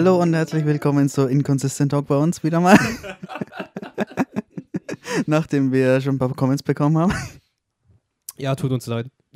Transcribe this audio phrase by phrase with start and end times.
[0.00, 2.78] Hallo und herzlich willkommen zu Inconsistent Talk bei uns wieder mal.
[5.26, 7.12] Nachdem wir schon ein paar Comments bekommen haben.
[8.38, 9.08] Ja, tut uns leid.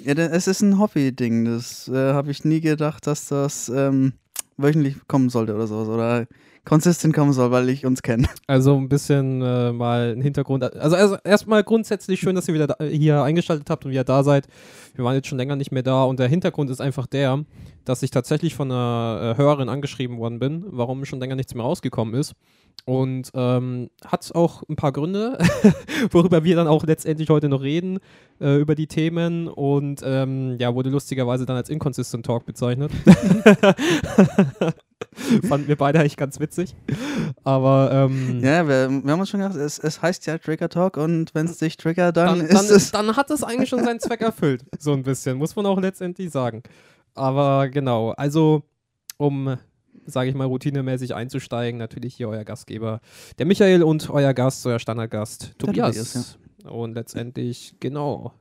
[0.00, 1.44] ja, es ist ein Hobby-Ding.
[1.44, 4.14] Das äh, habe ich nie gedacht, dass das ähm,
[4.56, 5.86] wöchentlich kommen sollte oder sowas.
[5.86, 6.26] Oder
[6.64, 8.26] consistent kommen soll, weil ich uns kenne.
[8.48, 10.64] Also ein bisschen äh, mal ein Hintergrund.
[10.64, 14.24] Also, also erstmal grundsätzlich schön, dass ihr wieder da, hier eingeschaltet habt und wieder da
[14.24, 14.48] seid.
[14.96, 17.44] Wir waren jetzt schon länger nicht mehr da und der Hintergrund ist einfach der,
[17.86, 21.64] dass ich tatsächlich von einer äh, Hörerin angeschrieben worden bin, warum schon länger nichts mehr
[21.64, 22.34] rausgekommen ist.
[22.84, 25.38] Und ähm, hat auch ein paar Gründe,
[26.10, 27.98] worüber wir dann auch letztendlich heute noch reden,
[28.40, 29.48] äh, über die Themen.
[29.48, 32.92] Und ähm, ja, wurde lustigerweise dann als Inconsistent Talk bezeichnet.
[35.48, 36.76] Fanden wir beide eigentlich ganz witzig.
[37.44, 40.96] Aber ähm, ja, wir, wir, haben uns schon gedacht, es, es heißt ja Trigger Talk
[40.96, 42.90] und wenn es dich triggert, dann, dann, ist dann, es.
[42.92, 44.64] Dann hat es eigentlich schon seinen Zweck erfüllt.
[44.78, 46.62] So ein bisschen, muss man auch letztendlich sagen.
[47.16, 48.62] Aber genau, also
[49.16, 49.56] um,
[50.04, 53.00] sage ich mal, routinemäßig einzusteigen, natürlich hier euer Gastgeber,
[53.38, 55.96] der Michael und euer Gast, euer Standardgast, Tobias.
[55.96, 56.70] Tobias ja.
[56.70, 58.32] Und letztendlich, genau,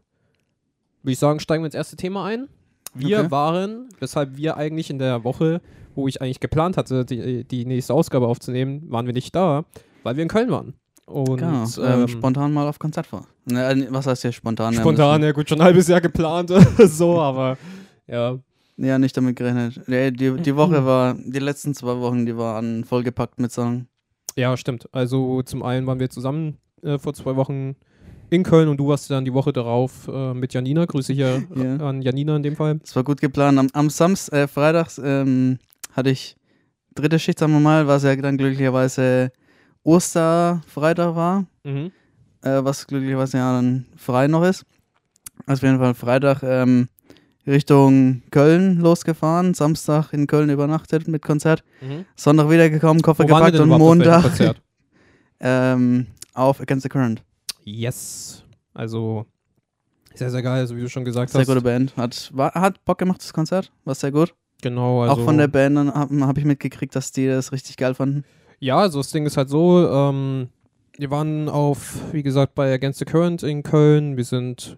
[1.02, 2.48] würde ich sagen, steigen wir ins erste Thema ein.
[2.94, 3.32] Wir okay.
[3.32, 5.62] waren, weshalb wir eigentlich in der Woche,
[5.96, 9.66] wo ich eigentlich geplant hatte, die, die nächste Ausgabe aufzunehmen, waren wir nicht da,
[10.04, 10.74] weil wir in Köln waren.
[11.06, 13.28] Und genau, ähm, ähm, spontan mal auf Konzert vor.
[13.46, 14.74] Ne, was heißt hier spontan?
[14.74, 17.58] Spontan, ja gut, schon ein halbes Jahr geplant, so, aber
[18.08, 18.40] ja.
[18.78, 19.82] Ja, nicht damit gerechnet.
[19.88, 23.88] Die, die, die Woche war, die letzten zwei Wochen, die waren vollgepackt mit Sachen.
[24.36, 24.90] Ja, stimmt.
[24.92, 27.76] Also zum einen waren wir zusammen äh, vor zwei Wochen
[28.30, 30.86] in Köln und du warst dann die Woche darauf äh, mit Janina.
[30.86, 31.78] Grüße hier ja.
[31.78, 32.80] an Janina in dem Fall.
[32.84, 33.58] Es war gut geplant.
[33.58, 35.58] Am, am Samstag, äh, Freitags ähm,
[35.94, 36.36] hatte ich
[36.96, 39.32] dritte Schicht, sagen wir mal, was ja dann glücklicherweise
[39.84, 41.46] Osterfreitag war.
[41.64, 41.92] Mhm.
[42.42, 44.66] Äh, was glücklicherweise ja dann frei noch ist.
[45.46, 46.90] Also auf jeden Fall Freitag ähm,
[47.48, 52.06] Richtung Köln losgefahren, Samstag in Köln übernachtet mit Konzert, mhm.
[52.16, 54.56] Sonntag wiedergekommen, Koffer Wo gepackt und Montag
[55.40, 57.24] ähm, auf Against the Current.
[57.64, 58.44] Yes.
[58.74, 59.26] Also
[60.16, 61.48] sehr, sehr geil, so wie du schon gesagt sehr hast.
[61.48, 61.96] Sehr gute Band.
[61.98, 63.72] Hat, war, hat Bock gemacht, das Konzert.
[63.84, 64.34] War sehr gut.
[64.62, 65.02] Genau.
[65.02, 68.24] Also Auch von der Band habe hab ich mitgekriegt, dass die das richtig geil fanden.
[68.60, 70.48] Ja, also das Ding ist halt so, ähm,
[70.98, 74.16] wir waren auf, wie gesagt, bei Against the Current in Köln.
[74.16, 74.78] Wir sind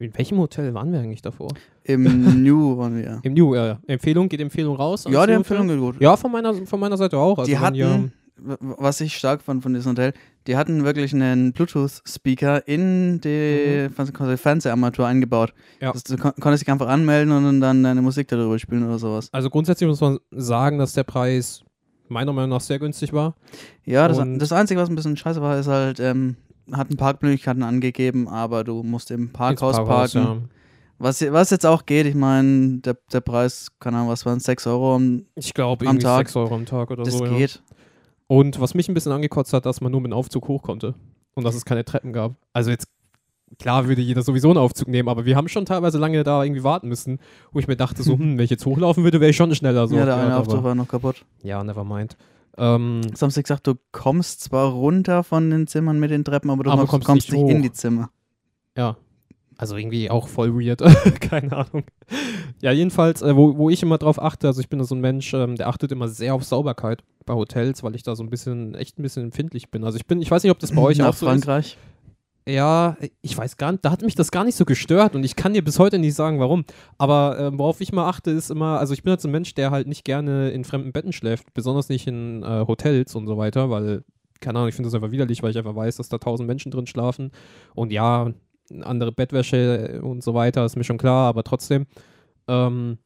[0.00, 1.52] in welchem Hotel waren wir eigentlich davor?
[1.84, 2.02] Im
[2.42, 3.20] New waren wir.
[3.22, 3.78] Im New, ja.
[3.86, 5.04] Empfehlung, geht Empfehlung raus?
[5.08, 6.00] Ja, die Empfehlung geht gut.
[6.00, 7.38] Ja, von meiner, von meiner Seite auch.
[7.38, 10.14] Also die hatten, was ich stark fand von diesem Hotel,
[10.46, 14.38] die hatten wirklich einen Bluetooth-Speaker in die mhm.
[14.38, 15.52] Fernseharmatur eingebaut.
[15.82, 15.92] Ja.
[15.92, 19.28] Das, du kon konntest dich einfach anmelden und dann deine Musik darüber spielen oder sowas.
[19.32, 21.62] Also grundsätzlich muss man sagen, dass der Preis
[22.08, 23.34] meiner Meinung nach sehr günstig war.
[23.84, 26.36] Ja, das, das Einzige, was ein bisschen scheiße war, ist halt, ähm,
[26.76, 30.22] hatten Parkmöglichkeiten angegeben, aber du musst im Parkhaus, Parkhaus parken.
[30.22, 30.38] Ja.
[30.98, 34.44] Was, was jetzt auch geht, ich meine, der, der Preis, keine Ahnung, was waren es,
[34.44, 36.28] 6 Euro am, ich glaub, am Tag?
[36.28, 37.24] 6 Euro am Tag oder das so.
[37.24, 37.54] Das geht.
[37.54, 37.76] Ja.
[38.26, 40.94] Und was mich ein bisschen angekotzt hat, dass man nur mit dem Aufzug hoch konnte
[41.34, 42.34] und dass es keine Treppen gab.
[42.52, 42.86] Also jetzt,
[43.58, 46.62] klar würde jeder sowieso einen Aufzug nehmen, aber wir haben schon teilweise lange da irgendwie
[46.62, 47.18] warten müssen,
[47.50, 49.88] wo ich mir dachte so, hm, wenn ich jetzt hochlaufen würde, wäre ich schon schneller.
[49.88, 49.96] So.
[49.96, 51.24] Ja, der eine Aufzug war noch kaputt.
[51.42, 52.16] Ja, never mind.
[52.58, 56.70] Ähm, Sonst gesagt, du kommst zwar runter von den Zimmern mit den Treppen, aber du
[56.70, 58.10] aber kommst, kommst, nicht, nicht in die Zimmer.
[58.76, 58.96] Ja.
[59.56, 60.80] Also irgendwie auch voll weird.
[61.20, 61.84] Keine Ahnung.
[62.62, 65.02] Ja, jedenfalls, äh, wo, wo ich immer drauf achte, also ich bin da so ein
[65.02, 68.30] Mensch, ähm, der achtet immer sehr auf Sauberkeit bei Hotels, weil ich da so ein
[68.30, 69.84] bisschen, echt ein bisschen empfindlich bin.
[69.84, 71.66] Also ich bin, ich weiß nicht, ob das bei euch Nach auch so Frankreich.
[71.66, 71.89] ist.
[72.50, 75.36] Ja, ich weiß gar nicht, da hat mich das gar nicht so gestört und ich
[75.36, 76.64] kann dir bis heute nicht sagen, warum.
[76.98, 79.54] Aber äh, worauf ich mal achte, ist immer, also ich bin halt so ein Mensch,
[79.54, 83.36] der halt nicht gerne in fremden Betten schläft, besonders nicht in äh, Hotels und so
[83.36, 84.04] weiter, weil,
[84.40, 86.72] keine Ahnung, ich finde das einfach widerlich, weil ich einfach weiß, dass da tausend Menschen
[86.72, 87.30] drin schlafen.
[87.74, 88.32] Und ja,
[88.82, 91.86] andere Bettwäsche und so weiter, ist mir schon klar, aber trotzdem.
[92.48, 92.98] Ähm,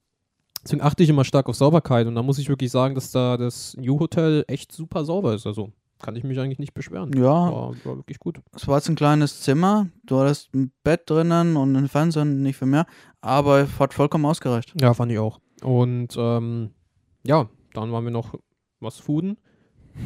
[0.63, 3.37] deswegen achte ich immer stark auf Sauberkeit und da muss ich wirklich sagen, dass da
[3.37, 5.47] das New Hotel echt super sauber ist.
[5.47, 7.13] Also kann ich mich eigentlich nicht beschweren.
[7.17, 7.25] Ja.
[7.25, 8.41] War, war, wirklich gut.
[8.55, 9.89] Es war jetzt ein kleines Zimmer.
[10.05, 12.87] Du hattest ein Bett drinnen und einen Fernseher, nicht viel mehr.
[13.21, 14.75] Aber hat vollkommen ausgereicht.
[14.81, 15.41] Ja, fand ich auch.
[15.63, 16.71] Und ähm,
[17.25, 18.35] ja, dann waren wir noch
[18.81, 19.39] was fooden.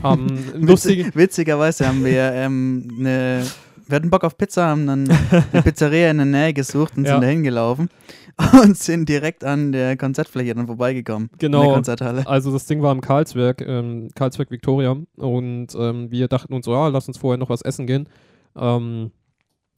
[0.03, 0.29] Haben
[0.69, 3.47] Witzig, witzigerweise haben wir ähm, eine
[3.89, 5.09] wir hatten Bock auf Pizza, haben dann
[5.53, 7.13] eine Pizzeria in der Nähe gesucht und ja.
[7.13, 7.89] sind da hingelaufen
[8.63, 11.31] und sind direkt an der Konzertfläche dann vorbeigekommen.
[11.39, 11.75] Genau.
[12.27, 16.73] Also das Ding war im Karlsberg, ähm, Karlsberg Victoria und ähm, wir dachten uns so,
[16.73, 18.09] ja, lass uns vorher noch was essen gehen.
[18.57, 19.11] Ähm,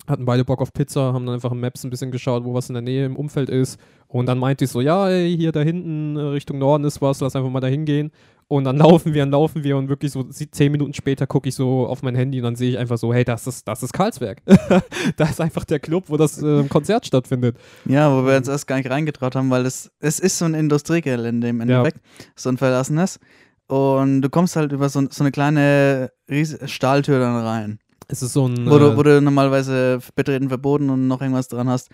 [0.06, 2.68] hatten beide Bock auf Pizza, haben dann einfach im Maps ein bisschen geschaut, wo was
[2.68, 3.78] in der Nähe im Umfeld ist.
[4.08, 7.20] Und dann meinte ich so, ja, ey, hier da hinten äh, Richtung Norden ist was,
[7.20, 8.10] lass einfach mal da hingehen.
[8.52, 11.54] Und dann laufen wir, dann laufen wir und wirklich so zehn Minuten später gucke ich
[11.54, 13.92] so auf mein Handy und dann sehe ich einfach so, hey, das ist, das ist
[13.92, 14.42] Karlsberg.
[15.16, 17.56] da ist einfach der Club, wo das äh, Konzert stattfindet.
[17.84, 20.54] Ja, wo wir uns erst gar nicht reingetraut haben, weil es, es ist so ein
[20.54, 22.24] Industriegelände im Endeffekt, ja.
[22.34, 23.20] so ein verlassenes.
[23.68, 27.78] Und du kommst halt über so, so eine kleine Ries Stahltür dann rein.
[28.08, 28.68] Es ist so ein.
[28.68, 31.90] Wo, du, äh, wo du normalerweise Betreten verboten und noch irgendwas dran hast.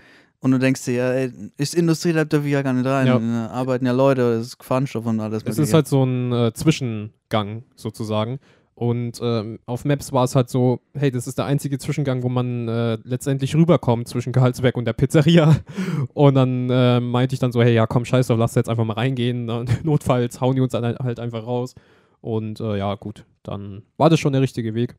[0.47, 3.09] Und du denkst dir, ja, ey, ist Industrie, da dürfen wir ja gar nicht rein.
[3.09, 3.19] Ja.
[3.19, 5.43] Da arbeiten ja Leute, das ist Gefahrensstoff und alles.
[5.45, 8.39] Es ist halt so ein äh, Zwischengang sozusagen.
[8.77, 12.29] Und ähm, auf Maps war es halt so, hey, das ist der einzige Zwischengang, wo
[12.29, 15.57] man äh, letztendlich rüberkommt zwischen Gehaltsberg und der Pizzeria.
[16.15, 18.85] Und dann äh, meinte ich dann so, hey, ja, komm, scheiß drauf, lass jetzt einfach
[18.85, 19.47] mal reingehen.
[19.83, 21.75] Notfalls hauen die uns dann halt einfach raus.
[22.21, 24.95] Und äh, ja, gut, dann war das schon der richtige Weg.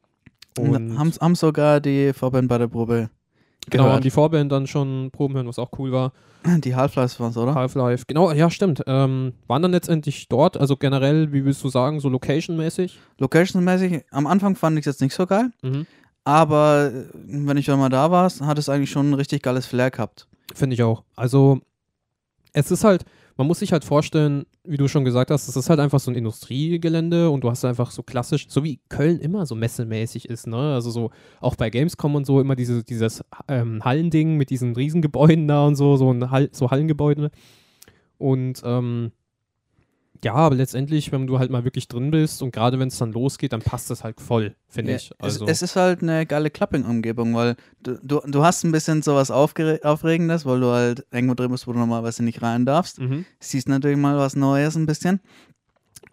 [0.59, 3.09] Und haben, haben sogar die Vorband bei der Probe
[3.69, 4.03] Genau, gehört.
[4.03, 6.13] die Vorband dann schon Proben hören, was auch cool war.
[6.45, 7.55] Die Half-Life waren es, oder?
[7.55, 8.83] Half-Life, genau, ja, stimmt.
[8.87, 12.97] Ähm, waren dann letztendlich dort, also generell, wie willst du sagen, so Location-mäßig?
[13.17, 15.85] Location-mäßig, am Anfang fand ich es jetzt nicht so geil, mhm.
[16.23, 19.65] aber äh, wenn ich dann mal da war, hat es eigentlich schon ein richtig geiles
[19.65, 20.27] Flair gehabt.
[20.55, 21.03] Finde ich auch.
[21.17, 21.59] Also,
[22.53, 23.03] es ist halt,
[23.37, 26.11] man muss sich halt vorstellen, wie du schon gesagt hast, es ist halt einfach so
[26.11, 30.47] ein Industriegelände und du hast einfach so klassisch, so wie Köln immer so messemäßig ist,
[30.47, 30.73] ne?
[30.73, 35.47] Also so auch bei Gamescom und so immer diese, dieses ähm, Hallending mit diesen Riesengebäuden
[35.47, 37.29] da und so, so ein Hall, so Hallengebäude.
[38.17, 39.11] Und ähm,
[40.23, 43.11] ja, aber letztendlich, wenn du halt mal wirklich drin bist und gerade wenn es dann
[43.11, 45.11] losgeht, dann passt das halt voll, finde ja, ich.
[45.19, 49.01] Also es, es, ist halt eine geile Clapping-Umgebung, weil du, du, du hast ein bisschen
[49.01, 52.99] sowas Aufregendes, weil du halt irgendwo drin bist, wo du normalerweise nicht rein darfst.
[52.99, 53.25] Mhm.
[53.39, 55.19] Siehst natürlich mal was Neues ein bisschen.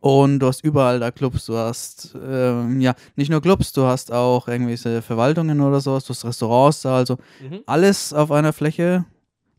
[0.00, 4.12] Und du hast überall da Clubs, du hast, ähm, ja, nicht nur Clubs, du hast
[4.12, 7.60] auch irgendwelche Verwaltungen oder sowas, du hast Restaurants da, also mhm.
[7.64, 9.06] alles auf einer Fläche,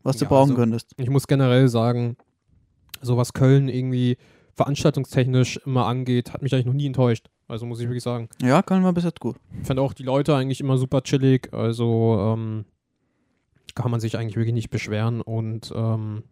[0.04, 0.92] was ja, du brauchen also, könntest.
[0.98, 2.16] Ich muss generell sagen,
[3.02, 4.18] so was Köln irgendwie
[4.56, 7.28] veranstaltungstechnisch immer angeht, hat mich eigentlich noch nie enttäuscht.
[7.48, 8.28] Also muss ich wirklich sagen.
[8.42, 9.36] Ja, Köln war bis jetzt gut.
[9.60, 11.52] Ich fand auch die Leute eigentlich immer super chillig.
[11.52, 12.64] Also ähm,
[13.76, 15.20] kann man sich eigentlich wirklich nicht beschweren.
[15.20, 16.24] Und ähm,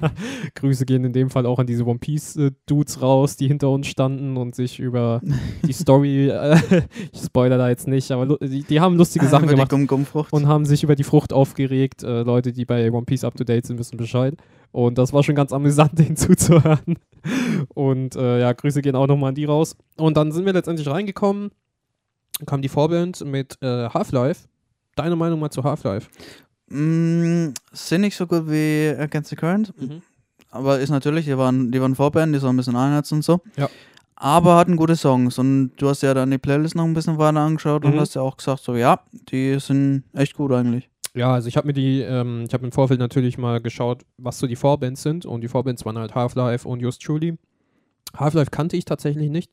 [0.56, 4.36] Grüße gehen in dem Fall auch an diese One Piece-Dudes raus, die hinter uns standen
[4.36, 5.22] und sich über
[5.66, 6.58] die Story, äh,
[7.12, 10.66] ich spoiler da jetzt nicht, aber die, die haben lustige ah, Sachen gemacht und haben
[10.66, 12.02] sich über die Frucht aufgeregt.
[12.02, 14.34] Äh, Leute, die bei One Piece up to date sind, wissen Bescheid.
[14.72, 16.98] Und das war schon ganz amüsant, denen zuzuhören.
[17.74, 19.76] Und äh, ja, Grüße gehen auch nochmal an die raus.
[19.96, 21.50] Und dann sind wir letztendlich reingekommen,
[22.46, 24.48] kam die Vorband mit äh, Half-Life.
[24.94, 26.08] Deine Meinung mal zu Half-Life?
[26.68, 29.72] Mm, sind nicht so gut wie Against the Current.
[29.80, 30.02] Mhm.
[30.50, 33.40] Aber ist natürlich, die waren, die waren Vorband, die so ein bisschen Einheits und so.
[33.56, 33.68] Ja.
[34.16, 35.38] Aber hatten gute Songs.
[35.38, 37.92] Und du hast ja dann die Playlist noch ein bisschen weiter angeschaut mhm.
[37.92, 39.00] und hast ja auch gesagt, so ja,
[39.30, 40.88] die sind echt gut eigentlich.
[41.14, 44.38] Ja, also ich habe mir die, ähm, ich habe im Vorfeld natürlich mal geschaut, was
[44.38, 45.26] so die Vorbands sind.
[45.26, 47.38] Und die Vorbands waren halt Half-Life und Just Truly.
[48.16, 49.52] Half-Life kannte ich tatsächlich nicht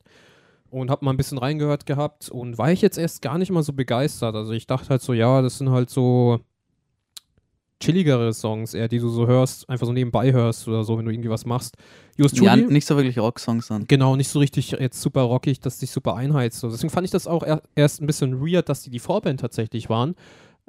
[0.70, 3.62] und habe mal ein bisschen reingehört gehabt und war ich jetzt erst gar nicht mal
[3.62, 4.34] so begeistert.
[4.34, 6.40] Also ich dachte halt so, ja, das sind halt so
[7.80, 11.10] chilligere Songs eher, die du so hörst, einfach so nebenbei hörst oder so, wenn du
[11.10, 11.76] irgendwie was machst.
[12.16, 13.86] Just ja, nicht so wirklich Rocksongs dann.
[13.86, 16.62] Genau, nicht so richtig jetzt super rockig, dass dich super einheizt.
[16.62, 20.14] Deswegen fand ich das auch erst ein bisschen weird, dass die die Vorband tatsächlich waren.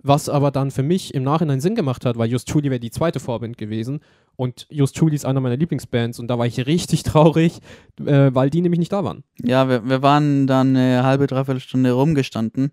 [0.03, 2.91] Was aber dann für mich im Nachhinein Sinn gemacht hat, weil Just Truly wäre die
[2.91, 4.01] zweite Vorband gewesen.
[4.35, 6.19] Und Just Truly ist einer meiner Lieblingsbands.
[6.19, 7.59] Und da war ich richtig traurig,
[8.05, 9.23] äh, weil die nämlich nicht da waren.
[9.43, 12.71] Ja, wir, wir waren dann eine halbe, dreiviertel Stunde rumgestanden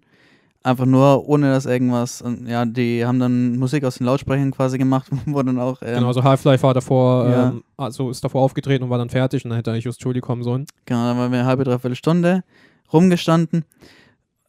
[0.64, 2.20] einfach nur ohne dass irgendwas.
[2.22, 5.80] Und ja, die haben dann Musik aus den Lautsprechern quasi gemacht, wo dann auch.
[5.82, 7.48] Ähm, genau, also Half-Life war davor, ja.
[7.50, 10.22] ähm, also ist davor aufgetreten und war dann fertig und dann hätte eigentlich just Julie
[10.22, 10.66] kommen sollen.
[10.86, 12.42] Genau, dann waren wir eine halbe, dreiviertel Stunde
[12.92, 13.64] rumgestanden.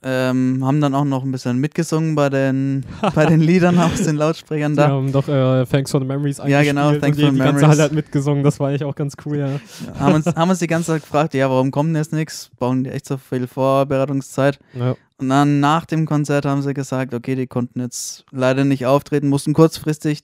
[0.07, 2.85] Ähm, haben dann auch noch ein bisschen mitgesungen bei den,
[3.15, 4.89] bei den Liedern aus den Lautsprechern da.
[4.89, 7.39] Wir haben doch äh, Thanks for the Memories Ja, genau, Thanks for the Memories.
[7.39, 9.47] Die ganze Halle hat mitgesungen, das war eigentlich auch ganz cool, ja.
[9.47, 9.59] ja
[9.99, 12.51] haben, uns, haben uns die ganze Zeit gefragt, ja, warum kommt denn jetzt nichts?
[12.57, 14.59] Brauchen die echt so viel Vorbereitungszeit?
[14.73, 14.95] Ja.
[15.17, 19.27] Und dann nach dem Konzert haben sie gesagt, okay, die konnten jetzt leider nicht auftreten,
[19.27, 20.23] mussten kurzfristig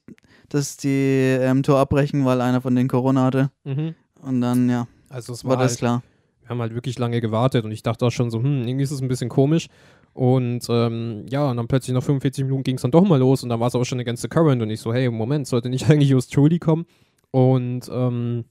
[0.53, 3.51] das die ähm, Tour abbrechen, weil einer von denen Corona hatte.
[3.63, 3.95] Mhm.
[4.21, 6.03] Und dann, ja, also es war, war das halt, klar.
[6.51, 9.01] Haben halt wirklich lange gewartet und ich dachte auch schon so, hm, irgendwie ist es
[9.01, 9.67] ein bisschen komisch.
[10.13, 13.43] Und ähm, ja, und dann plötzlich nach 45 Minuten ging es dann doch mal los
[13.43, 15.69] und dann war es auch schon eine ganze Current und ich so, hey, Moment, sollte
[15.69, 16.85] nicht eigentlich Just Truly kommen?
[17.31, 18.43] Und ähm,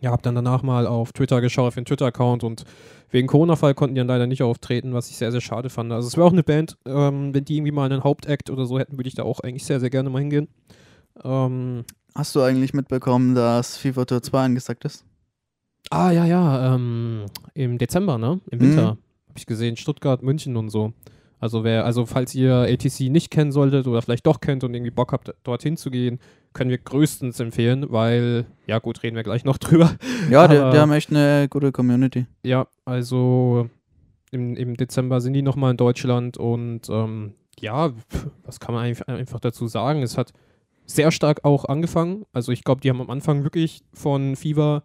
[0.00, 2.64] ja, hab dann danach mal auf Twitter geschaut, auf den Twitter-Account und
[3.10, 5.90] wegen Corona-Fall konnten die dann leider nicht auftreten, was ich sehr, sehr schade fand.
[5.92, 8.78] Also es wäre auch eine Band, ähm, wenn die irgendwie mal einen Hauptakt oder so
[8.78, 10.48] hätten, würde ich da auch eigentlich sehr, sehr gerne mal hingehen.
[11.24, 11.84] Ähm,
[12.16, 15.04] Hast du eigentlich mitbekommen, dass FIFA Tour 2 angesagt ist?
[15.90, 18.40] Ah, ja, ja, ähm, im Dezember, ne?
[18.50, 18.82] Im Winter.
[18.82, 18.98] Mhm.
[19.28, 20.92] Habe ich gesehen, Stuttgart, München und so.
[21.40, 24.90] Also wer, also falls ihr ATC nicht kennen solltet oder vielleicht doch kennt und irgendwie
[24.90, 26.18] Bock habt, dorthin zu gehen,
[26.54, 29.94] können wir größtens empfehlen, weil, ja gut, reden wir gleich noch drüber.
[30.30, 32.26] Ja, die, die haben echt eine gute Community.
[32.44, 33.68] Ja, also
[34.30, 37.92] im, im Dezember sind die nochmal in Deutschland und ähm, ja,
[38.44, 40.02] was kann man einfach dazu sagen?
[40.02, 40.32] Es hat
[40.86, 42.24] sehr stark auch angefangen.
[42.32, 44.82] Also ich glaube, die haben am Anfang wirklich von Fever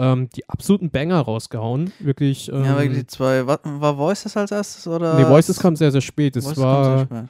[0.00, 1.92] ähm, die absoluten Banger rausgehauen.
[1.98, 2.50] Wirklich.
[2.50, 3.46] Ähm, ja, wirklich die zwei.
[3.46, 5.18] War, war Voices als erstes oder?
[5.18, 6.36] Nee, Voices kam sehr, sehr spät.
[6.36, 7.28] Es Voices war.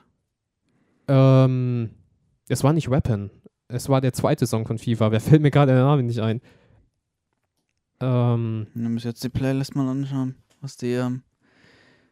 [1.09, 1.91] Ähm,
[2.49, 3.31] es war nicht Weapon.
[3.67, 5.11] Es war der zweite Song von FIFA.
[5.11, 6.41] Wer fällt mir gerade der Name nicht ein?
[8.01, 8.69] Ähm.
[8.73, 11.23] Dann muss jetzt die Playlist mal anschauen, was die ähm.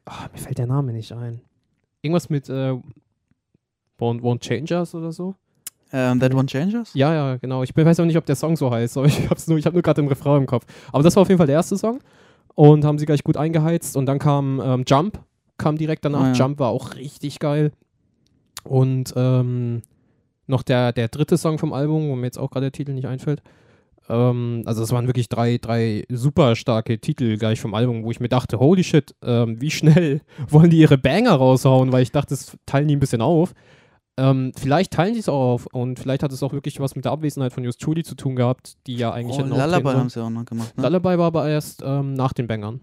[0.07, 1.41] Ach, mir fällt der Name nicht ein.
[2.03, 2.73] Irgendwas mit äh,
[3.99, 5.37] Won't, Won't Changers oder so?
[5.91, 6.93] Um, ähm, That One Changes?
[6.95, 7.63] Ja, ja, genau.
[7.63, 9.83] Ich weiß auch nicht, ob der Song so heißt, aber ich habe nur, hab nur
[9.83, 10.67] gerade den Refrain im Kopf.
[10.93, 12.01] Aber das war auf jeden Fall der erste Song
[12.55, 13.97] und haben sie gleich gut eingeheizt.
[13.97, 15.21] Und dann kam ähm, Jump,
[15.57, 16.21] kam direkt danach.
[16.21, 16.33] Oh, ja.
[16.33, 17.73] Jump war auch richtig geil.
[18.65, 19.83] Und ähm,
[20.47, 23.07] noch der, der dritte Song vom Album, wo mir jetzt auch gerade der Titel nicht
[23.07, 23.43] einfällt.
[24.09, 28.21] Ähm, also es waren wirklich drei, drei super starke Titel gleich vom Album, wo ich
[28.21, 32.31] mir dachte, holy shit, ähm, wie schnell wollen die ihre Banger raushauen, weil ich dachte,
[32.31, 33.55] das teilen die ein bisschen auf.
[34.19, 37.05] Ähm, vielleicht teilen sie es auch auf und vielleicht hat es auch wirklich was mit
[37.05, 40.21] der Abwesenheit von Just Trudy zu tun gehabt, die ja eigentlich oh, Lullaby haben sie
[40.21, 40.77] auch noch gemacht.
[40.77, 40.83] Ne?
[40.83, 42.81] Lullaby war aber erst ähm, nach den Bangern.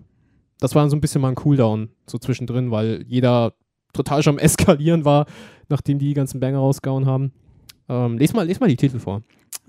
[0.62, 3.52] Das war so ein bisschen mal ein Cooldown so zwischendrin, weil jeder
[3.92, 5.26] total schon am Eskalieren war,
[5.68, 7.34] nachdem die ganzen Banger rausgehauen haben.
[7.90, 9.22] Ähm, les, mal, les mal die Titel vor.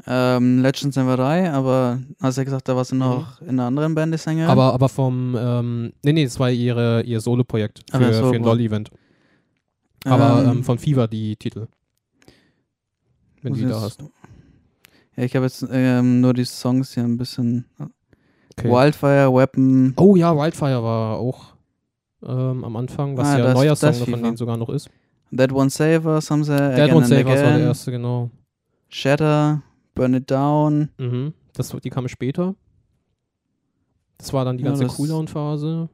[0.07, 3.49] Ähm, Legends Never Die, aber hast ja gesagt, da warst du noch mhm.
[3.49, 4.51] in einer anderen Band die Sängerin.
[4.51, 8.45] Aber, aber vom, ähm, nee, nee, das war ihre, ihr Solo-Projekt für, Solo für ein
[8.45, 8.91] LOL-Event.
[10.07, 11.69] Aber ähm, ähm, von Fever die Titel.
[13.43, 14.01] Wenn du die da hast.
[15.17, 17.67] Ja, ich habe jetzt ähm, nur die Songs hier ein bisschen.
[18.59, 18.71] Okay.
[18.71, 19.95] Wildfire, Weapon.
[19.97, 21.55] Oh ja, Wildfire war auch
[22.23, 24.89] ähm, am Anfang, was ah, ja ein neuer Song von denen sogar noch ist.
[25.37, 26.57] That One Savers haben sie.
[26.57, 28.31] That One Savers war der erste, genau.
[28.89, 29.63] Shatter,
[29.95, 30.91] Burn It Down.
[30.99, 31.35] Mhm.
[31.53, 32.55] Das, die kam später.
[34.19, 35.89] Das war dann die ganze ja, Cooldown-Phase.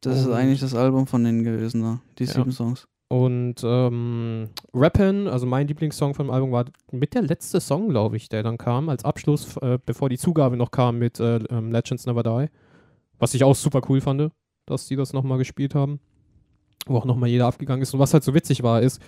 [0.00, 2.00] Das ist eigentlich das Album von denen gewesen, da.
[2.18, 2.32] die ja.
[2.32, 2.86] sieben Songs.
[3.08, 8.28] Und ähm, Rappin', also mein Lieblingssong vom Album, war mit der letzte Song, glaube ich,
[8.28, 12.06] der dann kam, als Abschluss, äh, bevor die Zugabe noch kam mit äh, ähm, Legends
[12.06, 12.50] Never Die.
[13.18, 14.32] Was ich auch super cool fand,
[14.66, 16.00] dass die das nochmal gespielt haben.
[16.86, 17.94] Wo auch nochmal jeder abgegangen ist.
[17.94, 19.00] Und was halt so witzig war, ist,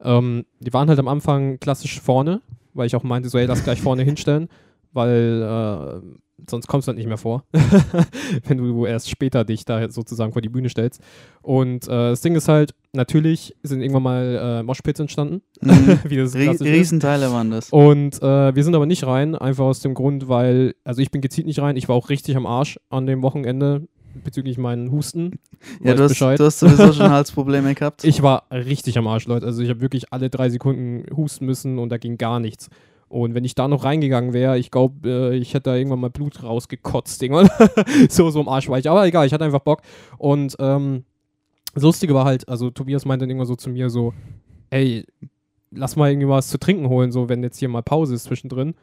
[0.00, 2.42] ähm, die waren halt am Anfang klassisch vorne,
[2.74, 4.48] weil ich auch meinte, so, ey, lass gleich vorne hinstellen,
[4.96, 6.16] weil äh,
[6.48, 7.44] sonst kommst du halt nicht mehr vor,
[8.46, 11.00] wenn du erst später dich da sozusagen vor die Bühne stellst.
[11.42, 15.42] Und äh, das Ding ist halt, natürlich sind irgendwann mal äh, Moshpits entstanden.
[15.60, 16.00] Mhm.
[16.08, 17.70] Wie das Ries Riesenteile waren das.
[17.70, 21.20] Und äh, wir sind aber nicht rein, einfach aus dem Grund, weil, also ich bin
[21.20, 23.86] gezielt nicht rein, ich war auch richtig am Arsch an dem Wochenende
[24.24, 25.38] bezüglich meinen Husten.
[25.82, 28.04] Ja, du hast, du hast, sowieso schon Halsprobleme gehabt.
[28.04, 29.46] Ich war richtig am Arsch, Leute.
[29.46, 32.68] Also ich habe wirklich alle drei Sekunden husten müssen und da ging gar nichts.
[33.08, 36.10] Und wenn ich da noch reingegangen wäre, ich glaube, äh, ich hätte da irgendwann mal
[36.10, 37.24] Blut rausgekotzt.
[38.08, 38.90] so, so im Arsch war ich.
[38.90, 39.82] Aber egal, ich hatte einfach Bock.
[40.18, 41.04] Und ähm,
[41.74, 44.12] das Lustige war halt, also Tobias meinte dann irgendwann so zu mir so,
[44.70, 45.04] ey,
[45.70, 48.74] lass mal irgendwie was zu trinken holen, so wenn jetzt hier mal Pause ist zwischendrin.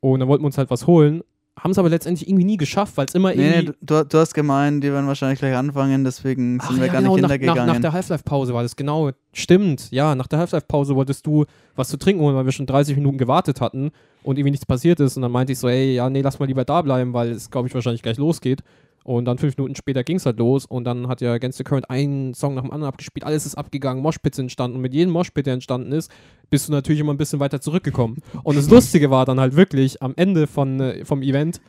[0.00, 1.22] Und dann wollten wir uns halt was holen
[1.62, 3.68] haben es aber letztendlich irgendwie nie geschafft, weil es immer irgendwie.
[3.68, 6.92] Nee, du, du, hast gemeint, die werden wahrscheinlich gleich anfangen, deswegen sind Ach, wir ja,
[6.92, 7.66] gar genau, nicht hintergegangen.
[7.66, 9.10] Nach, nach der Half-Life-Pause war das genau.
[9.32, 11.44] Stimmt, ja, nach der Half-Life-Pause wolltest du
[11.76, 13.90] was zu trinken holen, weil wir schon 30 Minuten gewartet hatten
[14.22, 15.16] und irgendwie nichts passiert ist.
[15.16, 17.50] Und dann meinte ich so, ey, ja, nee, lass mal lieber da bleiben, weil es,
[17.50, 18.62] glaube ich, wahrscheinlich gleich losgeht.
[19.02, 21.64] Und dann fünf Minuten später ging es halt los und dann hat ja Against the
[21.64, 25.12] Current einen Song nach dem anderen abgespielt, alles ist abgegangen, Moshpits entstanden und mit jedem
[25.12, 26.10] Moshpit, der entstanden ist,
[26.50, 28.18] bist du natürlich immer ein bisschen weiter zurückgekommen.
[28.42, 31.60] Und das Lustige war dann halt wirklich am Ende von, äh, vom Event,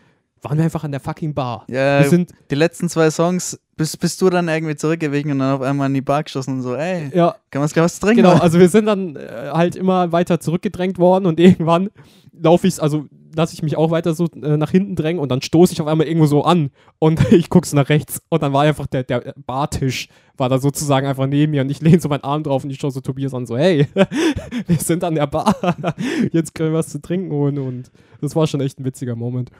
[0.41, 1.65] waren wir einfach an der fucking Bar.
[1.67, 5.55] Ja, wir sind die letzten zwei Songs bist, bist du dann irgendwie zurückgewichen und dann
[5.55, 7.35] auf einmal in die Bar geschossen und so, ey, ja.
[7.49, 8.17] kann man was trinken?
[8.17, 11.89] Genau, also wir sind dann äh, halt immer weiter zurückgedrängt worden und irgendwann
[12.31, 15.41] laufe ich, also lasse ich mich auch weiter so äh, nach hinten drängen und dann
[15.41, 18.53] stoße ich auf einmal irgendwo so an und ich gucke so nach rechts und dann
[18.53, 22.09] war einfach der, der Bartisch, war da sozusagen einfach neben mir und ich lehne so
[22.09, 23.87] meinen Arm drauf und ich schaue so Tobias an, so, hey,
[24.67, 25.55] wir sind an der Bar,
[26.31, 29.51] jetzt können wir was zu trinken holen und das war schon echt ein witziger Moment.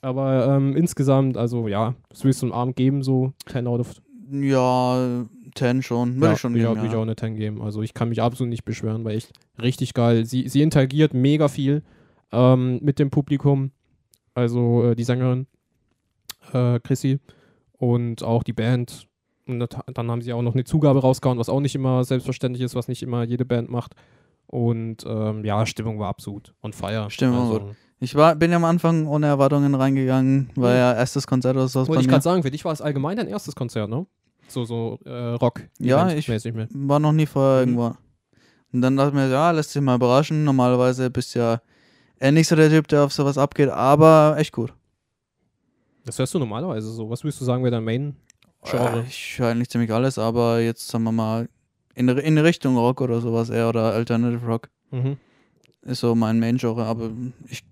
[0.00, 3.94] Aber ähm, insgesamt, also ja, das willst du einen Abend geben, so 10 out of.
[4.32, 6.16] Ja, 10 schon.
[6.16, 6.64] Würde ja, ich schon geben.
[6.64, 7.62] Ja, würde ich auch eine 10 geben.
[7.62, 9.30] Also ich kann mich absolut nicht beschweren, weil echt
[9.60, 10.24] richtig geil.
[10.24, 11.82] Sie, sie interagiert mega viel
[12.32, 13.70] ähm, mit dem Publikum.
[14.34, 15.46] Also äh, die Sängerin
[16.52, 17.20] äh, Chrissy
[17.78, 19.06] und auch die Band.
[19.46, 22.74] Und dann haben sie auch noch eine Zugabe rausgehauen, was auch nicht immer selbstverständlich ist,
[22.74, 23.94] was nicht immer jede Band macht.
[24.46, 27.10] Und ähm, ja, Stimmung war absolut on fire.
[27.10, 27.76] Stimmung also, gut.
[28.00, 31.86] Ich war, bin ja am Anfang ohne Erwartungen reingegangen, war ja erstes Konzert oder so.
[31.86, 34.06] Wollte ich gerade sagen, für dich war es allgemein dein erstes Konzert, ne?
[34.52, 35.62] so, so äh, Rock.
[35.78, 37.72] Ja, ich war noch nie vorher mhm.
[37.72, 37.96] irgendwo.
[38.72, 40.44] Und dann dachte ich mir, ja, lässt sich mal überraschen.
[40.44, 41.60] Normalerweise bist du ja
[42.30, 44.72] nicht so der Typ, der auf sowas abgeht, aber echt gut.
[46.04, 47.08] Das hörst du normalerweise so.
[47.10, 49.00] Was würdest du sagen, wäre dein Main-Genre?
[49.00, 51.48] Äh, ich höre eigentlich ziemlich alles, aber jetzt sagen wir mal
[51.94, 54.68] in, in Richtung Rock oder sowas eher oder Alternative Rock.
[54.90, 55.16] Mhm.
[55.82, 57.10] Ist so mein Main-Genre, aber
[57.48, 57.64] ich,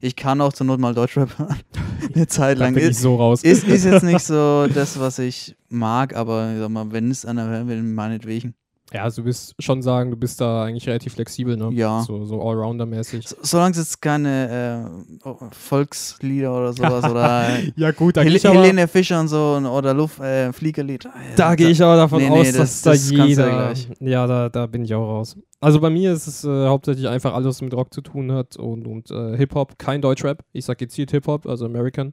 [0.00, 1.60] ich kann auch zur Not mal Deutschrap hören.
[2.14, 2.74] Eine Zeit lang.
[2.76, 3.42] ist, so raus.
[3.42, 7.24] Ist, ist jetzt nicht so das, was ich mag, aber ich sag mal, wenn es
[7.24, 8.54] einer hören will, meinetwegen.
[8.92, 11.70] Ja, also du bist schon sagen, du bist da eigentlich relativ flexibel, ne?
[11.72, 12.02] Ja.
[12.02, 13.26] So, so Allrounder-mäßig.
[13.26, 14.88] So, solange es jetzt keine
[15.20, 20.20] äh, Volkslieder oder sowas oder ja, gut, da Hel Helene Fischer und so oder Luft,
[20.20, 21.04] äh, Fliegerlied.
[21.04, 23.74] Ja, da gehe ich aber davon nee, aus, nee, das, dass da jeder.
[23.98, 25.36] Ja, da, da bin ich auch raus.
[25.60, 28.56] Also bei mir ist es äh, hauptsächlich einfach alles, was mit Rock zu tun hat
[28.56, 30.44] und, und äh, Hip-Hop, kein Deutschrap.
[30.52, 32.12] Ich sage gezielt Hip-Hop, also American.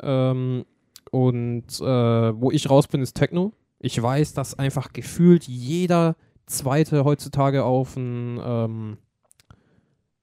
[0.00, 0.64] Ähm,
[1.10, 1.84] und äh,
[2.40, 3.52] wo ich raus bin, ist Techno.
[3.86, 6.16] Ich weiß, dass einfach gefühlt jeder
[6.46, 8.98] Zweite heutzutage auf ein, ähm,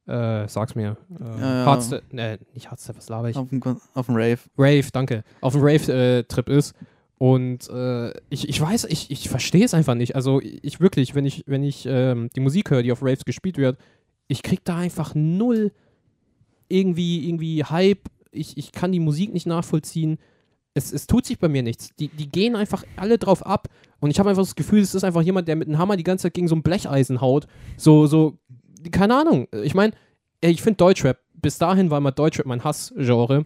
[0.06, 3.38] äh, sag's mir, äh, ja, Hardstyle, ne, nicht Hardstyle, was laber ich?
[3.38, 3.62] Auf dem,
[3.94, 4.40] auf dem Rave.
[4.58, 5.24] Rave, danke.
[5.40, 6.76] Auf dem Rave-Trip äh, ist.
[7.18, 10.14] Und äh, ich, ich weiß, ich, ich verstehe es einfach nicht.
[10.18, 13.58] Also ich wirklich, wenn ich, wenn ich ähm, die Musik höre, die auf Raves gespielt
[13.58, 13.80] wird,
[14.28, 15.72] ich krieg da einfach null
[16.68, 18.10] irgendwie, irgendwie Hype.
[18.32, 20.18] Ich, ich kann die Musik nicht nachvollziehen
[20.74, 21.90] es, es tut sich bei mir nichts.
[22.00, 23.68] Die, die gehen einfach alle drauf ab.
[24.00, 26.04] Und ich habe einfach das Gefühl, es ist einfach jemand, der mit einem Hammer die
[26.04, 27.48] ganze Zeit gegen so ein Blecheisen haut.
[27.78, 28.38] So, so,
[28.92, 29.48] keine Ahnung.
[29.64, 29.94] Ich meine,
[30.42, 33.46] ich finde Deutschrap, bis dahin war immer Deutschrap mein Hassgenre,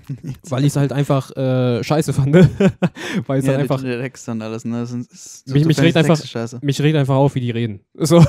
[0.48, 2.34] weil ich es halt einfach äh, scheiße fand.
[3.26, 3.82] weil es ja, halt einfach.
[3.82, 4.80] Der Text dann alles, ne?
[4.80, 6.20] Das ist, mich, mich, regt einfach,
[6.62, 7.80] mich regt einfach auf, wie die reden.
[8.00, 8.24] So,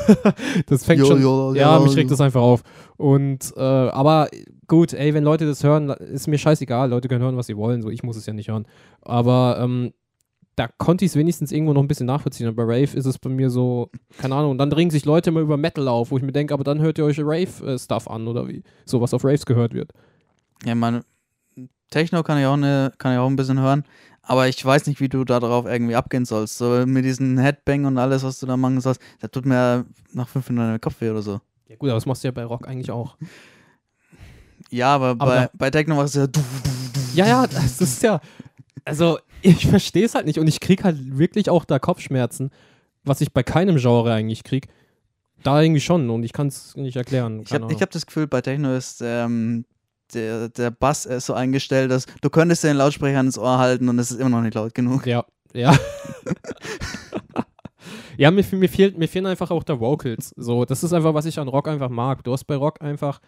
[0.66, 1.22] das fängt jo, schon.
[1.22, 2.64] Jo, ja, jo, mich regt das einfach auf.
[2.98, 4.30] Und, äh, aber
[4.68, 6.90] gut, ey, wenn Leute das hören, ist mir scheißegal.
[6.90, 7.82] Leute können hören, was sie wollen.
[7.82, 8.66] So, ich muss es ja nicht hören.
[9.02, 9.92] Aber ähm,
[10.60, 12.50] da konnte ich es wenigstens irgendwo noch ein bisschen nachvollziehen.
[12.50, 14.52] Und bei Rave ist es bei mir so, keine Ahnung.
[14.52, 16.82] Und dann regen sich Leute immer über Metal auf, wo ich mir denke, aber dann
[16.82, 18.64] hört ihr euch Rave-Stuff an oder wie?
[18.84, 19.94] So, was auf Raves gehört wird.
[20.66, 21.06] Ja, meine,
[21.92, 23.86] Techno kann ich auch, ne, kann ich auch ein bisschen hören.
[24.22, 26.58] Aber ich weiß nicht, wie du da drauf irgendwie abgehen sollst.
[26.58, 30.28] So mit diesem Headbang und alles, was du da machen sollst, das tut mir nach
[30.28, 31.40] fünf Minuten den Kopf weh oder so.
[31.70, 33.16] Ja, gut, aber das machst du ja bei Rock eigentlich auch.
[34.72, 36.28] Ja, aber, aber bei, bei Techno machst du ja.
[37.14, 38.20] Ja, ja, das ist ja.
[38.84, 42.52] Also, ich verstehe es halt nicht und ich kriege halt wirklich auch da Kopfschmerzen,
[43.04, 44.68] was ich bei keinem Genre eigentlich kriege.
[45.44, 47.42] Da irgendwie schon und ich kann es nicht erklären.
[47.42, 49.66] Ich habe hab das Gefühl, bei Techno ist ähm,
[50.14, 54.00] der, der Bass ist so eingestellt, dass du könntest den Lautsprecher ins Ohr halten und
[54.00, 55.08] es ist immer noch nicht laut genug.
[55.08, 55.78] Ja, ja.
[58.18, 60.34] ja, mir, mir, fehlt, mir fehlen einfach auch der Vocals.
[60.36, 62.24] So, das ist einfach, was ich an Rock einfach mag.
[62.24, 63.22] Du hast bei Rock einfach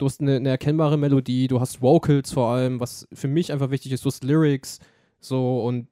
[0.00, 3.70] du hast eine, eine, erkennbare Melodie, du hast Vocals vor allem, was für mich einfach
[3.70, 4.78] wichtig ist, du hast Lyrics,
[5.20, 5.88] so und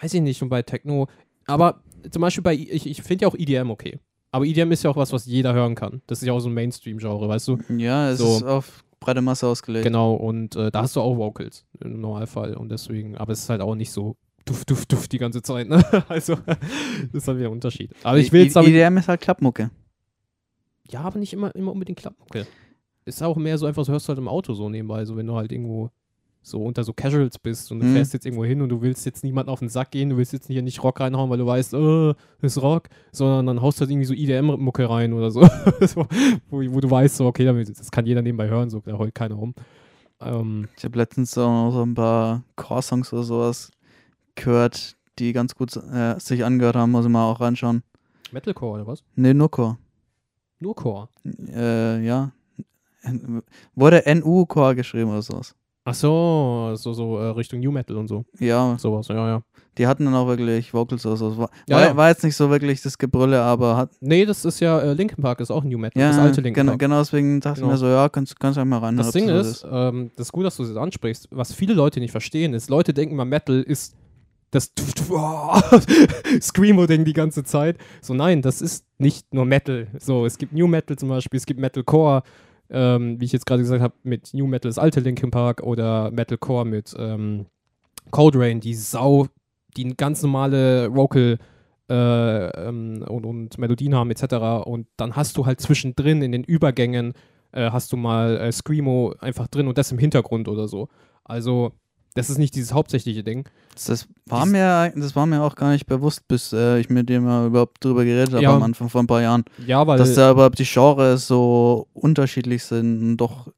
[0.00, 1.08] weiß ich nicht, und bei Techno,
[1.46, 3.98] aber zum Beispiel bei, ich, ich finde ja auch EDM okay.
[4.30, 6.02] Aber EDM ist ja auch was, was jeder hören kann.
[6.06, 7.58] Das ist ja auch so ein Mainstream-Genre, weißt du?
[7.76, 8.36] Ja, es so.
[8.36, 9.84] ist auf breite Masse ausgelegt.
[9.84, 12.54] Genau, und äh, da hast du auch Vocals im Normalfall.
[12.54, 15.68] Und deswegen, aber es ist halt auch nicht so duft, duft, duft die ganze Zeit.
[15.68, 15.84] Ne?
[16.08, 16.58] also, das
[17.12, 17.92] ist halt wieder ein Unterschied.
[18.02, 19.70] Aber ich will jetzt damit, EDM ist halt Klappmucke.
[20.90, 22.46] Ja, aber nicht immer, immer unbedingt Klappmucke
[23.04, 25.26] ist auch mehr so einfach, so hörst du halt im Auto so nebenbei, so wenn
[25.26, 25.90] du halt irgendwo
[26.44, 27.94] so unter so Casuals bist und du mhm.
[27.94, 30.32] fährst jetzt irgendwo hin und du willst jetzt niemanden auf den Sack gehen, du willst
[30.32, 33.80] jetzt hier nicht Rock reinhauen, weil du weißt, das ist Rock, sondern dann haust du
[33.80, 35.40] halt irgendwie so IDM-Mucke rein oder so,
[35.80, 36.06] so
[36.50, 39.34] wo, wo, du weißt, so, okay, das kann jeder nebenbei hören, so, da heult keiner
[39.34, 39.54] rum.
[40.20, 43.70] Ähm, ich habe letztens so, so ein paar Core-Songs oder sowas
[44.34, 47.82] gehört, die ganz gut äh, sich angehört haben, muss ich mal auch reinschauen.
[48.32, 49.02] Metalcore oder was?
[49.16, 49.78] Nee, nur Core.
[50.60, 51.08] Nur Core?
[51.48, 52.32] Äh, ja,
[53.74, 55.54] Wurde NU-Core geschrieben oder sowas.
[55.86, 58.24] Ach so, so, so äh, Richtung New Metal und so.
[58.38, 58.76] Ja.
[58.78, 59.42] Sowas, ja, ja.
[59.76, 61.36] Die hatten dann auch wirklich Vocals oder so.
[61.36, 63.90] War, ja, war, war, jetzt nicht so wirklich das Gebrülle, aber hat.
[64.00, 66.62] Nee, das ist ja, äh, Linkin Park ist auch New Metal, ja, das alte Linkin
[66.62, 66.80] genau, Park.
[66.80, 67.72] Genau, deswegen dachte genau.
[67.72, 68.96] ich mir so, ja, kannst, du einmal rein.
[68.96, 69.66] Das Ding ist.
[69.70, 71.28] Ähm, das ist gut, dass du das ansprichst.
[71.32, 73.94] Was viele Leute nicht verstehen, ist, Leute denken mal, Metal ist
[74.52, 74.72] das
[76.40, 77.76] Screamo-Ding die ganze Zeit.
[78.00, 79.88] So, nein, das ist nicht nur Metal.
[79.98, 82.22] So, es gibt New Metal zum Beispiel, es gibt Metalcore,
[82.70, 86.10] ähm, wie ich jetzt gerade gesagt habe, mit New Metal das alte Linkin Park oder
[86.10, 87.46] Metalcore mit ähm,
[88.10, 89.26] Cold Rain, die Sau,
[89.76, 91.38] die ganz normale Vocal
[91.88, 94.66] äh, ähm, und, und, Melodien haben etc.
[94.66, 97.12] Und dann hast du halt zwischendrin in den Übergängen
[97.52, 100.88] äh, hast du mal äh, Screamo einfach drin und das im Hintergrund oder so.
[101.24, 101.72] Also
[102.14, 103.48] das ist nicht dieses hauptsächliche Ding.
[103.74, 107.24] Das war, mir, das war mir auch gar nicht bewusst, bis äh, ich mit dem
[107.24, 109.44] überhaupt drüber geredet habe ja, am Anfang vor ein paar Jahren.
[109.66, 109.98] Ja, weil.
[109.98, 113.48] Dass da überhaupt die Genres so unterschiedlich sind und doch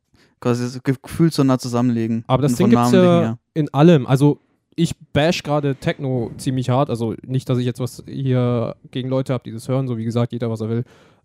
[0.41, 2.25] quasi gefühlt so nah zusammenliegen.
[2.27, 4.07] Aber das Ding gibt es ja in allem.
[4.07, 4.41] Also
[4.75, 6.89] ich bash gerade Techno ziemlich hart.
[6.89, 9.89] Also nicht, dass ich jetzt was hier gegen Leute habe, die das hören.
[9.89, 10.85] So wie gesagt, jeder, was er will.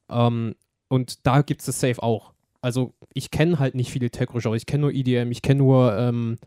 [0.10, 0.56] Ähm,
[0.90, 2.34] und da gibt es das Safe auch.
[2.62, 4.62] Also ich kenne halt nicht viele Techno-Genres.
[4.62, 6.38] Ich kenne nur EDM, ich kenne nur ähm,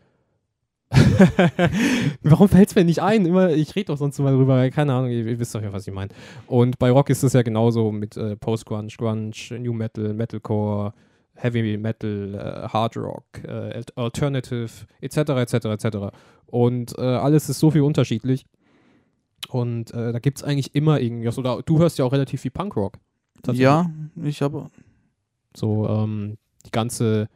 [2.23, 3.25] Warum fällt es mir nicht ein?
[3.25, 5.87] Immer, ich rede doch sonst immer drüber, keine Ahnung, ihr, ihr wisst doch ja, was
[5.87, 6.09] ich meine.
[6.47, 10.93] Und bei Rock ist es ja genauso mit äh, Post-Grunge, Grunge, New Metal, Metalcore,
[11.33, 14.69] Heavy Metal, äh, Hard Rock, äh, Alternative,
[15.01, 15.97] etc., etc., etc.
[16.45, 18.45] Und äh, alles ist so viel unterschiedlich.
[19.49, 21.37] Und äh, da gibt es eigentlich immer irgendwas.
[21.37, 22.97] Oder du hörst ja auch relativ viel Punkrock.
[23.51, 23.91] Ja,
[24.23, 24.69] ich habe.
[25.55, 27.29] So, ähm, die ganze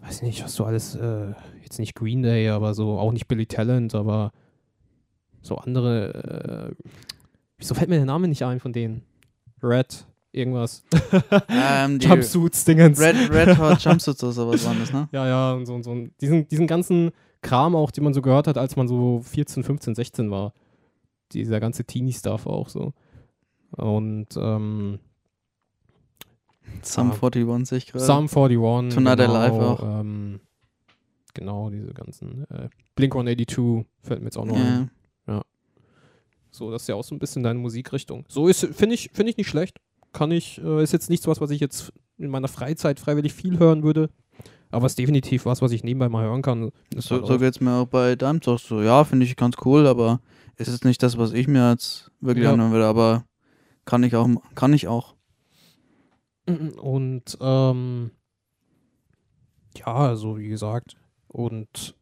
[0.00, 1.32] weiß nicht, was so alles, äh,
[1.68, 4.32] jetzt nicht Green Day, aber so, auch nicht Billy Talent, aber
[5.42, 6.84] so andere, äh,
[7.58, 9.02] wieso fällt mir der Name nicht ein von denen?
[9.62, 10.82] Red, irgendwas.
[11.48, 13.00] Ähm, Jumpsuits, Dingens.
[13.00, 15.08] Red, Red Hot Jumpsuits oder sowas waren das, ne?
[15.12, 15.94] Ja, ja, und so, und so.
[16.20, 17.10] Diesen, diesen ganzen
[17.42, 20.54] Kram auch, den man so gehört hat, als man so 14, 15, 16 war.
[21.32, 22.94] Dieser ganze Teenie-Stuff auch so.
[23.72, 24.98] Und, ähm,
[26.82, 28.04] Sum 41 sich gerade.
[28.04, 28.94] Sum 41.
[28.94, 30.00] Tonight genau, Alive auch.
[30.00, 30.40] Ähm,
[31.38, 32.44] genau, diese ganzen.
[32.50, 34.78] Äh, Blink 182 fällt mir jetzt auch noch yeah.
[34.78, 34.90] ein.
[35.26, 35.42] Ja.
[36.50, 38.24] So, das ist ja auch so ein bisschen deine Musikrichtung.
[38.28, 39.78] So ist, finde ich, finde ich nicht schlecht.
[40.12, 43.58] Kann ich, äh, ist jetzt nichts was, was ich jetzt in meiner Freizeit freiwillig viel
[43.58, 44.10] hören würde.
[44.70, 46.70] Aber es ist definitiv was, was ich nebenbei mal hören kann.
[46.96, 48.82] So, halt so geht es mir auch bei deinem Talk so.
[48.82, 50.20] Ja, finde ich ganz cool, aber
[50.56, 52.52] es ist nicht das, was ich mir jetzt wirklich ja.
[52.52, 52.86] anhören würde.
[52.86, 53.24] Aber
[53.84, 55.14] kann ich auch, kann ich auch.
[56.46, 58.10] Und ähm,
[59.76, 60.96] ja, also wie gesagt,
[61.28, 61.94] und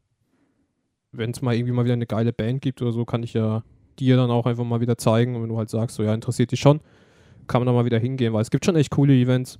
[1.12, 3.62] wenn es mal irgendwie mal wieder eine geile Band gibt oder so, kann ich ja
[3.98, 5.34] dir dann auch einfach mal wieder zeigen.
[5.34, 6.80] Und wenn du halt sagst, so ja, interessiert dich schon,
[7.46, 9.58] kann man da mal wieder hingehen, weil es gibt schon echt coole Events.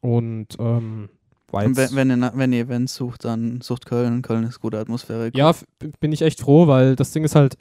[0.00, 1.10] Und ähm,
[1.52, 4.22] wenn, wenn, ihr, wenn ihr Events sucht, dann sucht Köln.
[4.22, 5.30] Köln ist gute Atmosphäre.
[5.34, 5.54] Ja,
[5.98, 7.56] bin ich echt froh, weil das Ding ist halt,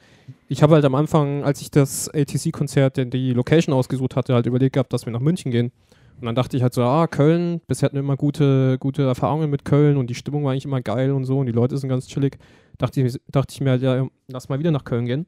[0.47, 4.73] ich habe halt am Anfang, als ich das ATC-Konzert, die Location ausgesucht hatte, halt überlegt
[4.73, 5.71] gehabt, dass wir nach München gehen.
[6.19, 9.49] Und dann dachte ich halt so, ah, Köln, bisher hatten wir immer gute, gute Erfahrungen
[9.49, 11.89] mit Köln und die Stimmung war eigentlich immer geil und so und die Leute sind
[11.89, 12.37] ganz chillig.
[12.77, 15.25] Dachte ich, dachte ich mir halt, ja, lass mal wieder nach Köln gehen.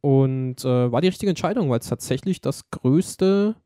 [0.00, 3.56] Und äh, war die richtige Entscheidung, weil es tatsächlich das größte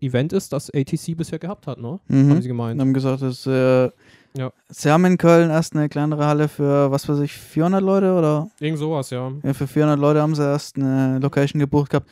[0.00, 1.98] Event ist, das ATC bisher gehabt hat, ne?
[2.08, 2.30] Mhm.
[2.30, 2.80] Haben sie gemeint.
[2.80, 3.90] Haben gesagt, dass, äh,
[4.36, 4.52] ja.
[4.68, 8.48] sie haben in Köln erst eine kleinere Halle für, was weiß ich, 400 Leute oder?
[8.60, 9.32] Irgend sowas, ja.
[9.42, 12.08] Ja, für 400 Leute haben sie erst eine Location gebucht gehabt.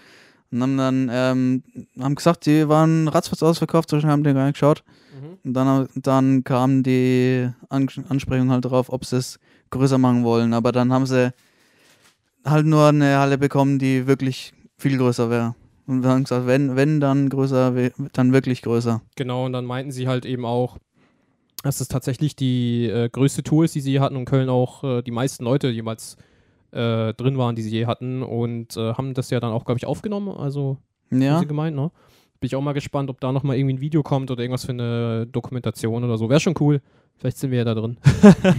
[0.52, 1.62] Und haben dann ähm,
[1.98, 4.84] haben gesagt, die waren ratzfatz ausverkauft, so schnell haben die gar nicht geschaut.
[5.18, 5.38] Mhm.
[5.44, 9.38] Und dann, dann kam die Ansprechung halt darauf, ob sie es
[9.70, 10.52] größer machen wollen.
[10.52, 11.32] Aber dann haben sie
[12.44, 15.54] halt nur eine Halle bekommen, die wirklich viel größer wäre.
[15.86, 19.00] Und wir haben gesagt, wenn, wenn dann größer, dann wirklich größer.
[19.16, 20.78] Genau, und dann meinten sie halt eben auch,
[21.62, 25.02] dass es tatsächlich die äh, größte Tour ist, die sie hatten und Köln auch äh,
[25.02, 26.16] die meisten Leute jemals
[26.72, 29.78] äh, drin waren, die sie je hatten und äh, haben das ja dann auch, glaube
[29.78, 30.28] ich, aufgenommen.
[30.28, 30.78] Also,
[31.10, 31.34] ja.
[31.34, 31.90] haben sie gemeint, ne?
[32.40, 34.72] Bin ich auch mal gespannt, ob da nochmal irgendwie ein Video kommt oder irgendwas für
[34.72, 36.28] eine Dokumentation oder so.
[36.28, 36.80] Wäre schon cool.
[37.18, 37.98] Vielleicht sind wir ja da drin.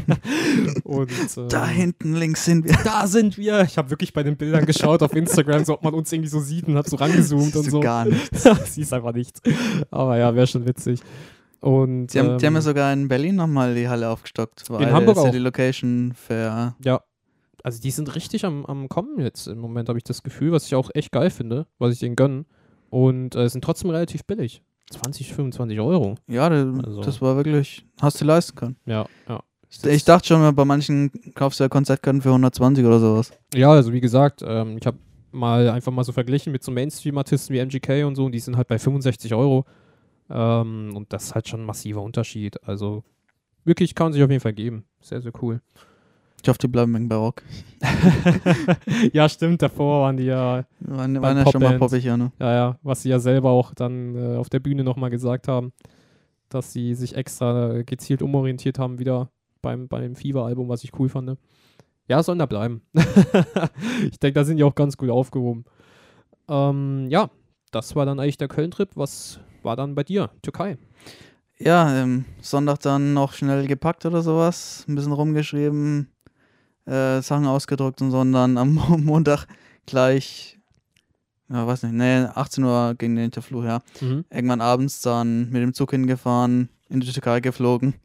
[0.85, 2.77] und, äh, da hinten links sind wir.
[2.85, 3.63] Da sind wir.
[3.63, 6.39] Ich habe wirklich bei den Bildern geschaut auf Instagram, so ob man uns irgendwie so
[6.39, 7.81] sieht und habe so rangezoomt und so.
[7.81, 8.47] Gar nichts.
[8.73, 9.41] Siehst einfach nichts.
[9.91, 11.01] Aber ja, wäre schon witzig.
[11.59, 14.69] Und, die, haben, ähm, die haben ja sogar in Berlin nochmal die Halle aufgestockt.
[14.69, 15.25] Weil in Hamburg auch.
[15.25, 16.75] Ja die Location für.
[16.81, 17.01] Ja,
[17.63, 20.65] also die sind richtig am, am Kommen jetzt im Moment, habe ich das Gefühl, was
[20.65, 22.45] ich auch echt geil finde, was ich denen gönne.
[22.89, 24.61] Und äh, sind trotzdem relativ billig.
[24.91, 26.15] 20, 25 Euro.
[26.27, 27.01] Ja, das, also.
[27.01, 28.75] das war wirklich, hast du leisten können.
[28.85, 29.41] Ja, ja.
[29.69, 33.31] Ich, ich dachte schon, bei manchen kaufst du ja Konzertkarten für 120 oder sowas.
[33.55, 34.99] Ja, also wie gesagt, ähm, ich habe
[35.31, 38.55] mal einfach mal so verglichen mit so Mainstream-Artisten wie MGK und so, und die sind
[38.55, 39.65] halt bei 65 Euro.
[40.29, 42.61] Ähm, und das ist halt schon ein massiver Unterschied.
[42.67, 43.03] Also
[43.63, 44.85] wirklich kann man sich auf jeden Fall geben.
[45.01, 45.61] Sehr, sehr cool.
[46.43, 47.41] Ich hoffe, die bleiben im Barock.
[49.13, 50.65] ja, stimmt, davor waren die ja.
[50.81, 52.33] Waren, waren ja schon mal poppig, ja, ne?
[52.37, 55.71] Ja, ja, was sie ja selber auch dann äh, auf der Bühne nochmal gesagt haben,
[56.49, 61.27] dass sie sich extra gezielt umorientiert haben, wieder beim, beim Fever-Album, was ich cool fand.
[61.27, 61.37] Ne?
[62.09, 62.81] Ja, sollen da bleiben.
[64.11, 65.63] ich denke, da sind die auch ganz gut aufgehoben.
[66.49, 67.29] Ähm, ja,
[67.71, 68.89] das war dann eigentlich der Köln-Trip.
[68.95, 70.77] Was war dann bei dir, Türkei?
[71.57, 76.09] Ja, ähm, Sonntag dann noch schnell gepackt oder sowas, ein bisschen rumgeschrieben,
[76.85, 79.47] äh, Sachen ausgedruckt und so, und dann am Montag
[79.85, 80.59] gleich,
[81.49, 83.81] ja, weiß nicht, nee, 18 Uhr ging der Interflug, ja.
[84.01, 84.25] Mhm.
[84.29, 87.95] Irgendwann abends dann mit dem Zug hingefahren, in die Türkei geflogen.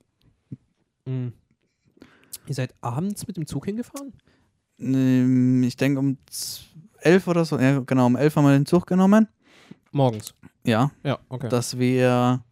[1.07, 1.33] Mhm.
[2.47, 4.13] Ihr seid abends mit dem Zug hingefahren?
[4.79, 6.19] Ähm, ich denke um
[7.01, 9.29] 11 oder so, ja, genau, um 11 haben wir den Zug genommen.
[9.93, 10.35] Morgens?
[10.65, 10.91] Ja.
[11.03, 11.49] Ja, okay.
[11.49, 12.43] Dass wir,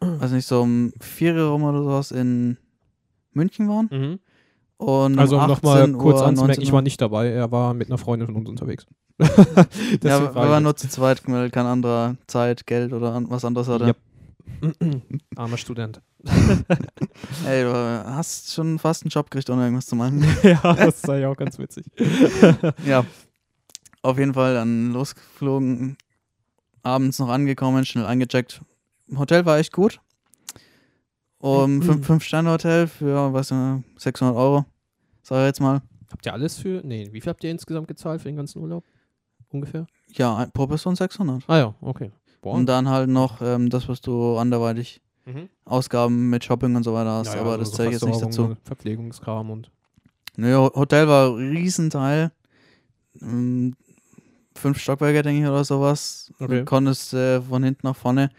[0.00, 2.56] weiß nicht, so um 4 Uhr rum oder sowas in
[3.32, 3.88] München waren.
[3.90, 4.18] Mhm.
[4.78, 7.96] Und also um nochmal kurz anzumerken, ich 19 war nicht dabei, er war mit einer
[7.98, 8.86] Freundin von uns unterwegs.
[10.02, 13.68] Ja, wir waren nur zu zweit, weil kein anderer Zeit, Geld oder an- was anderes
[13.68, 13.86] hatte.
[13.86, 15.02] Yep.
[15.36, 16.00] Armer Student.
[17.46, 20.24] Ey, du hast schon fast einen Job gekriegt, ohne irgendwas zu machen.
[20.42, 21.86] ja, das ist eigentlich auch ganz witzig.
[22.84, 23.04] ja.
[24.02, 25.96] Auf jeden Fall dann losgeflogen,
[26.82, 28.60] abends noch angekommen, schnell eingecheckt.
[29.16, 30.00] Hotel war echt gut.
[31.38, 32.02] Um Mhm.
[32.02, 34.64] 5-Sterne-Hotel für, was, äh, 600 Euro.
[35.22, 35.82] Sag ich jetzt mal.
[36.10, 38.84] Habt ihr alles für, nee, wie viel habt ihr insgesamt gezahlt für den ganzen Urlaub?
[39.50, 39.86] Ungefähr?
[40.12, 41.42] Ja, ein- pro Person 600.
[41.48, 42.10] Ah ja, okay.
[42.42, 42.54] Boah.
[42.54, 45.48] Und dann halt noch ähm, das, was du anderweitig Mhm.
[45.64, 47.26] Ausgaben mit Shopping und so weiter hast.
[47.28, 48.56] Naja, aber also das so ich jetzt nicht dazu.
[48.62, 49.70] Verpflegungskram und.
[50.36, 52.30] Nö, Ho- Hotel war ein Riesenteil.
[53.20, 53.74] Ähm,
[54.54, 56.32] Fünf Stockwerke, denke ich, oder sowas.
[56.40, 56.60] Okay.
[56.60, 58.30] Du konntest äh, von hinten nach vorne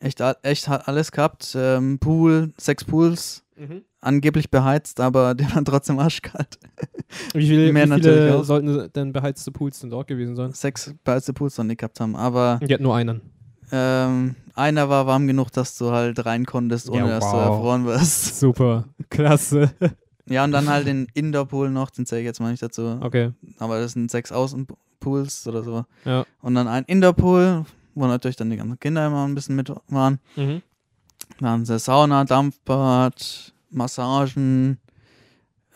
[0.00, 1.54] echt, echt hat alles gehabt.
[1.58, 3.42] Ähm, Pool, sechs Pools,
[4.00, 6.58] angeblich beheizt, aber die waren trotzdem arschkalt.
[7.34, 8.44] Wie viele, Mehr wie natürlich viele auch.
[8.44, 10.52] sollten denn beheizte Pools denn dort gewesen sein?
[10.52, 12.16] Sechs beheizte Pools noch nicht gehabt haben.
[12.16, 13.20] Aber Die hat nur einen.
[13.72, 17.46] ähm, einer war warm genug, dass du halt rein konntest, ohne Ja, dass du wow.
[17.46, 18.38] erfroren wirst.
[18.40, 18.84] Super.
[19.10, 19.70] Klasse.
[20.28, 22.98] Ja, und dann halt den Indoor-Pool noch, den zähle ich jetzt mal nicht dazu.
[23.00, 23.30] Okay.
[23.58, 25.84] Aber das sind sechs Außenpools oder so.
[26.04, 26.24] Ja.
[26.42, 27.64] Und dann ein Indoor-Pool,
[27.96, 30.20] wo natürlich dann die ganzen Kinder immer ein bisschen mit waren.
[30.36, 30.62] Mhm.
[31.40, 34.78] Dann haben sie Sauna, Dampfbad, Massagen,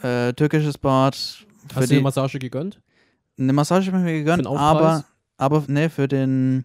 [0.03, 1.15] äh, türkisches Bad.
[1.15, 2.81] Hast du die, eine Massage gegönnt?
[3.39, 5.05] eine Massage habe ich mir gegönnt, aber,
[5.39, 6.65] aber ne, für den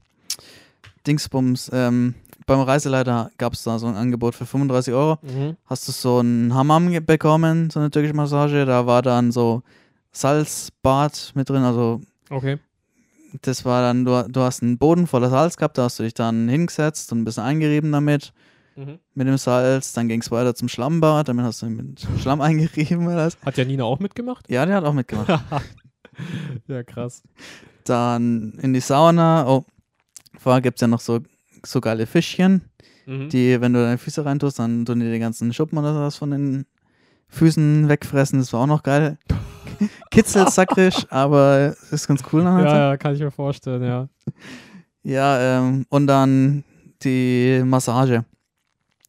[1.07, 1.71] Dingsbums.
[1.73, 2.15] Ähm,
[2.45, 5.17] beim Reiseleiter gab es da so ein Angebot für 35 Euro.
[5.21, 5.55] Mhm.
[5.65, 8.65] Hast du so einen Hammam bekommen, so eine türkische Massage.
[8.65, 9.63] Da war dann so
[10.11, 12.57] Salzbad mit drin, also Okay.
[13.41, 16.13] Das war dann, du, du hast einen Boden voller Salz gehabt, da hast du dich
[16.13, 18.33] dann hingesetzt und ein bisschen eingerieben damit,
[18.77, 18.99] Mhm.
[19.13, 19.93] mit dem Salz.
[19.93, 23.07] Dann ging es weiter zum Schlammbad, damit hast du mit Schlamm eingerieben.
[23.07, 23.37] Oder was.
[23.45, 24.49] Hat Janina auch mitgemacht?
[24.49, 25.29] Ja, der hat auch mitgemacht.
[26.67, 27.23] ja, krass.
[27.85, 29.47] dann in die Sauna.
[29.47, 29.63] Oh,
[30.37, 31.19] vorher gibt es ja noch so,
[31.65, 32.63] so geile Fischchen,
[33.05, 33.29] Mhm.
[33.29, 36.31] die, wenn du deine Füße reintust, dann tun die die ganzen Schuppen oder sowas von
[36.31, 36.65] den
[37.29, 38.39] Füßen wegfressen.
[38.39, 39.17] Das war auch noch geil.
[40.11, 42.41] Kitzelt sakrisch, aber ist ganz cool.
[42.41, 42.47] So.
[42.47, 44.07] ja, ja, kann ich mir vorstellen, ja.
[45.03, 46.63] Ja, ähm, und dann
[47.03, 48.25] die Massage.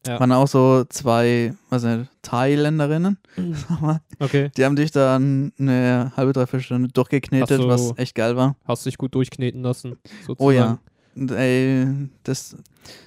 [0.05, 0.19] Ja.
[0.19, 3.17] Waren auch so zwei, was nicht, Thailänderinnen.
[3.67, 4.01] sag mal.
[4.19, 4.51] Okay.
[4.55, 7.67] Die haben dich dann eine halbe, dreiviertel Stunde durchgeknetet, so.
[7.67, 8.55] was echt geil war.
[8.65, 10.43] Hast dich gut durchkneten lassen, sozusagen.
[10.43, 10.79] Oh ja.
[11.17, 11.87] Ey,
[12.23, 12.55] das,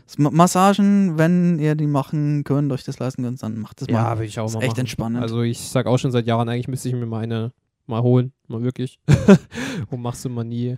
[0.07, 3.89] das Ma- Massagen, wenn ihr die machen könnt, euch das leisten könnt, dann macht das
[3.89, 4.19] Ja, mal.
[4.19, 4.81] würde ich auch ist mal echt machen.
[4.81, 5.23] entspannend.
[5.23, 7.53] Also ich sag auch schon seit Jahren, eigentlich müsste ich mir mal eine
[7.87, 8.99] mal holen, mal wirklich.
[9.91, 10.77] Und machst du mal nie.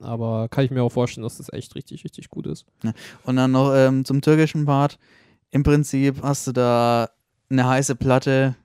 [0.00, 2.66] Aber kann ich mir auch vorstellen, dass das echt richtig, richtig gut ist.
[3.24, 4.98] Und dann noch ähm, zum türkischen Part.
[5.50, 7.10] Im Prinzip hast du da
[7.48, 8.56] eine heiße Platte,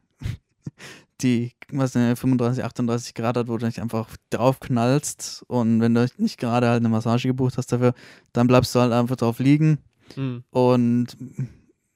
[1.21, 5.43] die was eine 35, 38 Grad hat, wo du dich einfach drauf knallst.
[5.47, 7.93] Und wenn du nicht gerade halt eine Massage gebucht hast dafür,
[8.33, 9.79] dann bleibst du halt einfach drauf liegen
[10.15, 10.43] Mhm.
[10.49, 11.07] und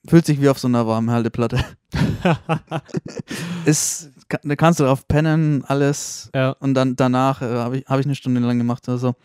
[0.07, 1.63] fühlt sich wie auf so einer warmen Halteplatte.
[3.65, 4.11] Ist,
[4.43, 6.29] da kannst du drauf pennen, alles.
[6.35, 6.51] ja.
[6.59, 9.15] Und dann danach äh, habe ich, hab ich eine Stunde lang gemacht oder so.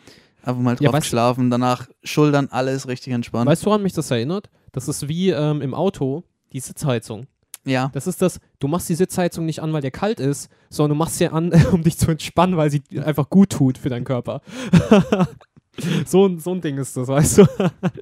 [0.42, 1.50] Einfach mal drauf Ja, weißt- geschlafen.
[1.50, 3.48] Danach Schultern, alles richtig entspannt.
[3.50, 4.48] Weißt du, woran mich das erinnert?
[4.72, 7.26] Das ist wie ähm, im Auto die Sitzheizung.
[7.68, 7.90] Ja.
[7.92, 10.98] Das ist das, du machst die Sitzheizung nicht an, weil dir kalt ist, sondern du
[10.98, 14.40] machst sie an, um dich zu entspannen, weil sie einfach gut tut für deinen Körper.
[16.06, 17.46] so, ein- so ein Ding ist das, weißt du?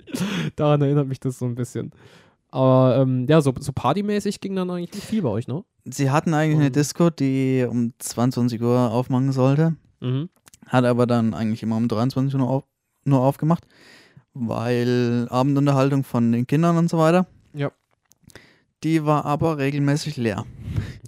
[0.57, 1.93] Daran erinnert mich das so ein bisschen.
[2.51, 5.65] Aber ähm, ja, so, so partymäßig ging dann eigentlich nicht viel bei euch, ne?
[5.85, 9.77] Sie hatten eigentlich eine Und- Disco, die um 22 Uhr aufmachen sollte.
[10.01, 10.29] Mhm.
[10.67, 12.65] Hat aber dann eigentlich immer um 23 Uhr nur, auf,
[13.05, 13.67] nur aufgemacht.
[14.35, 17.27] Weil Abendunterhaltung von den Kindern und so weiter.
[17.55, 17.71] Ja.
[18.85, 20.45] Die war aber regelmäßig leer.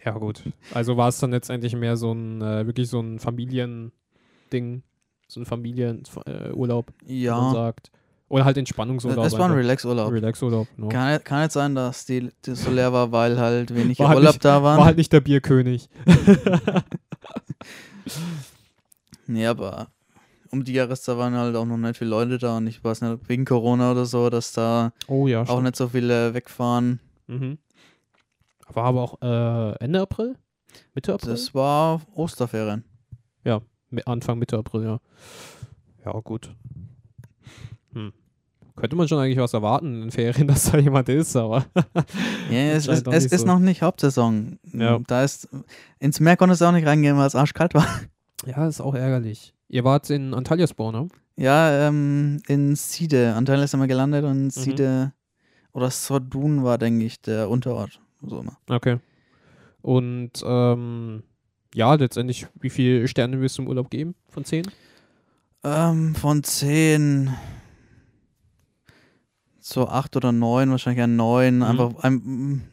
[0.05, 0.43] Ja, gut.
[0.73, 4.83] Also war es dann letztendlich mehr so ein, äh, wirklich so ein Familiending,
[5.29, 7.51] so ein Familienurlaub, äh, wie man Ja.
[7.53, 7.91] sagt.
[8.31, 9.25] Oder halt Entspannungsurlaub.
[9.25, 9.53] Es war ein.
[9.53, 10.13] Relax-Urlaub.
[10.13, 10.67] Relax-Urlaub.
[10.77, 10.89] No.
[10.89, 14.09] Kann, nicht- kann nicht sein, dass die, die so leer war, weil halt wenig War
[14.09, 14.79] halt Urlaub nicht- da waren.
[14.79, 15.89] War halt nicht der Bierkönig.
[19.27, 19.89] Nee, aber
[20.51, 23.29] um die Jahreszeit waren halt auch noch nicht viele Leute da und ich weiß nicht,
[23.29, 27.01] wegen Corona oder so, dass da Oh ja, auch nicht so viele wegfahren.
[27.29, 27.59] Mhm.
[28.71, 30.37] War aber auch äh, Ende April?
[30.95, 31.31] Mitte April?
[31.31, 32.85] Das war Osterferien.
[33.91, 35.01] Mi- Anfang, Mitte April, ja.
[36.05, 36.55] Ja, gut.
[37.95, 38.13] Hm.
[38.77, 41.65] Könnte man schon eigentlich was erwarten in den Ferien, dass da jemand ist, aber.
[42.51, 43.47] Ja, es, ist, es ist so.
[43.47, 44.59] noch nicht Hauptsaison.
[44.75, 44.99] Ja.
[45.07, 45.49] Da ist,
[45.99, 47.87] ins Meer konntest du auch nicht reingehen, weil es arschkalt war.
[48.45, 49.55] ja, ist auch ärgerlich.
[49.69, 51.09] Ihr wart in Antalyaspor, ne?
[51.37, 53.35] Ja, ähm, in Side.
[53.35, 54.31] Anteil ist immer gelandet Mhm.
[54.31, 55.13] und Side
[55.79, 58.01] oder Sordun war, denke ich, der Unterort.
[58.23, 58.59] So immer.
[58.69, 58.99] Okay.
[59.81, 61.23] Und ähm,
[61.75, 64.65] ja, letztendlich, wie viele Sterne wirst du im Urlaub geben von zehn?
[65.65, 67.31] Ähm, von zehn
[69.61, 71.57] so acht oder neun, wahrscheinlich ein neun.
[71.57, 71.63] Mhm.
[71.63, 72.69] Einfach ein,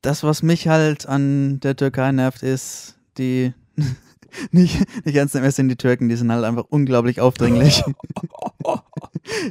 [0.00, 3.52] das, was mich halt an der Türkei nervt, ist die
[4.50, 7.84] nicht, nicht ernst nehmen, sind die Türken, die sind halt einfach unglaublich aufdringlich.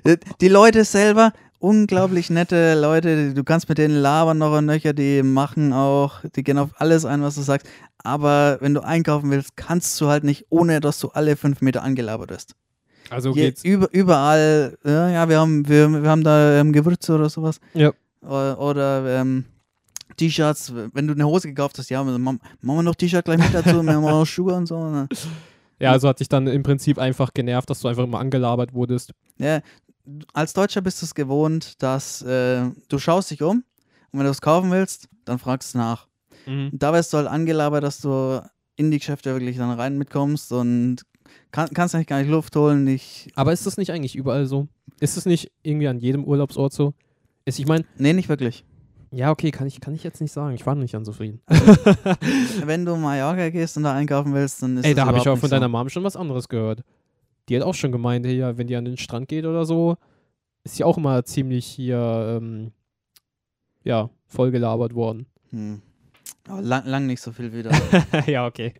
[0.41, 5.23] die Leute selber, unglaublich nette Leute, du kannst mit denen labern noch und nöcher, die
[5.23, 7.67] machen auch, die gehen auf alles ein, was du sagst.
[8.03, 11.83] Aber wenn du einkaufen willst, kannst du halt nicht, ohne dass du alle fünf Meter
[11.83, 12.55] angelabert wirst.
[13.09, 13.63] Also geht's.
[13.63, 17.59] Über, überall, ja, ja, wir haben, wir, wir haben da ähm, Gewürze oder sowas.
[17.73, 17.91] Ja.
[18.21, 19.45] Oder, oder ähm,
[20.17, 23.83] T-Shirts, wenn du eine Hose gekauft hast, ja, machen wir noch T-Shirt gleich mit dazu,
[23.83, 24.89] wir haben auch noch Schuhe und so.
[24.89, 25.07] Ne?
[25.79, 29.13] Ja, also hat dich dann im Prinzip einfach genervt, dass du einfach immer angelabert wurdest.
[29.39, 29.61] Ja,
[30.33, 33.63] als Deutscher bist du es gewohnt, dass äh, du schaust dich um
[34.11, 36.07] und wenn du es kaufen willst, dann fragst du nach.
[36.45, 36.69] Mhm.
[36.73, 38.41] Da wirst du halt angelabert, dass du
[38.75, 40.97] in die Geschäfte wirklich dann rein mitkommst und
[41.51, 42.83] kann, kannst eigentlich gar nicht Luft holen.
[42.83, 44.67] Nicht Aber ist das nicht eigentlich überall so?
[44.99, 46.93] Ist es nicht irgendwie an jedem Urlaubsort so?
[47.45, 47.85] Ist, ich meine.
[47.97, 48.65] Nee, nicht wirklich.
[49.13, 50.55] Ja, okay, kann ich, kann ich jetzt nicht sagen.
[50.55, 51.41] Ich war nicht unzufrieden.
[52.65, 55.37] Wenn du Mallorca gehst und da einkaufen willst, dann ist Ey, da habe ich auch
[55.37, 55.55] von so.
[55.55, 56.83] deiner Mom schon was anderes gehört.
[57.49, 59.97] Die hat auch schon gemeint, ja, wenn die an den Strand geht oder so,
[60.63, 62.71] ist sie auch immer ziemlich hier, ähm,
[63.83, 65.25] ja, vollgelabert worden.
[65.49, 65.81] Hm.
[66.47, 67.71] Aber lang, lang nicht so viel wieder.
[68.27, 68.73] ja, okay.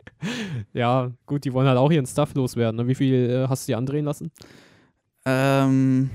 [0.74, 2.78] Ja, gut, die wollen halt auch ihren Stuff loswerden.
[2.78, 2.88] Ne?
[2.88, 4.32] Wie viel äh, hast du dir andrehen lassen?
[5.26, 6.10] Ähm,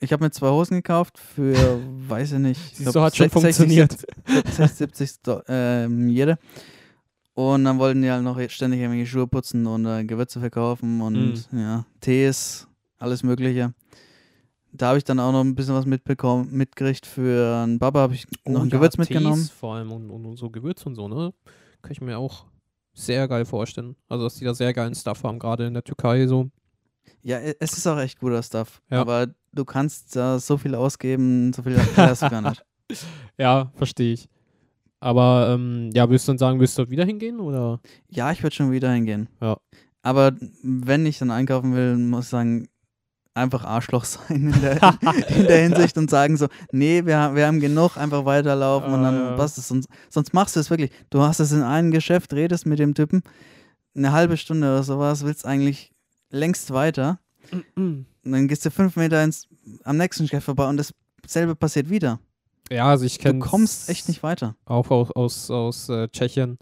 [0.00, 2.60] ich habe mir zwei Hosen gekauft für, weiß ich nicht.
[2.60, 4.06] Siehst glaub, du, hat schon 60, funktioniert.
[4.50, 6.38] 60, 70 ähm, jede.
[7.34, 11.50] Und dann wollten die halt noch ständig irgendwelche Schuhe putzen und äh, Gewürze verkaufen und
[11.50, 11.58] mm.
[11.58, 12.68] ja, Tees,
[12.98, 13.72] alles Mögliche.
[14.72, 18.14] Da habe ich dann auch noch ein bisschen was mitbekommen, mitgerichtet für einen Baba, habe
[18.14, 19.50] ich oh, noch ein ja, Gewürz Tees mitgenommen.
[19.58, 21.32] vor allem und, und, und, so Gewürz und so, ne?
[21.80, 22.44] Kann ich mir auch
[22.94, 23.96] sehr geil vorstellen.
[24.08, 26.50] Also, dass die da sehr geilen Stuff haben, gerade in der Türkei so.
[27.22, 28.82] Ja, es ist auch echt guter Stuff.
[28.90, 29.00] Ja.
[29.00, 32.64] Aber du kannst da so viel ausgeben, so viel hast du gar nicht.
[33.38, 34.28] Ja, verstehe ich.
[35.02, 37.40] Aber ähm, ja, würdest du dann sagen, willst du dort wieder hingehen?
[37.40, 37.80] Oder?
[38.08, 39.28] Ja, ich würde schon wieder hingehen.
[39.40, 39.56] Ja.
[40.00, 40.30] Aber
[40.62, 42.68] wenn ich dann einkaufen will, muss ich sagen,
[43.34, 44.80] einfach Arschloch sein in der,
[45.28, 49.02] in der Hinsicht und sagen so, nee, wir, wir haben genug, einfach weiterlaufen uh, und
[49.02, 49.32] dann ja.
[49.32, 49.66] passt es.
[49.66, 50.92] Sonst, sonst machst du es wirklich.
[51.10, 53.22] Du hast es in einem Geschäft, redest mit dem Typen,
[53.96, 55.90] eine halbe Stunde oder sowas, willst eigentlich
[56.30, 57.18] längst weiter.
[57.74, 59.48] und dann gehst du fünf Meter ins,
[59.82, 60.80] am nächsten Geschäft vorbei und
[61.22, 62.20] dasselbe passiert wieder.
[62.70, 63.40] Ja, also ich kenne.
[63.40, 64.54] Du kommst echt nicht weiter.
[64.64, 66.58] Auch aus, aus, aus äh, Tschechien.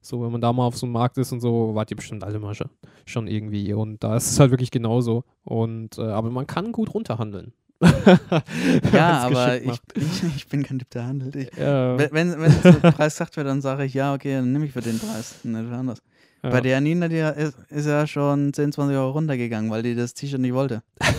[0.00, 2.24] So, wenn man da mal auf so einem Markt ist und so, wart ihr bestimmt
[2.24, 2.70] alle mal schon,
[3.06, 3.72] schon irgendwie.
[3.72, 5.24] Und da ist es halt wirklich genauso.
[5.44, 7.52] Und, äh, aber man kann gut runterhandeln.
[8.92, 11.36] ja, aber ich, ich, ich, bin kein Typ, der handelt.
[11.36, 11.98] Ich, ja.
[11.98, 14.80] Wenn, wenn, der Preis sagt wird, dann sage ich, ja, okay, dann nehme ich für
[14.80, 15.36] den Preis.
[15.44, 16.02] Nicht anders.
[16.42, 16.50] Ja.
[16.50, 20.14] Bei der Nina, die ist, ist ja schon 10, 20 Euro runtergegangen, weil die das
[20.14, 20.82] T-Shirt nicht wollte.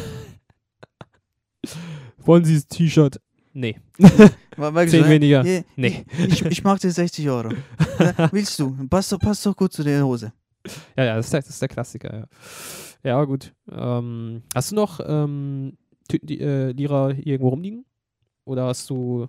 [2.17, 3.21] Wollen Sie das T-Shirt?
[3.53, 3.75] Nee.
[4.87, 5.45] Zehn weniger.
[5.45, 6.05] Yeah, nee.
[6.27, 7.51] Ich, ich mag dir 60 Euro.
[8.31, 8.75] Willst du?
[8.87, 10.33] Passt, passt doch gut zu der Hose.
[10.97, 12.25] Ja, ja, das ist der, das ist der Klassiker, ja.
[13.03, 13.53] Ja, gut.
[13.71, 15.77] Ähm, hast du noch ähm,
[16.09, 17.85] die, äh, Lira irgendwo rumliegen?
[18.45, 19.27] Oder hast du.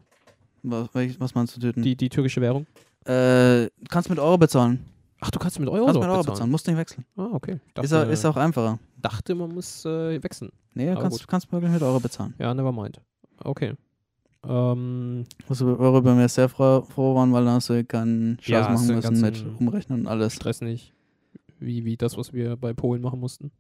[0.63, 1.83] Was, was meinst du töten?
[1.83, 2.67] Die, die türkische Währung?
[3.05, 4.85] Äh, kannst mit Euro bezahlen.
[5.21, 6.35] Ach, du kannst mit Euro, kannst mit Euro bezahlen.
[6.35, 6.51] bezahlen.
[6.51, 7.05] musst nicht wechseln.
[7.17, 7.61] Ah, okay.
[7.75, 8.79] Dachte, ist, auch, ist auch einfacher.
[8.97, 10.51] Dachte, man muss äh, wechseln.
[10.75, 12.35] Nee, kannst, kannst wirklich mit Euro bezahlen.
[12.39, 13.01] Ja, never mind.
[13.43, 13.75] Okay.
[14.49, 19.21] Ähm, worüber wir sehr froh, waren, weil dann hast du keinen Scheiß ja, machen müssen
[19.21, 20.35] mit Umrechnen und alles.
[20.35, 20.93] Stress nicht.
[21.59, 23.51] Wie, wie das, was wir bei Polen machen mussten.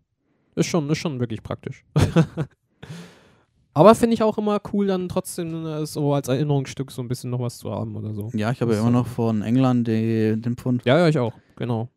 [0.55, 1.85] Ist schon, ist schon wirklich praktisch.
[3.77, 7.31] Aber finde ich auch immer cool, dann trotzdem äh, so als Erinnerungsstück so ein bisschen
[7.31, 8.31] noch was zu haben oder so.
[8.33, 10.85] Ja, ich habe ja immer noch von England die, den Pfund.
[10.85, 11.88] Ja, ja, ich auch, genau.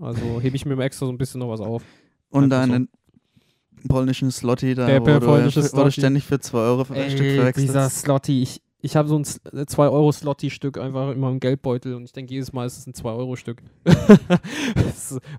[0.00, 1.84] Also hebe ich mir extra so ein bisschen noch was auf.
[2.30, 2.88] Und deinen
[3.88, 7.34] polnischen Slotty da, der, wo, du, wo du ständig für 2 Euro für ein Stück
[7.34, 7.68] verwechselst.
[7.68, 12.32] Dieser Slotty, ich, ich habe so ein 2-Euro-Slotty-Stück einfach immer im Geldbeutel und ich denke
[12.32, 13.62] jedes Mal ist es ein 2-Euro-Stück.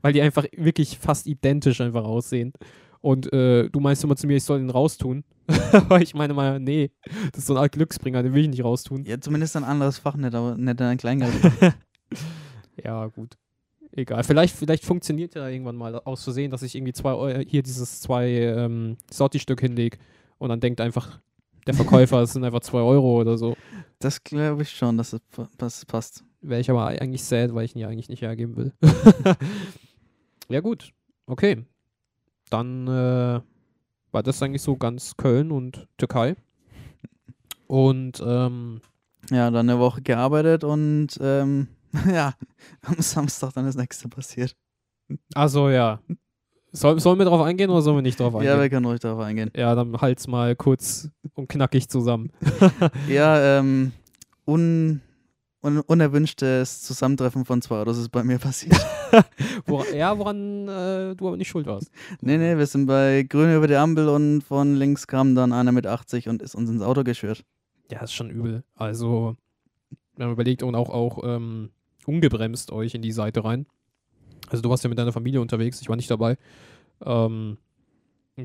[0.01, 2.53] Weil die einfach wirklich fast identisch einfach aussehen.
[3.01, 5.23] Und äh, du meinst immer zu mir, ich soll den raustun.
[5.73, 6.91] Aber ich meine mal, nee,
[7.31, 9.05] das ist so ein Art Glücksbringer, den will ich nicht raustun.
[9.05, 11.33] Ja, zumindest ein anderes Fach, nicht, aber nicht ein Kleingeld.
[12.83, 13.37] ja, gut
[13.91, 14.23] egal.
[14.23, 18.01] Vielleicht, vielleicht funktioniert ja irgendwann mal aus Versehen, dass ich irgendwie zwei Euro, hier dieses
[18.01, 19.97] zwei ähm, Sotti-Stück hinlege
[20.37, 21.19] und dann denkt einfach
[21.67, 23.55] der Verkäufer, es sind einfach zwei Euro oder so.
[23.99, 26.23] Das glaube ich schon, dass es passt.
[26.41, 28.73] Wäre ich aber eigentlich sad, weil ich ihn ja eigentlich nicht hergeben will.
[30.49, 30.91] ja, gut.
[31.27, 31.65] Okay.
[32.49, 33.41] Dann äh,
[34.11, 36.35] war das eigentlich so ganz Köln und Türkei.
[37.67, 38.81] Und ähm,
[39.29, 41.67] Ja, dann eine Woche gearbeitet und ähm,
[42.11, 42.33] ja,
[42.83, 44.55] am Samstag dann das nächste passiert.
[45.33, 45.99] Also ja.
[46.73, 48.53] Soll, sollen wir darauf eingehen oder sollen wir nicht darauf eingehen?
[48.53, 49.51] Ja, wir können ruhig darauf eingehen.
[49.55, 52.31] Ja, dann halt's mal kurz und knackig zusammen.
[53.09, 53.91] ja, ähm,
[54.45, 55.01] un,
[55.61, 58.79] un, unerwünschtes Zusammentreffen von zwei Autos ist bei mir passiert.
[59.65, 61.91] Wor ja, woran äh, du aber nicht schuld warst.
[62.21, 65.73] Nee, nee, wir sind bei Grün über die Ampel und von links kam dann einer
[65.73, 67.43] mit 80 und ist uns ins Auto geschürt.
[67.91, 68.63] Ja, ist schon übel.
[68.75, 69.35] Also,
[70.15, 71.71] wir haben überlegt und auch, auch ähm,
[72.07, 73.65] ungebremst euch in die Seite rein.
[74.49, 76.37] Also du warst ja mit deiner Familie unterwegs, ich war nicht dabei.
[77.03, 77.57] Ähm,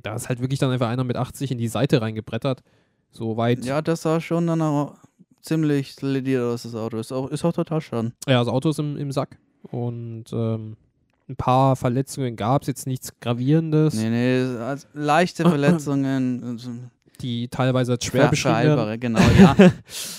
[0.03, 2.63] da ist halt wirklich dann einfach einer mit 80 in die Seite reingebrettert.
[3.11, 3.65] So weit.
[3.65, 4.95] Ja, das sah schon dann auch
[5.41, 6.99] ziemlich lediert aus, das Auto.
[6.99, 8.13] Ist auch, ist auch total schade.
[8.27, 9.39] Ja, das Auto ist im, im Sack.
[9.63, 10.77] Und ähm,
[11.29, 13.95] ein paar Verletzungen gab es, jetzt nichts Gravierendes.
[13.95, 16.59] Nee, nee, also leichte Verletzungen.
[17.17, 19.01] Die teilweise als schwer beschrieben werden.
[19.01, 19.57] genau, ja.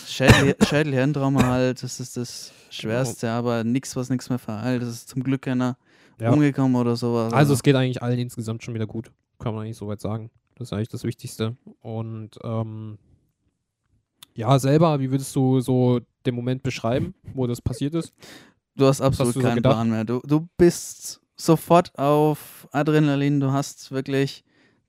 [0.07, 4.81] Schädel, Schädelhirntrauma halt, das ist das Schwerste, aber nichts, was nichts mehr verheilt.
[4.81, 5.77] Das ist zum Glück keiner
[6.19, 6.31] ja.
[6.31, 7.33] umgekommen oder sowas.
[7.33, 10.31] Also es geht eigentlich allen insgesamt schon wieder gut, kann man eigentlich soweit sagen.
[10.55, 11.55] Das ist eigentlich das Wichtigste.
[11.81, 12.97] Und ähm,
[14.33, 18.13] ja, selber, wie würdest du so den Moment beschreiben, wo das passiert ist?
[18.75, 20.05] Du hast absolut hast keinen so Plan mehr.
[20.05, 24.43] Du, du bist sofort auf Adrenalin, du hast wirklich,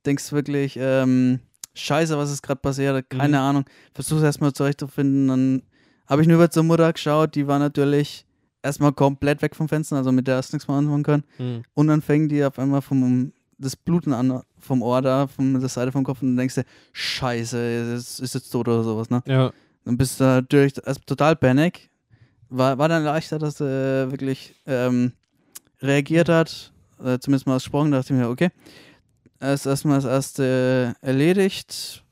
[0.04, 1.40] denkst wirklich, ähm,
[1.80, 3.44] scheiße, was ist gerade passiert, keine mhm.
[3.44, 3.64] Ahnung.
[3.94, 5.62] Versuch's erstmal zurechtzufinden, dann
[6.06, 8.26] habe ich nur über zur Mutter geschaut, die war natürlich
[8.62, 11.24] erstmal komplett weg vom Fenster, also mit der erst nichts mehr anfangen können.
[11.38, 11.62] Mhm.
[11.74, 15.68] Und dann fängt die auf einmal vom das Bluten an vom Ohr da, von der
[15.68, 17.58] Seite vom Kopf und dann denkst du, scheiße,
[17.96, 19.22] ist, ist jetzt tot oder sowas, ne?
[19.26, 19.52] Ja.
[19.84, 21.90] Dann bist du natürlich also total panic.
[22.50, 25.12] War, war dann leichter, dass er wirklich ähm,
[25.82, 26.72] reagiert hat,
[27.02, 28.50] äh, zumindest mal ausgesprochen, dachte ich mir, okay,
[29.40, 32.04] ist erstmal das erste erledigt.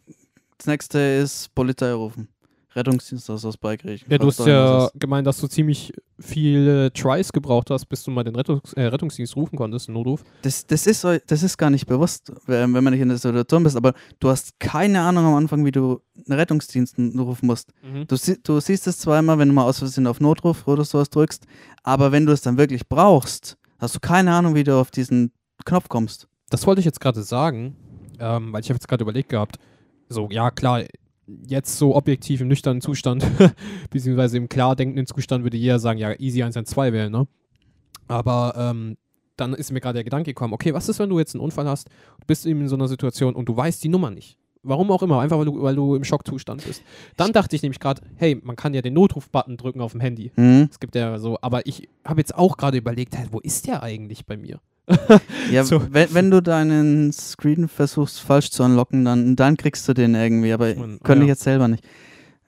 [0.59, 2.29] Das nächste ist Polizei rufen.
[2.77, 4.07] Rettungsdienst aus, aus Beikirchen.
[4.11, 8.22] Ja, du hast ja gemeint, dass du ziemlich viele Tries gebraucht hast, bis du mal
[8.22, 10.22] den Rettungs äh, Rettungsdienst rufen konntest, Notruf.
[10.43, 13.77] Das, das, ist, das ist gar nicht bewusst, wenn man nicht in der Situation bist,
[13.77, 17.72] aber du hast keine Ahnung am Anfang, wie du einen Rettungsdienst rufen musst.
[17.83, 18.07] Mhm.
[18.07, 21.47] Du, du siehst es zweimal, wenn du mal aus Versehen auf Notruf oder sowas drückst,
[21.83, 25.33] aber wenn du es dann wirklich brauchst, hast du keine Ahnung, wie du auf diesen
[25.64, 26.29] Knopf kommst.
[26.51, 27.77] Das wollte ich jetzt gerade sagen,
[28.19, 29.59] ähm, weil ich habe jetzt gerade überlegt gehabt,
[30.09, 30.85] so, ja klar,
[31.47, 33.27] jetzt so objektiv im nüchternen Zustand,
[33.91, 37.27] beziehungsweise im klar denkenden Zustand würde jeder sagen, ja, easy 112 wählen, ne?
[38.09, 38.97] Aber ähm,
[39.37, 41.69] dann ist mir gerade der Gedanke gekommen, okay, was ist, wenn du jetzt einen Unfall
[41.69, 41.89] hast,
[42.21, 44.39] du bist eben in so einer Situation und du weißt die Nummer nicht.
[44.63, 46.83] Warum auch immer, einfach weil du, weil du im Schockzustand bist.
[47.17, 50.33] Dann dachte ich nämlich gerade, hey, man kann ja den Notruf-Button drücken auf dem Handy.
[50.35, 50.69] Mhm.
[50.71, 53.83] Es gibt ja so, aber ich habe jetzt auch gerade überlegt, hey, wo ist der
[53.83, 54.61] eigentlich bei mir?
[55.51, 55.82] ja, so.
[55.91, 60.53] wenn, wenn, du deinen Screen versuchst falsch zu unlocken, dann, dann kriegst du den irgendwie,
[60.53, 61.24] aber Man, könnte ja.
[61.24, 61.84] ich jetzt selber nicht.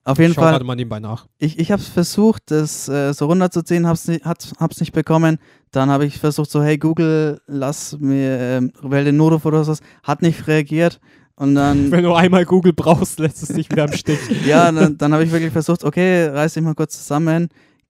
[0.04, 0.52] Auf jeden ich Fall.
[0.52, 1.26] gerade mal nebenbei nach.
[1.38, 5.38] Ich, ich habe es versucht, das äh, so runterzuziehen, hab's nicht, hat, hab's nicht bekommen.
[5.70, 9.80] Dann habe ich versucht, so, hey Google, lass mir, äh, wähl den Notruf oder was,
[10.02, 10.98] hat nicht reagiert.
[11.34, 11.90] Und dann.
[11.90, 14.18] Wenn du einmal Google brauchst, lässt es dich wieder im Stich.
[14.46, 17.48] ja, dann, dann habe ich wirklich versucht, okay, reiß dich mal kurz zusammen,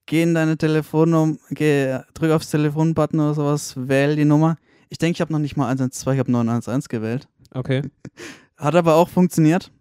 [0.09, 4.57] geh in deine Telefonnummer, geh, drück aufs Telefonbutton oder sowas, wähl die Nummer.
[4.89, 7.27] Ich denke, ich habe noch nicht mal 112, ich habe 911 gewählt.
[7.51, 7.83] Okay.
[8.57, 9.71] Hat aber auch funktioniert.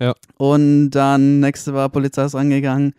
[0.00, 0.14] Ja.
[0.38, 2.94] Und dann nächste war Polizei ist rangegangen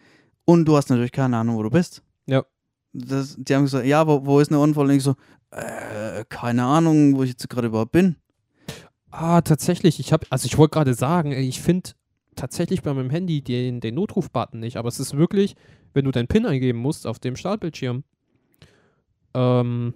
[0.46, 2.04] und du hast natürlich keine Ahnung, wo du bist.
[2.26, 2.46] Ja.
[2.94, 4.86] Das, die haben gesagt, ja, wo, wo ist eine Unfall?
[4.86, 5.16] Und ich so,
[5.52, 8.16] äh, keine Ahnung, wo ich jetzt gerade überhaupt bin.
[9.10, 10.00] Ah, tatsächlich.
[10.00, 11.92] Ich habe, also ich wollte gerade sagen, ich finde
[12.36, 15.56] tatsächlich bei meinem Handy den, den Notruf-Button nicht, aber es ist wirklich,
[15.94, 18.04] wenn du deinen PIN eingeben musst auf dem Startbildschirm,
[19.34, 19.94] ähm,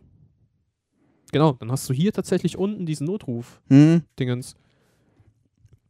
[1.32, 4.52] genau, dann hast du hier tatsächlich unten diesen Notruf-Dingens.
[4.52, 4.60] Hm.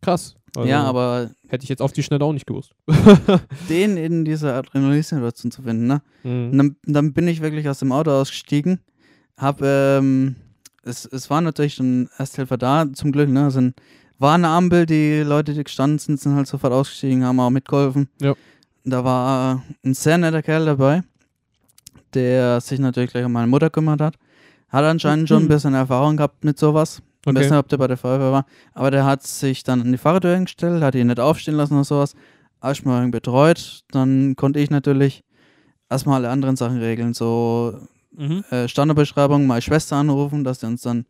[0.02, 0.36] Krass.
[0.56, 1.32] Also ja, aber.
[1.48, 2.74] Hätte ich jetzt auf die Schnelle auch nicht gewusst.
[3.70, 6.02] den in dieser Adrenalin-Situation zu finden, ne?
[6.24, 6.58] Mhm.
[6.58, 8.80] Dann, dann, bin ich wirklich aus dem Auto ausgestiegen.
[9.38, 10.36] Hab, ähm,
[10.84, 13.46] es, es war natürlich schon Ersthelfer da, zum Glück, ne?
[13.46, 13.70] Also
[14.18, 18.08] war eine Ampel, die Leute, die gestanden sind, sind halt sofort ausgestiegen, haben auch mitgeholfen.
[18.22, 18.34] Ja.
[18.86, 21.02] Da war ein sehr netter Kerl dabei,
[22.14, 24.16] der sich natürlich gleich um meine Mutter kümmert hat.
[24.70, 27.02] Hat anscheinend schon ein bisschen Erfahrung gehabt mit sowas.
[27.22, 27.40] Ich okay.
[27.40, 28.46] weiß nicht, ob der bei der Feuerwehr war.
[28.74, 31.84] Aber der hat sich dann an die Fahrradtür gestellt, hat ihn nicht aufstehen lassen oder
[31.84, 32.14] sowas.
[32.62, 33.82] Erstmal betreut.
[33.90, 35.24] Dann konnte ich natürlich
[35.90, 37.16] erstmal alle anderen Sachen regeln.
[37.16, 37.80] So
[38.12, 38.44] mhm.
[38.52, 41.06] äh, Standardbeschreibung, meine Schwester anrufen, dass sie uns dann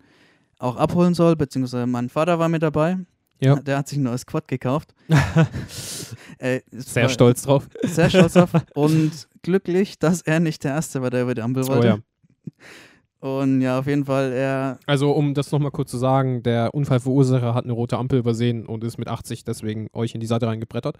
[0.59, 1.35] auch abholen soll.
[1.35, 2.99] Beziehungsweise mein Vater war mit dabei.
[3.39, 3.55] Ja.
[3.55, 4.93] Der hat sich ein neues Quad gekauft.
[6.37, 7.67] äh, sehr stolz drauf.
[7.83, 8.51] Sehr stolz drauf.
[8.75, 11.87] Und glücklich, dass er nicht der Erste war, der über die Ampel wollte.
[11.87, 12.59] Oh ja.
[13.19, 14.79] Und ja, auf jeden Fall, er.
[14.85, 18.83] Also, um das nochmal kurz zu sagen, der Unfallverursacher hat eine rote Ampel übersehen und
[18.83, 20.97] ist mit 80 deswegen euch in die Seite reingebrettert.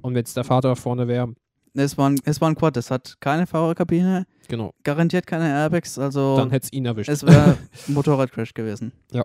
[0.00, 1.34] Und wenn jetzt der Vater vorne wäre.
[1.76, 4.26] Es war, ein, es war ein Quad, es hat keine Fahrerkabine.
[4.46, 4.72] Genau.
[4.84, 6.36] Garantiert keine Airbags, also.
[6.36, 7.10] Dann hätte es ihn erwischt.
[7.10, 7.58] Es wäre
[7.88, 8.92] Motorradcrash gewesen.
[9.10, 9.24] Ja.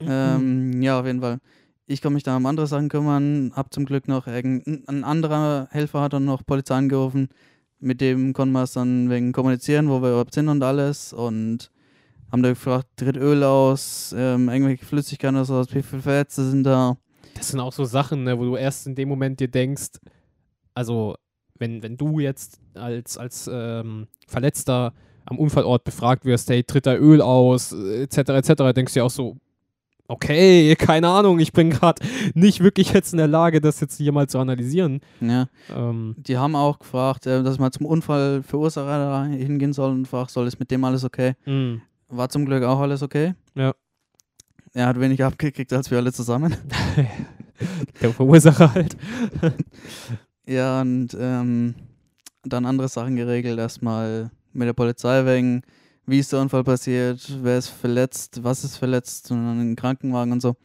[0.00, 1.38] Ähm, ja, auf jeden Fall.
[1.86, 3.52] Ich kann mich da um andere Sachen kümmern.
[3.54, 7.28] Hab zum Glück noch ein anderer Helfer hat dann noch Polizei angerufen.
[7.80, 11.12] Mit dem konnten wir es dann wegen kommunizieren, wo wir überhaupt sind und alles.
[11.12, 11.70] Und
[12.30, 16.64] haben da gefragt, tritt Öl aus, ähm, irgendwelche Flüssigkeiten oder sowas, wie viele Verletzte sind
[16.64, 16.96] da.
[17.34, 19.98] Das sind auch so Sachen, ne, wo du erst in dem Moment dir denkst,
[20.74, 21.16] also
[21.58, 24.94] wenn, wenn du jetzt als, als ähm, Verletzter
[25.26, 29.10] am Unfallort befragt wirst, hey, tritt da Öl aus, etc., etc., denkst du ja auch
[29.10, 29.36] so,
[30.10, 32.02] okay, keine Ahnung, ich bin gerade
[32.34, 35.00] nicht wirklich jetzt in der Lage, das jetzt hier mal zu analysieren.
[35.20, 35.46] Ja.
[35.74, 36.16] Ähm.
[36.18, 40.58] Die haben auch gefragt, äh, dass man zum Unfallverursacher hingehen soll und fragt, soll es
[40.58, 41.34] mit dem alles okay?
[41.46, 41.82] Mhm.
[42.08, 43.34] War zum Glück auch alles okay.
[43.54, 43.72] Ja.
[44.72, 46.56] Er hat weniger abgekriegt als wir alle zusammen.
[48.02, 48.96] der Verursacher halt.
[50.46, 51.74] ja, und ähm,
[52.44, 55.62] dann andere Sachen geregelt, erstmal mit der Polizei wegen
[56.10, 60.32] wie ist der Unfall passiert, wer ist verletzt, was ist verletzt und dann den Krankenwagen
[60.32, 60.56] und so.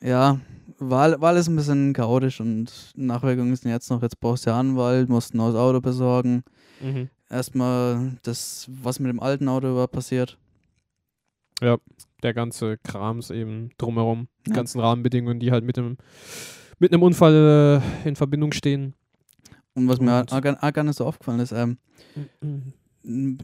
[0.00, 0.40] Ja,
[0.78, 4.58] war, war alles ein bisschen chaotisch und Nachwirkungen sind jetzt noch, jetzt brauchst du ja
[4.58, 6.44] Anwalt, musst ein neues Auto besorgen.
[6.80, 7.08] Mhm.
[7.28, 10.38] Erstmal das, was mit dem alten Auto überhaupt passiert.
[11.60, 11.78] Ja,
[12.22, 14.56] der ganze Krams eben drumherum, die ja.
[14.56, 15.96] ganzen Rahmenbedingungen, die halt mit dem
[16.78, 18.94] mit einem Unfall äh, in Verbindung stehen.
[19.74, 21.78] Und was und mir auch gar nicht so aufgefallen ist, ähm,
[22.40, 22.72] mhm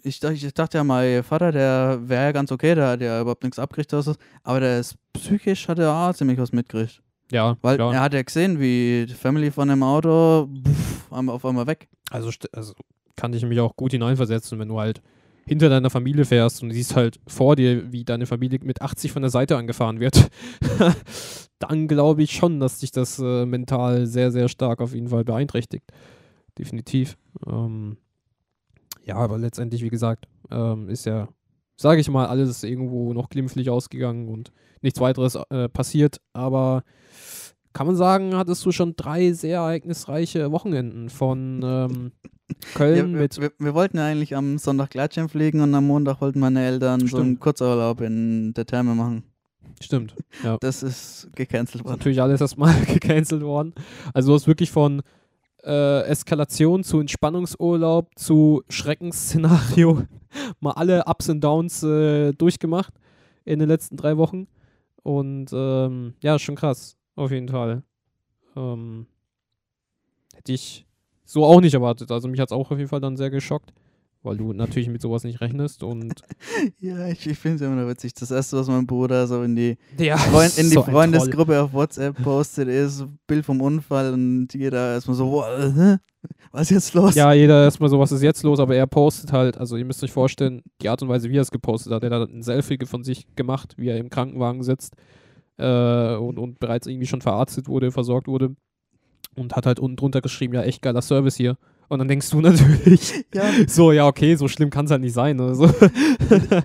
[0.03, 3.21] ich dachte, ich dachte ja, mein Vater, der wäre ja ganz okay, der hat ja
[3.21, 7.03] überhaupt nichts abgekriegt oder so, aber der ist psychisch hat er auch ziemlich was mitgekriegt.
[7.31, 7.93] Ja, Weil klar.
[7.93, 11.89] er hat ja gesehen, wie die Family von dem Auto pff, auf einmal weg.
[12.11, 12.75] Also, also
[13.17, 15.03] kann ich mich auch gut hineinversetzen, wenn du halt
[15.47, 19.23] hinter deiner Familie fährst und siehst halt vor dir, wie deine Familie mit 80 von
[19.23, 20.31] der Seite angefahren wird,
[21.59, 25.25] dann glaube ich schon, dass dich das äh, mental sehr, sehr stark auf jeden Fall
[25.25, 25.85] beeinträchtigt.
[26.59, 27.17] Definitiv.
[27.47, 27.97] Ähm,
[29.09, 31.29] ja, aber letztendlich, wie gesagt, ähm, ist ja,
[31.77, 34.53] sage ich mal, alles irgendwo noch glimpflich ausgegangen und
[34.83, 36.21] nichts weiteres äh, passiert.
[36.35, 36.85] Aber
[37.73, 42.13] kann man sagen, hattest du schon drei sehr ereignisreiche Wochenenden von ähm,
[42.75, 43.41] Köln ja, wir, mit.
[43.41, 47.11] Wir, wir, wollten eigentlich am Sonntag Gleitschirm fliegen und am Montag wollten meine Eltern Stimmt.
[47.11, 49.25] so einen Kurzurlaub in der Therme machen.
[49.81, 50.15] Stimmt.
[50.43, 50.57] Ja.
[50.61, 51.97] Das ist gecancelt worden.
[51.97, 53.75] Natürlich alles erstmal gecancelt worden.
[54.13, 55.03] Also du hast wirklich von
[55.65, 60.05] äh, Eskalation zu Entspannungsurlaub zu Schreckensszenario
[60.61, 62.95] mal alle Ups und Downs äh, durchgemacht
[63.45, 64.47] in den letzten drei Wochen.
[65.03, 67.83] Und ähm, ja, schon krass, auf jeden Fall.
[68.57, 69.07] Ähm,
[70.35, 70.87] hätte ich
[71.25, 72.11] so auch nicht erwartet.
[72.11, 73.73] Also mich hat es auch auf jeden Fall dann sehr geschockt
[74.23, 76.23] weil du natürlich mit sowas nicht rechnest und
[76.81, 78.15] ja, ich, ich finde es immer noch witzig.
[78.15, 81.73] Das erste, was mein Bruder so in die, ja, Freund, in die so Freundesgruppe auf
[81.73, 85.45] WhatsApp postet, ist Bild vom Unfall und jeder erstmal so,
[86.51, 87.15] was ist jetzt los?
[87.15, 90.03] Ja, jeder erstmal so, was ist jetzt los, aber er postet halt, also ihr müsst
[90.03, 92.79] euch vorstellen, die Art und Weise, wie er es gepostet hat, er hat ein Selfie
[92.85, 94.95] von sich gemacht, wie er im Krankenwagen sitzt
[95.59, 98.57] äh, und, und bereits irgendwie schon verarztet wurde, versorgt wurde
[99.37, 101.57] und hat halt unten drunter geschrieben, ja, echt geiler Service hier.
[101.89, 103.45] Und dann denkst du natürlich, ja.
[103.67, 105.41] so, ja, okay, so schlimm kann es halt nicht sein.
[105.41, 105.71] Oder so.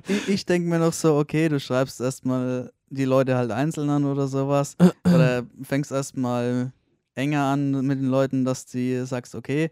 [0.07, 4.05] ich, ich denke mir noch so, okay, du schreibst erstmal die Leute halt einzeln an
[4.05, 4.75] oder sowas.
[5.05, 6.71] oder fängst erstmal
[7.15, 9.71] enger an mit den Leuten, dass du sagst, okay,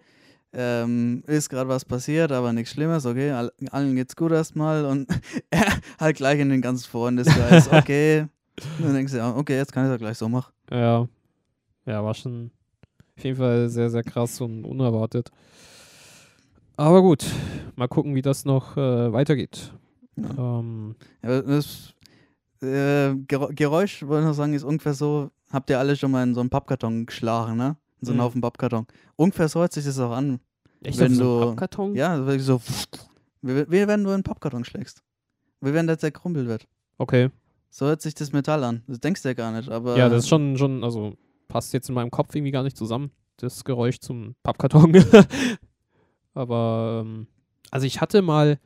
[0.54, 5.08] ähm, ist gerade was passiert, aber nichts Schlimmes, okay, all, allen geht's gut erstmal und
[6.00, 8.28] halt gleich in den ganzen Freundeskreis, okay.
[8.78, 10.52] Und dann denkst du, okay, jetzt kann ich das gleich so machen.
[10.70, 11.08] Ja,
[11.86, 12.52] ja, war schon
[13.22, 15.30] auf jeden Fall sehr, sehr krass und unerwartet.
[16.76, 17.24] Aber gut,
[17.76, 19.72] mal gucken, wie das noch äh, weitergeht.
[20.16, 20.60] Ja.
[20.60, 21.94] Ähm, ja, das
[22.64, 26.34] äh, Geräusch, wollte ich noch sagen, ist ungefähr so, habt ihr alle schon mal in
[26.34, 27.78] so einen Pappkarton geschlagen, ne?
[28.02, 28.24] In so einen mhm.
[28.24, 28.88] Haufen Pappkarton.
[29.18, 30.40] Ungefähr so hört sich das auch an.
[30.82, 31.94] Echt wenn so du, Pappkarton?
[31.94, 32.60] Ja, wirklich so,
[33.44, 35.04] wie, wenn du einen Pappkarton schlägst.
[35.60, 36.68] Wie wenn der zerkrumpelt wird.
[36.98, 37.30] Okay.
[37.70, 38.82] So hört sich das Metall an.
[38.88, 39.96] Das denkst du ja gar nicht, aber.
[39.96, 41.14] Ja, das ist schon, schon, also
[41.52, 44.96] passt jetzt in meinem Kopf irgendwie gar nicht zusammen, das Geräusch zum Pappkarton.
[46.34, 47.28] Aber, ähm,
[47.72, 48.58] also ich hatte mal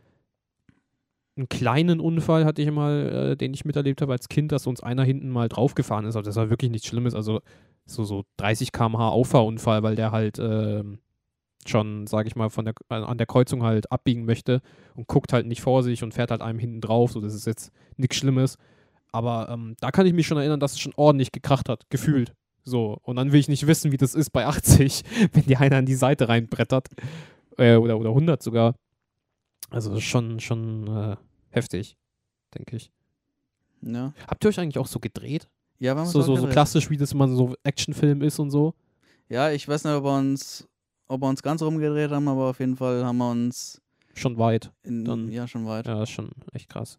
[1.35, 4.83] einen kleinen Unfall, hatte ich mal, äh, den ich miterlebt habe als Kind, dass uns
[4.83, 6.15] einer hinten mal draufgefahren ist.
[6.15, 7.15] Aber das war wirklich nichts Schlimmes.
[7.15, 7.41] Also
[7.85, 10.83] so, so 30 km/h Auffahrunfall, weil der halt äh,
[11.65, 14.61] schon, sage ich mal, von der, äh, an der Kreuzung halt abbiegen möchte
[14.93, 17.11] und guckt halt nicht vor sich und fährt halt einem hinten drauf.
[17.11, 18.57] So, das ist jetzt nichts Schlimmes.
[19.11, 22.33] Aber ähm, da kann ich mich schon erinnern, dass es schon ordentlich gekracht hat, gefühlt.
[22.65, 25.03] So, und dann will ich nicht wissen, wie das ist bei 80,
[25.33, 26.89] wenn die einer an die Seite reinbrettert.
[27.57, 28.75] Äh, oder, oder 100 sogar.
[29.69, 31.15] Also das ist schon, schon äh,
[31.51, 31.95] heftig,
[32.53, 32.91] denke ich.
[33.81, 34.13] Ja.
[34.27, 35.47] Habt ihr euch eigentlich auch so gedreht?
[35.77, 38.73] Ja, so, so, so klassisch, wie das immer so Actionfilm ist und so?
[39.29, 40.67] Ja, ich weiß nicht, ob wir uns,
[41.07, 43.81] ob wir uns ganz rumgedreht haben, aber auf jeden Fall haben wir uns.
[44.13, 44.71] Schon weit.
[44.83, 45.87] In, Dann- ja, schon weit.
[45.87, 46.97] Ja, ist schon echt krass.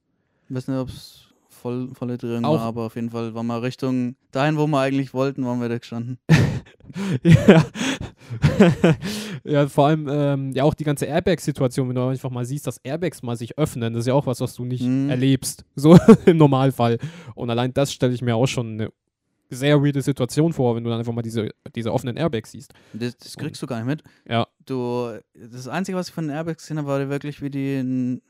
[0.48, 1.25] Ich weiß nicht, ob es
[1.66, 4.78] voll, volle Drehung Auch- war, aber auf jeden Fall waren wir Richtung dahin, wo wir
[4.80, 6.18] eigentlich wollten, waren wir da gestanden.
[7.24, 7.64] ja.
[9.44, 12.78] ja, vor allem ähm, ja auch die ganze Airbag-Situation, wenn du einfach mal siehst, dass
[12.78, 15.10] Airbags mal sich öffnen, das ist ja auch was, was du nicht Mhm.
[15.10, 16.98] erlebst, so im Normalfall.
[17.34, 18.90] Und allein das stelle ich mir auch schon eine
[19.50, 22.72] sehr weirde Situation vor, wenn du dann einfach mal diese, diese offenen Airbags siehst.
[22.92, 24.02] Das, das kriegst du gar nicht mit.
[24.28, 24.46] Ja.
[24.64, 28.22] Du, das Einzige, was ich von den Airbags gesehen habe, war wirklich, wie die, in,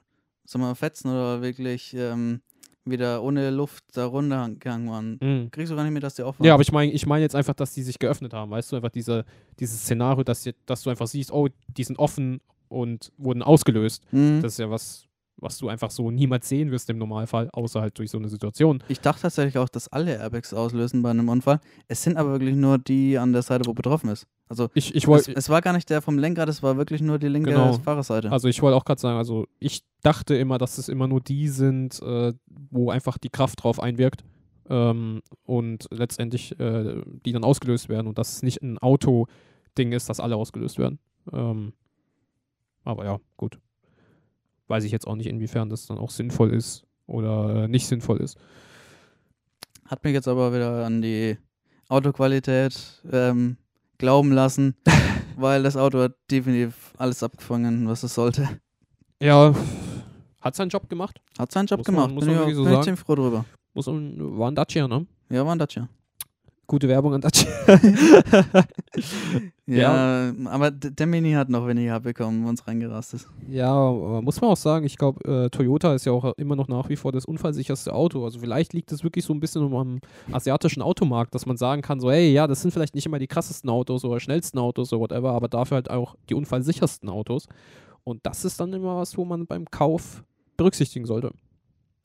[0.45, 2.41] sag mal, fetzen oder wirklich ähm,
[2.87, 5.19] wieder ohne Luft da runtergegangen waren.
[5.21, 5.51] Mhm.
[5.51, 7.35] Kriegst du gar nicht mit, dass die offen Ja, aber ich meine ich mein jetzt
[7.35, 9.25] einfach, dass die sich geöffnet haben, weißt du, einfach diese,
[9.59, 14.05] dieses Szenario, dass, dass du einfach siehst, oh, die sind offen und wurden ausgelöst.
[14.13, 14.41] Mhm.
[14.43, 15.07] Das ist ja was,
[15.39, 18.83] was du einfach so niemals sehen wirst im Normalfall, außer halt durch so eine Situation.
[18.89, 21.61] Ich dachte tatsächlich auch, dass alle Airbags auslösen bei einem Unfall.
[21.89, 24.27] Es sind aber wirklich nur die an der Seite, wo betroffen ist.
[24.49, 27.03] Also Ich, ich es, wollte es war gar nicht der vom Lenkrad, es war wirklich
[27.03, 27.73] nur die linke Genau.
[27.75, 28.33] Fahrerseite.
[28.33, 31.49] Also ich wollte auch gerade sagen, also ich dachte immer, dass es immer nur die
[31.49, 32.33] sind, äh,
[32.71, 34.25] wo einfach die Kraft drauf einwirkt
[34.71, 40.09] ähm, und letztendlich äh, die dann ausgelöst werden und dass es nicht ein Auto-Ding ist,
[40.09, 40.99] dass alle ausgelöst werden.
[41.33, 41.73] Ähm,
[42.85, 43.59] aber ja, gut.
[44.69, 48.19] Weiß ich jetzt auch nicht, inwiefern das dann auch sinnvoll ist oder äh, nicht sinnvoll
[48.19, 48.37] ist.
[49.87, 51.37] Hat mich jetzt aber wieder an die
[51.89, 52.77] Autoqualität
[53.13, 53.57] ähm,
[53.99, 54.75] glauben lassen,
[55.37, 58.49] weil das Auto hat definitiv alles abgefangen, was es sollte.
[59.23, 59.55] Ja,
[60.41, 61.21] hat seinen Job gemacht.
[61.39, 62.15] Hat seinen Job Muss man- gemacht.
[62.15, 62.83] muss bin man so bin ich sagen.
[62.85, 63.45] ziemlich froh drüber.
[63.75, 65.07] Muss man, war ein Dacia, ne?
[65.31, 65.89] Ja, war ein Dacia.
[66.67, 67.49] Gute Werbung an Dacia.
[69.69, 73.29] Ja, aber d- der Mini hat noch weniger bekommen, wo uns reingerastet ist.
[73.51, 76.69] Ja, aber muss man auch sagen, ich glaube, äh, Toyota ist ja auch immer noch
[76.69, 78.25] nach wie vor das unfallsicherste Auto.
[78.25, 80.01] Also vielleicht liegt es wirklich so ein bisschen am
[80.31, 83.27] asiatischen Automarkt, dass man sagen kann, so, hey, ja, das sind vielleicht nicht immer die
[83.27, 87.47] krassesten Autos oder schnellsten Autos oder whatever, aber dafür halt auch die unfallsichersten Autos.
[88.05, 90.23] Und das ist dann immer was, wo man beim Kauf
[90.57, 91.33] berücksichtigen sollte.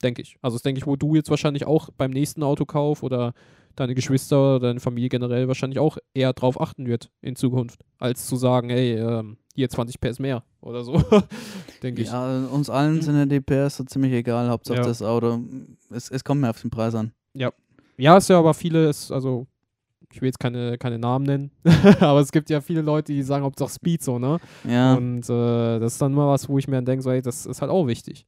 [0.01, 0.35] Denke ich.
[0.41, 3.33] Also das denke ich, wo du jetzt wahrscheinlich auch beim nächsten Autokauf oder
[3.75, 8.27] deine Geschwister oder deine Familie generell wahrscheinlich auch eher drauf achten wird in Zukunft, als
[8.27, 11.01] zu sagen, hey, ähm, hier 20 PS mehr oder so.
[11.83, 12.09] denke ich.
[12.09, 14.83] Ja, uns allen sind ja die PS so ziemlich egal, Hauptsache Ja.
[14.83, 15.39] das Auto.
[15.89, 17.11] Es, es kommt mir auf den Preis an.
[17.97, 19.45] Ja, ist ja aber viele, ist, also
[20.11, 21.51] ich will jetzt keine, keine Namen nennen,
[21.99, 24.39] aber es gibt ja viele Leute, die sagen, Hauptsache Speed so, ne?
[24.67, 27.21] Ja, Und äh, das ist dann mal was, wo ich mir dann denke, so, ey,
[27.21, 28.25] das ist halt auch wichtig.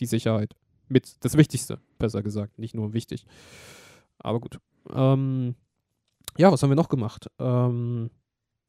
[0.00, 0.54] Die Sicherheit.
[0.88, 3.24] Mit das Wichtigste, besser gesagt, nicht nur wichtig.
[4.18, 4.58] Aber gut.
[4.92, 5.54] Ähm,
[6.38, 7.28] ja, was haben wir noch gemacht?
[7.38, 8.10] Ähm,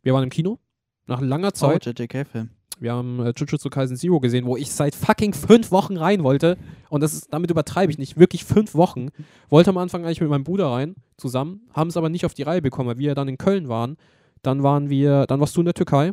[0.02, 0.60] wir waren im Kino.
[1.08, 1.86] Nach langer oh, Zeit.
[1.86, 2.50] JJK-Film.
[2.80, 6.58] Wir haben äh, Jujutsu Kaisen Zero gesehen, wo ich seit fucking fünf Wochen rein wollte.
[6.90, 9.10] Und das ist, damit übertreibe ich nicht, wirklich fünf Wochen.
[9.50, 12.44] Wollte am Anfang eigentlich mit meinem Bruder rein, zusammen, haben es aber nicht auf die
[12.44, 13.98] Reihe bekommen, weil wir dann in Köln waren.
[14.42, 16.12] Dann waren wir, dann warst du in der Türkei.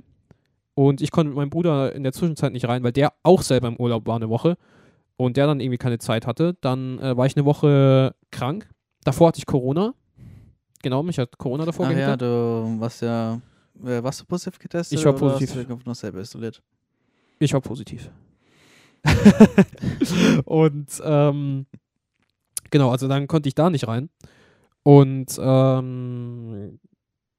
[0.75, 3.69] Und ich konnte mit meinem Bruder in der Zwischenzeit nicht rein, weil der auch selber
[3.69, 4.57] im Urlaub war eine Woche.
[5.17, 6.57] Und der dann irgendwie keine Zeit hatte.
[6.61, 8.69] Dann äh, war ich eine Woche krank.
[9.05, 9.95] Davor hatte ich Corona.
[10.83, 12.23] Genau, mich hat Corona davor Ach ja, gehittet.
[12.23, 13.41] du warst ja.
[13.85, 14.99] äh, Warst du positiv getestet?
[14.99, 15.49] Ich war oder positiv.
[15.49, 16.63] Hast du wirklich nur selber isoliert?
[17.39, 18.11] Ich war positiv.
[20.45, 21.67] und ähm,
[22.71, 24.11] genau, also dann konnte ich da nicht rein.
[24.83, 26.79] Und ähm,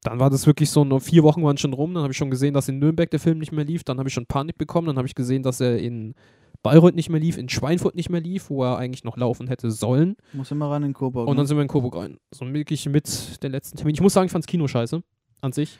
[0.03, 1.93] dann war das wirklich so, nur vier Wochen waren schon rum.
[1.93, 3.83] Dann habe ich schon gesehen, dass in Nürnberg der Film nicht mehr lief.
[3.83, 4.87] Dann habe ich schon Panik bekommen.
[4.87, 6.15] Dann habe ich gesehen, dass er in
[6.63, 9.71] Bayreuth nicht mehr lief, in Schweinfurt nicht mehr lief, wo er eigentlich noch laufen hätte
[9.71, 10.15] sollen.
[10.33, 11.27] Muss immer rein in Coburg.
[11.27, 11.47] Und dann ne?
[11.47, 12.17] sind wir in Coburg rein.
[12.31, 13.95] So wirklich mit den letzten Termin.
[13.95, 15.01] Ich muss sagen, ich fand das Kino scheiße.
[15.41, 15.79] An sich.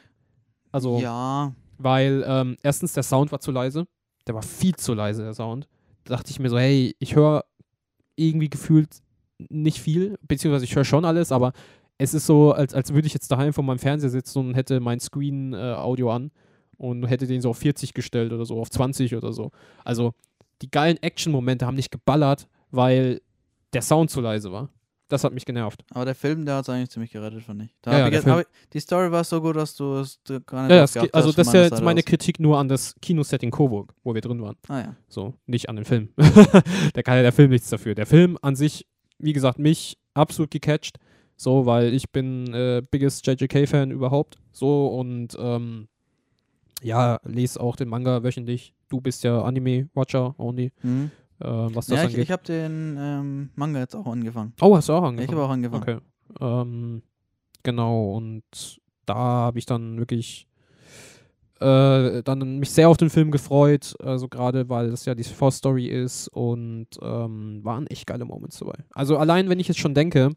[0.72, 3.88] Also, ja, weil ähm, erstens der Sound war zu leise.
[4.28, 5.68] Der war viel zu leise, der Sound.
[6.04, 7.46] Da dachte ich mir so, hey, ich höre
[8.16, 8.90] irgendwie gefühlt
[9.50, 11.54] nicht viel, beziehungsweise ich höre schon alles, aber
[11.98, 14.80] es ist so, als, als würde ich jetzt daheim vor meinem Fernseher sitzen und hätte
[14.80, 16.32] mein Screen-Audio an
[16.78, 19.52] und hätte den so auf 40 gestellt oder so, auf 20 oder so.
[19.84, 20.14] Also
[20.62, 23.22] die geilen Action-Momente haben nicht geballert, weil
[23.74, 24.70] der Sound zu leise war.
[25.12, 25.84] Das hat mich genervt.
[25.94, 27.76] aber der Film, der hat es eigentlich ziemlich gerettet, fand ich.
[27.82, 30.72] Da Ja, ja, ich ich, die Story war so gut, dass du es gar nicht
[30.72, 32.02] Ja, geht, geachtet also das ist ja jetzt meine.
[32.02, 34.56] Kritik nur an das Kinosetting Coburg, wo wir drin waren.
[34.70, 34.96] Ah ja.
[35.10, 36.10] So, nicht an den Film.
[36.94, 37.94] da kann ja der Film nichts dafür.
[37.94, 38.88] Der Film an sich,
[39.20, 40.98] wie gesagt, mich absolut gecatcht.
[41.36, 44.38] So, weil ich bin äh, biggest JJK-Fan überhaupt.
[44.54, 45.90] So und ähm,
[46.82, 48.74] ja, lese auch den Manga wöchentlich.
[48.92, 51.10] Du bist ja Anime-Watcher only, Mhm.
[51.40, 52.24] äh, was das Ja, ich, angeht.
[52.26, 54.54] ich habe den ähm, Manga jetzt auch angefangen.
[54.62, 55.32] oh, hast du auch Ich angefangen?
[55.38, 55.82] habe auch angefangen.
[55.84, 55.98] Okay.
[56.40, 57.02] Ähm,
[57.64, 58.44] genau, und
[59.06, 60.48] da habe ich dann wirklich
[61.60, 65.86] äh, dann mich sehr auf den Film gefreut, also gerade weil das ja die Vorstory
[65.88, 68.76] ist und ähm, waren echt geile Moments dabei.
[68.94, 70.32] Also allein, wenn ich jetzt schon denke,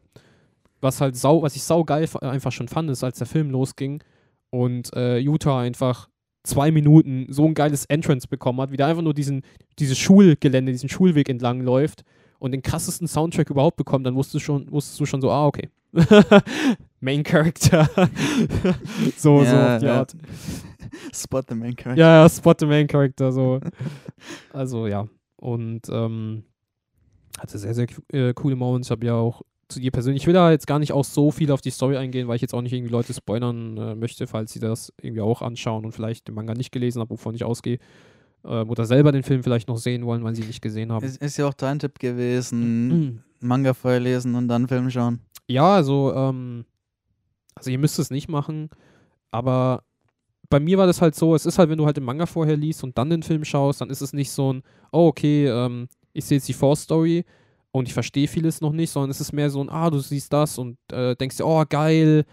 [0.81, 3.49] was halt sau, was ich sau geil fa- einfach schon fand, ist, als der Film
[3.49, 4.03] losging
[4.51, 6.09] und äh, Utah einfach
[6.45, 9.41] zwei Minuten so ein geiles Entrance bekommen hat, wie der einfach nur diesen,
[9.79, 12.03] dieses Schulgelände, diesen Schulweg entlang läuft
[12.39, 15.47] und den krassesten Soundtrack überhaupt bekommt, dann wusstest du schon, wusstest du schon so, ah,
[15.47, 15.69] okay.
[16.99, 17.89] Main Character.
[19.17, 19.99] so, ja, so auf die ja.
[19.99, 20.15] Art.
[21.13, 22.01] Spot the Main Character.
[22.01, 23.59] Ja, ja, Spot the Main Character, so.
[24.53, 25.07] also, ja.
[25.37, 26.43] Und ähm,
[27.39, 28.87] hatte sehr, sehr äh, coole Moments.
[28.87, 31.31] Ich habe ja auch zu dir persönlich, ich will da jetzt gar nicht auch so
[31.31, 34.27] viel auf die Story eingehen, weil ich jetzt auch nicht irgendwie Leute spoilern äh, möchte,
[34.27, 37.43] falls sie das irgendwie auch anschauen und vielleicht den Manga nicht gelesen haben, wovon ich
[37.43, 37.79] ausgehe.
[38.43, 41.05] Äh, oder selber den Film vielleicht noch sehen wollen, weil sie ihn nicht gesehen haben.
[41.05, 42.87] Ist, ist ja auch dein Tipp gewesen.
[42.87, 43.19] Mhm.
[43.39, 45.19] Manga vorher lesen und dann Film schauen.
[45.47, 46.65] Ja, also, ähm,
[47.55, 48.69] also ihr müsst es nicht machen,
[49.31, 49.83] aber
[50.49, 52.55] bei mir war das halt so, es ist halt, wenn du halt den Manga vorher
[52.55, 55.87] liest und dann den Film schaust, dann ist es nicht so ein, oh, okay, ähm,
[56.13, 57.25] ich sehe jetzt die Vorstory
[57.75, 60.31] und ich verstehe vieles noch nicht, sondern es ist mehr so ein, ah, du siehst
[60.31, 62.23] das und äh, denkst dir, oh, geil,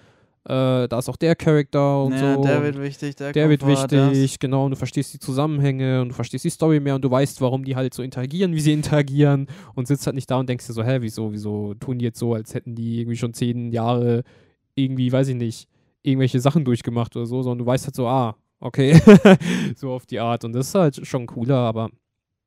[0.44, 2.42] äh, da ist auch der Charakter und ja, so.
[2.44, 6.14] Der wird wichtig, der, der wird wichtig, genau, und du verstehst die Zusammenhänge und du
[6.14, 9.48] verstehst die Story mehr und du weißt, warum die halt so interagieren, wie sie interagieren
[9.74, 12.20] und sitzt halt nicht da und denkst dir so, hä, wieso, wieso tun die jetzt
[12.20, 14.22] so, als hätten die irgendwie schon zehn Jahre
[14.76, 15.68] irgendwie, weiß ich nicht,
[16.04, 18.94] irgendwelche Sachen durchgemacht oder so, sondern du weißt halt so, ah, okay,
[19.74, 21.90] so auf die Art und das ist halt schon cooler, aber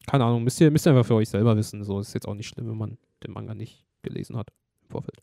[0.07, 1.83] keine Ahnung, müsst ihr, müsst ihr einfach für euch selber wissen.
[1.83, 4.49] So ist jetzt auch nicht schlimm, wenn man den Manga nicht gelesen hat
[4.83, 5.21] im Vorfeld.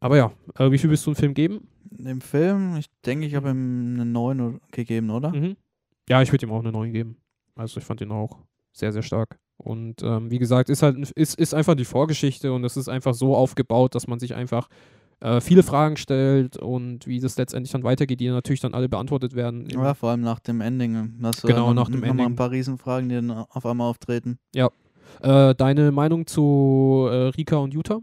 [0.00, 1.68] Aber ja, äh, wie viel willst du dem Film geben?
[1.84, 5.30] Dem Film, ich denke, ich habe ihm eine 9 gegeben, oder?
[5.30, 5.56] Mhm.
[6.08, 7.16] Ja, ich würde ihm auch eine 9 geben.
[7.54, 8.38] Also ich fand ihn auch
[8.72, 9.38] sehr, sehr stark.
[9.56, 13.12] Und ähm, wie gesagt, ist halt ist, ist einfach die Vorgeschichte und es ist einfach
[13.12, 14.68] so aufgebaut, dass man sich einfach
[15.20, 19.34] äh, viele Fragen stellt und wie das letztendlich dann weitergeht, die natürlich dann alle beantwortet
[19.34, 19.68] werden.
[19.68, 21.18] Ja, vor allem nach dem Ending.
[21.22, 22.26] Hast genau, nach dem Ending.
[22.26, 24.38] ein paar Riesenfragen, die dann auf einmal auftreten.
[24.54, 24.70] Ja.
[25.20, 28.00] Äh, deine Meinung zu äh, Rika und Utah?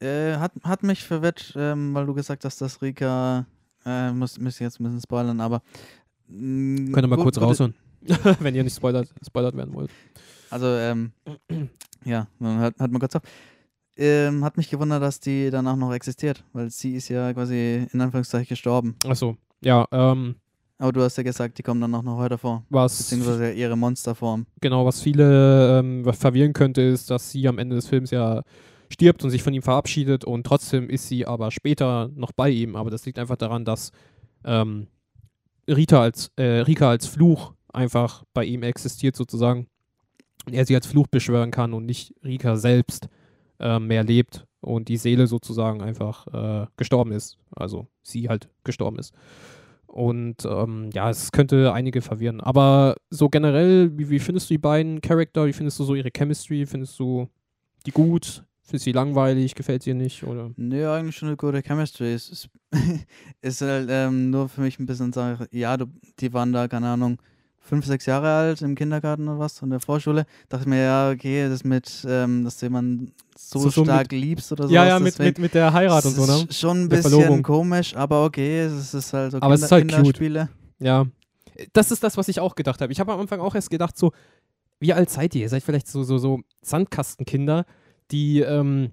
[0.00, 3.46] Äh, hat, hat mich verwirrt, ähm, weil du gesagt hast, dass Rika,
[3.84, 5.62] äh, muss, muss jetzt ein bisschen spoilern, aber.
[6.28, 7.74] Mh, mm, Könnt ihr mal kurz raushören,
[8.40, 9.90] wenn ihr nicht spoilert, spoilert werden wollt.
[10.48, 11.12] Also, ähm,
[12.04, 13.22] ja, hat, hat man kurz auf
[13.96, 18.00] ähm, hat mich gewundert, dass die danach noch existiert, weil sie ist ja quasi in
[18.00, 18.96] Anführungszeichen gestorben.
[19.06, 19.86] Achso, ja.
[19.92, 20.36] Ähm,
[20.78, 22.64] Aber du hast ja gesagt, die kommen dann auch noch heute vor.
[22.70, 24.46] Was, beziehungsweise ihre Monsterform.
[24.60, 28.42] Genau, was viele ähm, verwirren könnte, ist, dass sie am Ende des Films ja
[28.90, 32.76] stirbt und sich von ihm verabschiedet und trotzdem ist sie aber später noch bei ihm.
[32.76, 33.90] Aber das liegt einfach daran, dass
[34.44, 34.86] ähm,
[35.68, 39.66] Rita als, äh, Rika als Fluch einfach bei ihm existiert sozusagen.
[40.46, 43.08] Und er sie als Fluch beschwören kann und nicht Rika selbst
[43.62, 47.38] äh, mehr lebt und die Seele sozusagen einfach äh, gestorben ist.
[47.54, 49.14] Also sie halt gestorben ist.
[49.86, 52.40] Und ähm, ja, es könnte einige verwirren.
[52.40, 55.46] Aber so generell, wie, wie findest du die beiden Charakter?
[55.46, 56.64] Wie findest du so ihre Chemistry?
[56.64, 57.28] Findest du
[57.84, 58.42] die gut?
[58.62, 59.54] Findest du die langweilig?
[59.54, 60.24] Gefällt dir nicht?
[60.24, 60.50] Oder?
[60.56, 62.14] Nee, eigentlich schon eine gute Chemistry.
[62.14, 62.48] Es ist,
[63.42, 65.46] ist halt ähm, nur für mich ein bisschen Sache.
[65.50, 65.86] Ja, du,
[66.20, 67.20] die waren da, keine Ahnung,
[67.62, 71.10] fünf, sechs Jahre alt im Kindergarten oder was, in der Vorschule, dachte ich mir, ja,
[71.10, 74.74] okay, das mit, ähm, dass du jemanden so, so stark mit, liebst oder so.
[74.74, 76.46] Ja, ja, mit, mit, mit der Heirat und so, ne?
[76.50, 79.88] Schon ein bisschen komisch, aber okay, es ist halt so aber Kinder, es ist halt
[79.88, 80.48] Kinderspiele.
[80.48, 80.86] Cute.
[80.86, 81.06] Ja.
[81.72, 82.92] Das ist das, was ich auch gedacht habe.
[82.92, 84.12] Ich habe am Anfang auch erst gedacht, so,
[84.80, 85.42] wie alt seid ihr?
[85.42, 87.64] Ihr seid vielleicht so, so, so Sandkastenkinder,
[88.10, 88.90] die ähm,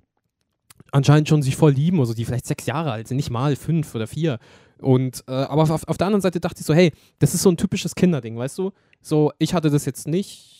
[0.92, 3.96] anscheinend schon sich voll lieben, also die vielleicht sechs Jahre alt sind, nicht mal fünf
[3.96, 4.40] oder vier.
[4.82, 7.50] Und, äh, aber auf, auf der anderen Seite dachte ich so, hey, das ist so
[7.50, 8.72] ein typisches Kinderding, weißt du?
[9.02, 10.56] So, ich hatte das jetzt nicht.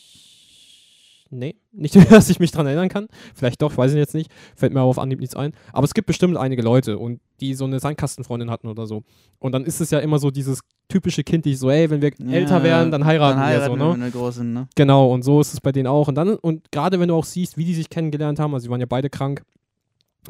[1.32, 3.06] Nee, nicht, dass ich mich dran erinnern kann.
[3.34, 4.30] Vielleicht doch, weiß ich jetzt nicht.
[4.56, 5.52] Fällt mir auf Anhieb nichts ein.
[5.72, 9.04] Aber es gibt bestimmt einige Leute und die so eine Sandkastenfreundin hatten oder so.
[9.38, 12.10] Und dann ist es ja immer so dieses typische Kind, die so, ey, wenn wir
[12.18, 14.04] ja, älter werden, dann heiraten, dann heiraten wir so, ne?
[14.04, 14.68] wir großen, ne?
[14.74, 16.08] Genau, und so ist es bei denen auch.
[16.08, 18.70] Und dann, und gerade wenn du auch siehst, wie die sich kennengelernt haben, also sie
[18.70, 19.44] waren ja beide krank,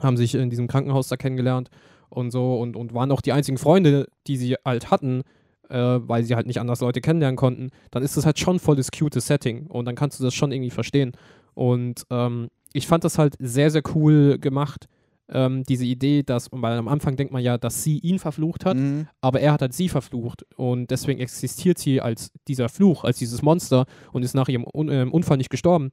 [0.02, 1.70] haben sich in diesem Krankenhaus da kennengelernt
[2.10, 5.22] und so und, und waren auch die einzigen Freunde, die sie halt hatten,
[5.68, 8.76] äh, weil sie halt nicht anders Leute kennenlernen konnten, dann ist das halt schon voll
[8.76, 11.12] das cute Setting und dann kannst du das schon irgendwie verstehen.
[11.54, 14.86] Und ähm, ich fand das halt sehr, sehr cool gemacht,
[15.32, 18.76] ähm, diese Idee, dass, weil am Anfang denkt man ja, dass sie ihn verflucht hat,
[18.76, 19.06] mhm.
[19.20, 23.42] aber er hat halt sie verflucht und deswegen existiert sie als dieser Fluch, als dieses
[23.42, 25.92] Monster und ist nach ihrem Un äh, Unfall nicht gestorben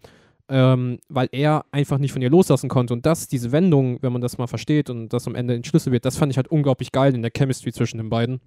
[0.49, 2.93] ähm, weil er einfach nicht von ihr loslassen konnte.
[2.93, 6.05] Und das, diese Wendung, wenn man das mal versteht und das am Ende entschlüsselt wird,
[6.05, 8.39] das fand ich halt unglaublich geil in der Chemistry zwischen den beiden.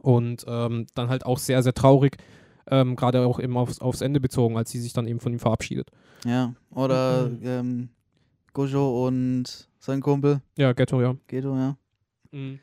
[0.00, 2.16] Und ähm, dann halt auch sehr, sehr traurig,
[2.70, 5.38] ähm, gerade auch eben aufs, aufs, Ende bezogen, als sie sich dann eben von ihm
[5.38, 5.90] verabschiedet.
[6.24, 7.40] Ja, oder mhm.
[7.44, 7.88] ähm,
[8.52, 10.40] Gojo und sein Kumpel.
[10.56, 11.14] Ja, Ghetto, ja.
[11.28, 11.76] Ghetto, ja.
[12.32, 12.58] Mhm.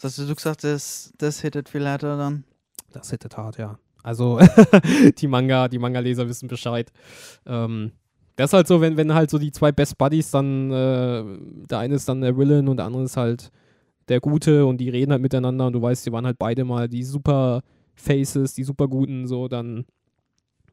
[0.00, 2.44] Das hast du gesagt, das, das hittet viel härter dann?
[2.92, 3.78] Das hittet hart, ja.
[4.02, 4.40] Also
[5.18, 6.90] die Manga, die Manga-Leser wissen Bescheid.
[7.46, 7.92] Ähm,
[8.36, 11.24] das ist halt so, wenn, wenn halt so die zwei Best Buddies dann, äh,
[11.68, 13.50] der eine ist dann der Villain und der andere ist halt
[14.08, 16.88] der Gute und die reden halt miteinander und du weißt, die waren halt beide mal
[16.88, 17.62] die super
[17.94, 19.84] Faces, die super Guten, so, dann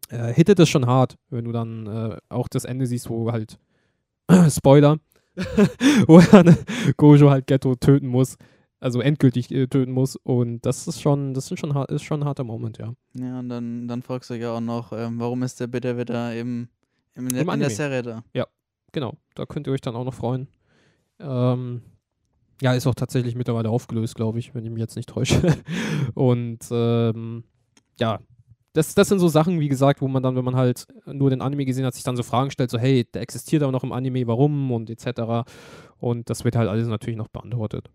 [0.09, 3.59] äh, hittet es schon hart, wenn du dann äh, auch das Ende siehst, wo halt,
[4.49, 4.97] Spoiler,
[6.07, 6.57] wo dann
[6.95, 8.37] Gojo halt Ghetto töten muss,
[8.79, 12.25] also endgültig äh, töten muss und das ist schon, das ist schon, ist schon ein
[12.25, 12.93] harter Moment, ja.
[13.13, 16.35] Ja, und dann, dann fragst du ja auch noch, ähm, warum ist der bitte wieder
[16.35, 16.67] im,
[17.15, 18.23] im, Im in der Serie da?
[18.33, 18.45] Ja,
[18.91, 20.47] genau, da könnt ihr euch dann auch noch freuen.
[21.19, 21.81] Ähm,
[22.61, 25.57] ja, ist auch tatsächlich mittlerweile aufgelöst, glaube ich, wenn ich mich jetzt nicht täusche.
[26.13, 27.43] und ähm,
[27.99, 28.19] ja,
[28.73, 31.41] das, das sind so Sachen, wie gesagt, wo man dann, wenn man halt nur den
[31.41, 33.91] Anime gesehen hat, sich dann so Fragen stellt, so hey, der existiert aber noch im
[33.91, 35.49] Anime, warum und etc.
[35.97, 37.89] Und das wird halt alles natürlich noch beantwortet.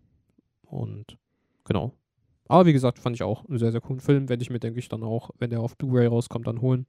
[0.73, 1.17] Und
[1.65, 1.93] genau.
[2.47, 4.27] Aber wie gesagt, fand ich auch einen sehr, sehr coolen Film.
[4.27, 6.87] Werde ich mir, denke ich, dann auch, wenn der auf Blu-ray rauskommt, dann holen.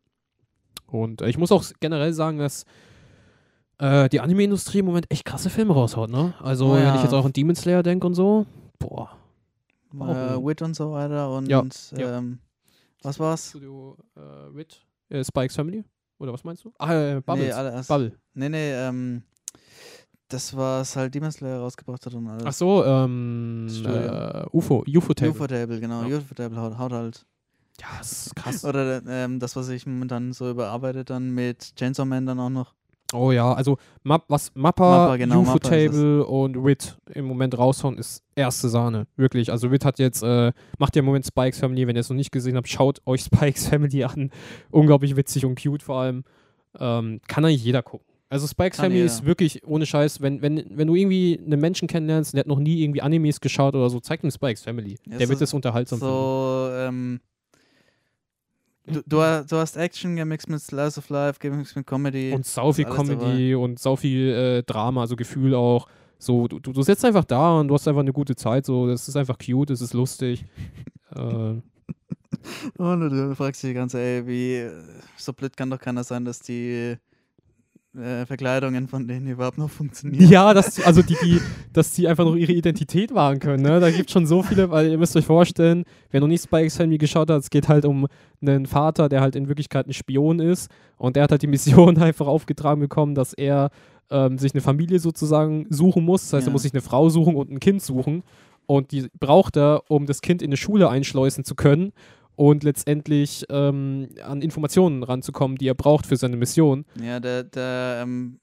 [0.86, 2.64] Und äh, ich muss auch generell sagen, dass
[3.78, 6.34] äh, die Anime-Industrie im Moment echt krasse Filme raushaut, ne?
[6.40, 6.88] Also, oh, ja.
[6.88, 8.46] wenn ich jetzt auch an Demon Slayer denke und so,
[8.78, 9.16] boah.
[9.94, 11.62] Äh, Wit und so weiter und ja,
[11.92, 12.40] ähm,
[13.02, 13.50] was war's?
[13.50, 15.84] Studio äh, Wit, äh, Spikes Family?
[16.18, 16.72] Oder was meinst du?
[16.78, 17.46] Ah, äh, Bubbles.
[17.46, 18.18] Nee, alles, Bubble.
[18.34, 19.22] Nee, nee, ähm,
[20.34, 22.44] das, was halt Demon Slayer rausgebracht hat und alles.
[22.44, 25.30] Ach so, ähm, äh, UFO, UFO-Table.
[25.30, 26.04] UFO-Table, genau.
[26.04, 26.18] Ja.
[26.18, 27.24] UFO-Table haut, haut, halt.
[27.80, 28.64] Ja, das ist krass.
[28.64, 32.74] Oder ähm, das, was ich momentan so überarbeitet dann mit Chainsaw Man dann auch noch.
[33.12, 38.24] Oh ja, also Map, was Mappa, Mappa genau, UFO-Table und Wit im Moment raushauen, ist
[38.34, 39.06] erste Sahne.
[39.16, 39.52] Wirklich.
[39.52, 41.86] Also Wit hat jetzt, äh, macht ja im Moment Spikes Family.
[41.86, 44.30] Wenn ihr es noch nicht gesehen habt, schaut euch Spikes Family an.
[44.70, 46.24] Unglaublich witzig und cute vor allem.
[46.78, 48.13] Ähm, kann eigentlich jeder gucken.
[48.34, 49.12] Also Spikes Kann Family jeder.
[49.12, 52.58] ist wirklich ohne Scheiß, wenn, wenn, wenn du irgendwie einen Menschen kennenlernst, der hat noch
[52.58, 54.98] nie irgendwie Animes geschaut oder so, zeig ihm Spikes Family.
[55.06, 57.20] Ja, der wird es unterhaltsam so, ähm,
[58.86, 62.32] Du, du, du, hast Action gemixt mit Slice of Life, gemixt mit Comedy.
[62.32, 63.56] Und sau viel Comedy dabei.
[63.56, 65.86] und sau viel äh, Drama, also Gefühl auch.
[66.18, 68.66] So, du, du sitzt einfach da und du hast einfach eine gute Zeit.
[68.66, 70.44] So, das ist einfach cute, das ist lustig.
[71.14, 71.54] äh.
[72.76, 74.68] Und du fragst dich ganz, ey, wie
[75.16, 76.96] so blöd kann doch keiner sein, dass die
[77.96, 80.28] äh, Verkleidungen von denen überhaupt noch funktionieren.
[80.28, 81.40] Ja, dass, also die, die,
[81.72, 83.62] dass die einfach noch ihre Identität wahren können.
[83.62, 83.80] Ne?
[83.80, 86.76] Da gibt es schon so viele, weil ihr müsst euch vorstellen, wer noch nicht X
[86.76, 88.06] Family geschaut hat, es geht halt um
[88.40, 91.98] einen Vater, der halt in Wirklichkeit ein Spion ist und der hat halt die Mission
[92.02, 93.70] einfach aufgetragen bekommen, dass er
[94.10, 96.22] ähm, sich eine Familie sozusagen suchen muss.
[96.22, 96.50] Das heißt, ja.
[96.50, 98.22] er muss sich eine Frau suchen und ein Kind suchen.
[98.66, 101.92] Und die braucht er, um das Kind in eine Schule einschleusen zu können
[102.36, 106.84] und letztendlich ähm, an Informationen ranzukommen, die er braucht für seine Mission.
[107.00, 108.40] Ja, der, der ähm,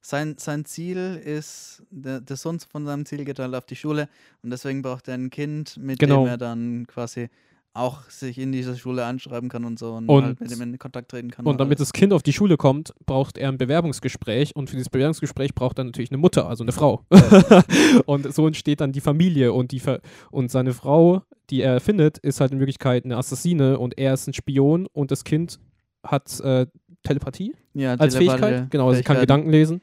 [0.00, 4.08] sein, sein Ziel ist, der, der Sohn von seinem Ziel geht halt auf die Schule
[4.42, 6.24] und deswegen braucht er ein Kind, mit genau.
[6.24, 7.28] dem er dann quasi
[7.74, 10.78] auch sich in dieser Schule anschreiben kann und so und, und halt mit dem in
[10.78, 11.44] Kontakt treten kann.
[11.44, 14.90] Und damit das Kind auf die Schule kommt, braucht er ein Bewerbungsgespräch und für dieses
[14.90, 17.04] Bewerbungsgespräch braucht er natürlich eine Mutter, also eine Frau.
[18.06, 20.00] und so entsteht dann die Familie und, die Ver
[20.30, 24.28] und seine Frau, die er findet, ist halt in Wirklichkeit eine Assassine und er ist
[24.28, 25.58] ein Spion und das Kind
[26.04, 26.66] hat äh,
[27.02, 28.70] Telepathie ja, als Fähigkeit.
[28.70, 29.82] Genau, also sie kann Gedanken lesen.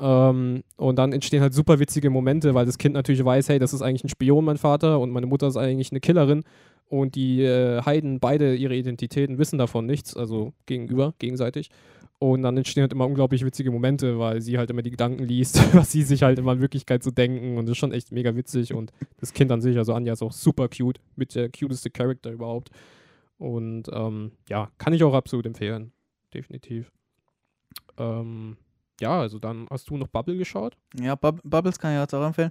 [0.00, 3.74] Ähm, und dann entstehen halt super witzige Momente, weil das Kind natürlich weiß, hey, das
[3.74, 6.44] ist eigentlich ein Spion, mein Vater, und meine Mutter ist eigentlich eine Killerin.
[6.90, 11.70] Und die äh, Heiden beide ihre Identitäten wissen davon nichts, also gegenüber, gegenseitig.
[12.18, 15.56] Und dann entstehen halt immer unglaublich witzige Momente, weil sie halt immer die Gedanken liest,
[15.74, 17.58] was sie sich halt immer in Wirklichkeit so denken.
[17.58, 18.74] Und das ist schon echt mega witzig.
[18.74, 22.32] Und das Kind an sich, also Anja, ist auch super cute, mit der cuteste Charakter
[22.32, 22.70] überhaupt.
[23.38, 25.92] Und ähm, ja, kann ich auch absolut empfehlen.
[26.34, 26.90] Definitiv.
[27.98, 28.56] Ähm,
[29.00, 30.76] ja, also dann hast du noch Bubble geschaut?
[31.00, 32.50] Ja, Bub Bubbles kann ich auch empfehlen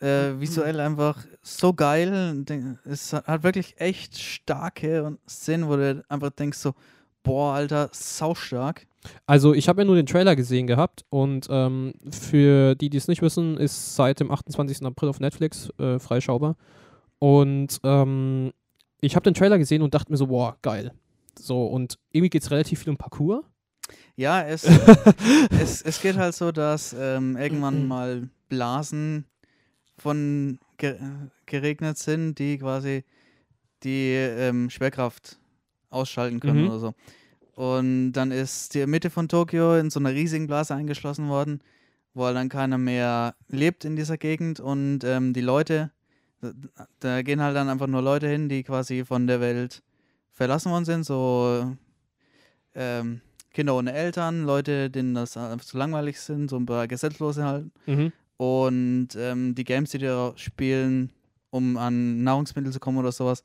[0.00, 2.46] äh, visuell einfach so geil.
[2.84, 6.74] Es hat wirklich echt starke Szenen, wo du einfach denkst so,
[7.22, 8.86] boah, Alter, saustark.
[9.26, 13.08] Also ich habe ja nur den Trailer gesehen gehabt und ähm, für die, die es
[13.08, 14.84] nicht wissen, ist seit dem 28.
[14.84, 16.56] April auf Netflix äh, freischaubar.
[17.18, 18.52] Und ähm,
[19.00, 20.92] ich habe den Trailer gesehen und dachte mir so, boah, geil.
[21.38, 23.44] So, und irgendwie geht es relativ viel um Parcours.
[24.16, 24.64] Ja, es,
[25.60, 29.26] es, es geht halt so, dass ähm, irgendwann mal Blasen
[29.96, 30.58] von
[31.46, 33.04] geregnet sind, die quasi
[33.82, 35.38] die ähm, Schwerkraft
[35.90, 36.70] ausschalten können mhm.
[36.70, 36.94] oder so.
[37.54, 41.60] Und dann ist die Mitte von Tokio in so einer riesigen Blase eingeschlossen worden,
[42.12, 45.92] wo dann keiner mehr lebt in dieser Gegend und ähm, die Leute,
[47.00, 49.82] da gehen halt dann einfach nur Leute hin, die quasi von der Welt
[50.32, 51.76] verlassen worden sind, so
[52.74, 53.20] ähm,
[53.52, 57.66] Kinder ohne Eltern, Leute, denen das einfach zu langweilig sind, so ein paar Gesetzlose halt.
[57.86, 58.12] Mhm.
[58.36, 61.12] Und ähm, die Games, die da spielen,
[61.50, 63.44] um an Nahrungsmittel zu kommen oder sowas,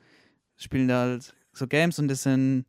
[0.57, 2.65] spielen da halt so Games und das sind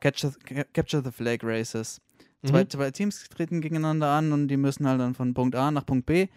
[0.00, 0.32] Capture,
[0.72, 2.00] Capture the Flag Races.
[2.42, 2.48] Mhm.
[2.48, 5.84] Zwei, zwei Teams treten gegeneinander an und die müssen halt dann von Punkt A nach
[5.84, 6.28] Punkt B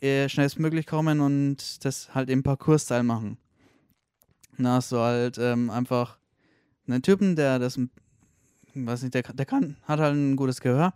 [0.00, 3.38] äh, schnellstmöglich kommen und das halt im Parcours-Style machen.
[4.62, 6.18] Hast du halt ähm, einfach
[6.86, 7.78] einen Typen, der das,
[8.74, 10.94] weiß nicht, der, der kann, hat halt ein gutes Gehör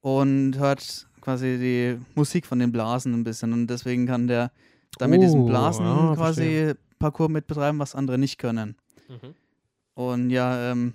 [0.00, 4.50] und hört quasi die Musik von den Blasen ein bisschen und deswegen kann der
[4.98, 6.76] damit oh, diesen Blasen ja, quasi verstehe.
[6.98, 8.76] Parcours mitbetreiben, was andere nicht können.
[9.08, 9.34] Mhm.
[9.94, 10.94] Und ja, ähm,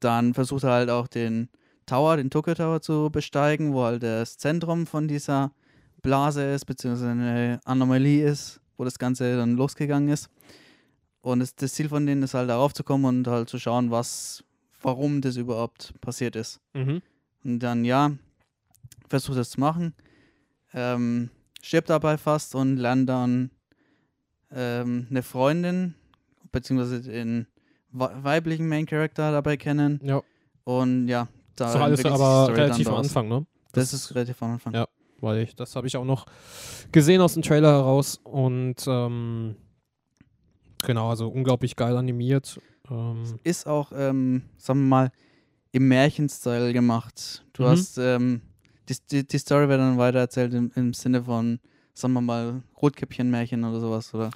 [0.00, 1.48] dann versucht er halt auch den
[1.86, 5.52] Tower, den Tokyo Tower zu besteigen, wo halt das Zentrum von dieser
[6.00, 10.28] Blase ist, beziehungsweise eine Anomalie ist, wo das Ganze dann losgegangen ist.
[11.20, 13.90] Und das, das Ziel von denen ist halt darauf zu kommen und halt zu schauen,
[13.90, 14.42] was,
[14.82, 16.60] warum das überhaupt passiert ist.
[16.74, 17.00] Mhm.
[17.44, 18.12] Und dann, ja,
[19.12, 19.94] versucht es zu machen,
[20.72, 21.28] ähm,
[21.60, 23.50] stirbt dabei fast und lernt dann
[24.50, 25.94] ähm, eine Freundin,
[26.50, 27.46] beziehungsweise den
[27.90, 30.00] weiblichen Main Character dabei kennen.
[30.02, 30.22] Ja.
[30.64, 33.46] Und ja, da ist doch alles aber relativ am Anfang, ne?
[33.72, 34.72] Das, das, ist relativ am Anfang.
[34.72, 34.86] Ja,
[35.20, 36.24] weil ich, das habe ich auch noch
[36.90, 39.56] gesehen aus dem Trailer heraus und ähm,
[40.84, 42.58] genau, also unglaublich geil animiert.
[42.90, 45.12] Ähm, ist auch, ähm, sagen wir mal,
[45.72, 47.44] im Märchenstil gemacht.
[47.52, 47.66] Du mhm.
[47.66, 48.40] hast, ähm,
[48.88, 51.60] die, die, die, Story wird dann weitererzählt im, im Sinne von,
[51.94, 54.12] sagen wir mal, Rotkäppchen-Märchen oder sowas.
[54.14, 54.30] Oder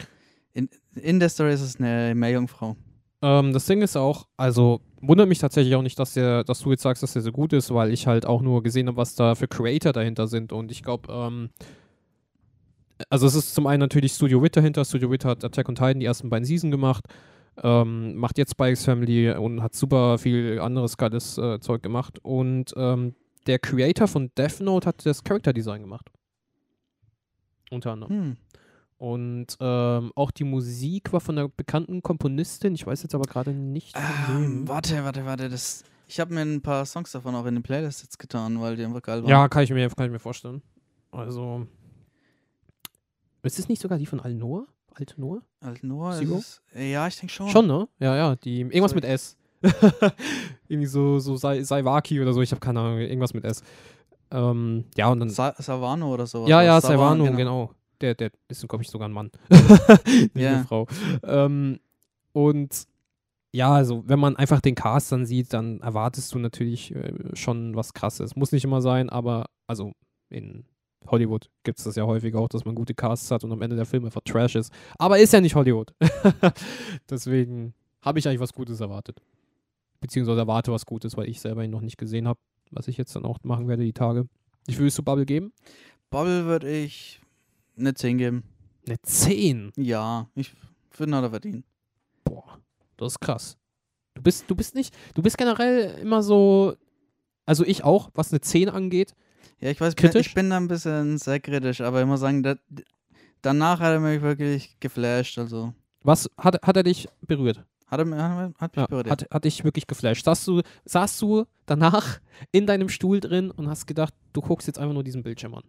[0.53, 2.77] in, in der Story ist es eine Meerjungfrau.
[3.23, 6.71] Ähm, das Ding ist auch, also wundert mich tatsächlich auch nicht, dass, der, dass du
[6.71, 9.15] jetzt sagst, dass der so gut ist, weil ich halt auch nur gesehen habe, was
[9.15, 10.53] da für Creator dahinter sind.
[10.53, 11.51] Und ich glaube, ähm,
[13.11, 14.85] also es ist zum einen natürlich Studio Wit dahinter.
[14.85, 17.05] Studio Wit hat Attack on Titan die ersten beiden Season gemacht,
[17.63, 22.19] ähm, macht jetzt Spikes Family und hat super viel anderes geiles äh, Zeug gemacht.
[22.23, 23.15] Und ähm,
[23.47, 26.11] der Creator von Death Note hat das Character Design gemacht.
[27.71, 28.13] Unter anderem.
[28.13, 28.37] Hm.
[28.99, 33.53] Und ähm, auch die Musik war von einer bekannten Komponistin, ich weiß jetzt aber gerade
[33.53, 33.95] nicht.
[33.97, 35.49] Ähm, warte, warte, warte.
[35.51, 38.77] Das, ich habe mir ein paar Songs davon auch in die Playlist jetzt getan, weil
[38.77, 39.29] die einfach geil waren.
[39.29, 40.63] Ja, kann ich mir, kann ich mir vorstellen.
[41.11, 41.67] Also.
[43.43, 44.67] Ist es nicht sogar die von Al-Noah?
[44.95, 45.43] Alt-Noah?
[45.61, 46.63] Alt-Noah ist.
[46.75, 47.49] Ja, ich denke schon.
[47.51, 47.87] Schon, ne?
[47.99, 48.37] Ja, ja.
[48.37, 49.03] Die, irgendwas Sorry.
[49.03, 49.37] mit S.
[50.69, 53.62] Irgendwie so, so Saiwaki oder so, ich habe keine Ahnung, irgendwas mit S.
[54.31, 55.31] Ähm, ja, und dann.
[55.31, 56.47] Sa Savano oder so.
[56.47, 57.37] Ja, ja, Savano, genau.
[57.37, 57.71] genau.
[58.01, 59.31] Der, der ist, glaube ich, sogar ein Mann.
[59.49, 60.57] Nicht yeah.
[60.57, 60.87] eine Frau.
[61.23, 61.79] Ähm,
[62.33, 62.87] und
[63.53, 67.75] ja, also wenn man einfach den Cast dann sieht, dann erwartest du natürlich äh, schon
[67.75, 68.37] was krasses.
[68.37, 69.93] Muss nicht immer sein, aber also
[70.29, 70.64] in
[71.07, 73.77] Hollywood gibt es das ja häufig auch, dass man gute Casts hat und am Ende
[73.77, 74.73] der Film einfach Trash ist.
[74.99, 75.95] Aber ist ja nicht Hollywood.
[77.11, 79.21] Deswegen habe ich eigentlich was Gutes erwartet.
[80.07, 82.39] Beziehungsweise erwarte was Gutes, weil ich selber ihn noch nicht gesehen habe,
[82.71, 84.29] was ich jetzt dann auch machen werde die Tage.
[84.67, 85.53] Wie viel du Bubble geben?
[86.11, 87.21] Bubble würde ich
[87.77, 88.45] eine 10 geben.
[88.87, 89.73] Eine 10?
[89.77, 90.55] Ja, ich
[90.91, 91.65] finde, hat er verdient.
[92.23, 92.61] Boah,
[92.97, 93.59] das ist krass.
[94.15, 96.77] Du bist, du bist nicht, du bist generell immer so,
[97.45, 99.13] also ich auch, was eine 10 angeht.
[99.61, 100.29] Ja, ich weiß, kritisch.
[100.29, 102.55] ich bin da ein bisschen sehr kritisch, aber ich muss sagen, da,
[103.43, 105.37] danach hat er mich wirklich geflasht.
[105.39, 105.75] Also.
[106.03, 107.65] Was hat, hat er dich berührt?
[107.87, 109.11] Hat, er, hat, mich ja, berührt.
[109.11, 110.24] Hat, hat dich wirklich geflasht.
[110.24, 112.18] Saßt du, saßt du danach
[112.51, 115.62] in deinem Stuhl drin und hast gedacht, du guckst jetzt einfach nur diesen Bildschirm an?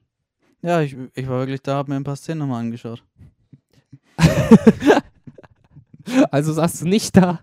[0.61, 3.03] Ja, ich, ich war wirklich da, hab mir ein paar Szenen nochmal angeschaut.
[6.31, 7.39] also saßt du nicht da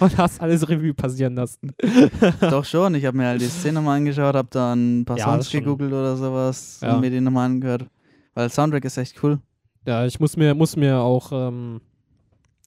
[0.00, 1.72] und hast alles Revue passieren lassen.
[2.40, 5.24] Doch schon, ich habe mir halt die Szene nochmal angeschaut, hab dann ein paar ja,
[5.24, 6.94] Songs gegoogelt oder sowas ja.
[6.94, 7.86] und mir die nochmal angehört.
[8.34, 9.38] Weil Soundtrack ist echt cool.
[9.86, 11.80] Ja, ich muss mir, muss mir auch ähm,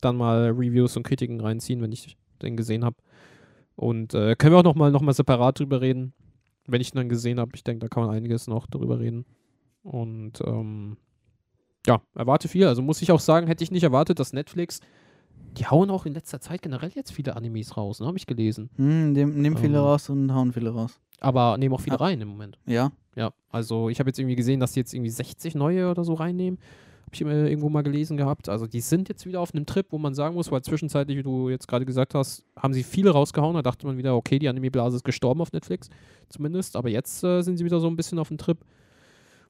[0.02, 2.98] dann mal Reviews und Kritiken reinziehen, wenn ich den gesehen habe.
[3.76, 6.14] Und äh, können wir auch nochmal noch mal separat drüber reden,
[6.68, 7.52] wenn ich ihn dann gesehen habe.
[7.56, 9.26] Ich denke, da kann man einiges noch drüber reden.
[9.84, 10.98] Und ähm,
[11.88, 12.68] ja, erwarte viel.
[12.68, 14.80] Also muss ich auch sagen, hätte ich nicht erwartet, dass Netflix,
[15.58, 18.08] die hauen auch in letzter Zeit generell jetzt viele Animes raus, ne?
[18.08, 18.70] habe ich gelesen.
[18.76, 21.00] Hm, nehmen, nehmen viele ähm, raus und hauen viele raus.
[21.20, 22.04] Aber nehmen auch viele ah.
[22.04, 22.60] rein im Moment.
[22.66, 22.92] Ja.
[23.16, 26.14] Ja, also ich habe jetzt irgendwie gesehen, dass die jetzt irgendwie 60 neue oder so
[26.14, 26.60] reinnehmen.
[27.12, 28.48] Habe ich immer irgendwo mal gelesen gehabt.
[28.48, 31.24] Also die sind jetzt wieder auf einem Trip, wo man sagen muss, weil zwischenzeitlich, wie
[31.24, 33.56] du jetzt gerade gesagt hast, haben sie viele rausgehauen.
[33.56, 35.90] Da dachte man wieder, okay, die Anime-Blase ist gestorben auf Netflix
[36.30, 36.76] zumindest.
[36.76, 38.58] Aber jetzt äh, sind sie wieder so ein bisschen auf dem Trip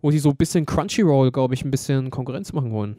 [0.02, 2.98] wo die so ein bisschen Crunchyroll, glaube ich, ein bisschen Konkurrenz machen wollen.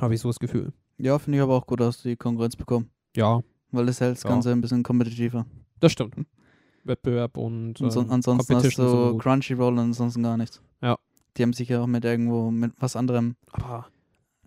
[0.00, 0.72] Habe ich so das Gefühl.
[0.98, 2.90] Ja, finde ich aber auch gut, dass die Konkurrenz bekommen.
[3.16, 3.42] Ja.
[3.70, 4.30] Weil das hält das ja.
[4.30, 5.46] Ganze ein bisschen kompetitiver.
[5.80, 6.14] Das stimmt.
[6.84, 10.62] Wettbewerb und, äh, ansonsten hast du so Crunchyroll und ansonsten gar nichts.
[10.80, 10.96] Ja.
[11.36, 13.36] Die haben sich ja auch mit irgendwo mit was anderem.
[13.52, 13.86] Aber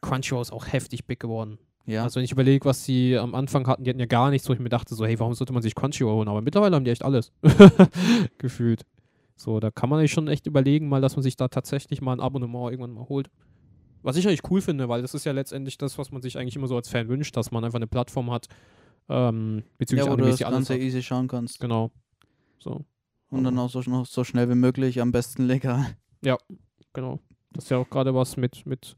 [0.01, 1.59] Crunchyroll ist auch heftig big geworden.
[1.85, 2.03] Ja.
[2.03, 4.53] Also wenn ich überlege, was sie am Anfang hatten, die hatten ja gar nichts, wo
[4.53, 6.27] ich mir dachte, so, hey, warum sollte man sich Crunchyroll holen?
[6.27, 7.31] Aber mittlerweile haben die echt alles.
[8.37, 8.85] Gefühlt.
[9.35, 12.13] So, da kann man sich schon echt überlegen, mal, dass man sich da tatsächlich mal
[12.13, 13.29] ein Abonnement irgendwann mal holt.
[14.01, 16.55] Was ich eigentlich cool finde, weil das ist ja letztendlich das, was man sich eigentlich
[16.55, 18.47] immer so als Fan wünscht, dass man einfach eine Plattform hat,
[19.09, 21.59] ähm, bezüglich ja, wo Animes, du das Ganze easy schauen kannst.
[21.59, 21.91] Genau.
[22.59, 22.85] So.
[23.29, 25.85] Und dann auch so, so schnell wie möglich, am besten legal.
[26.23, 26.37] Ja,
[26.93, 27.19] genau.
[27.53, 28.95] Das ist ja auch gerade was mit, mit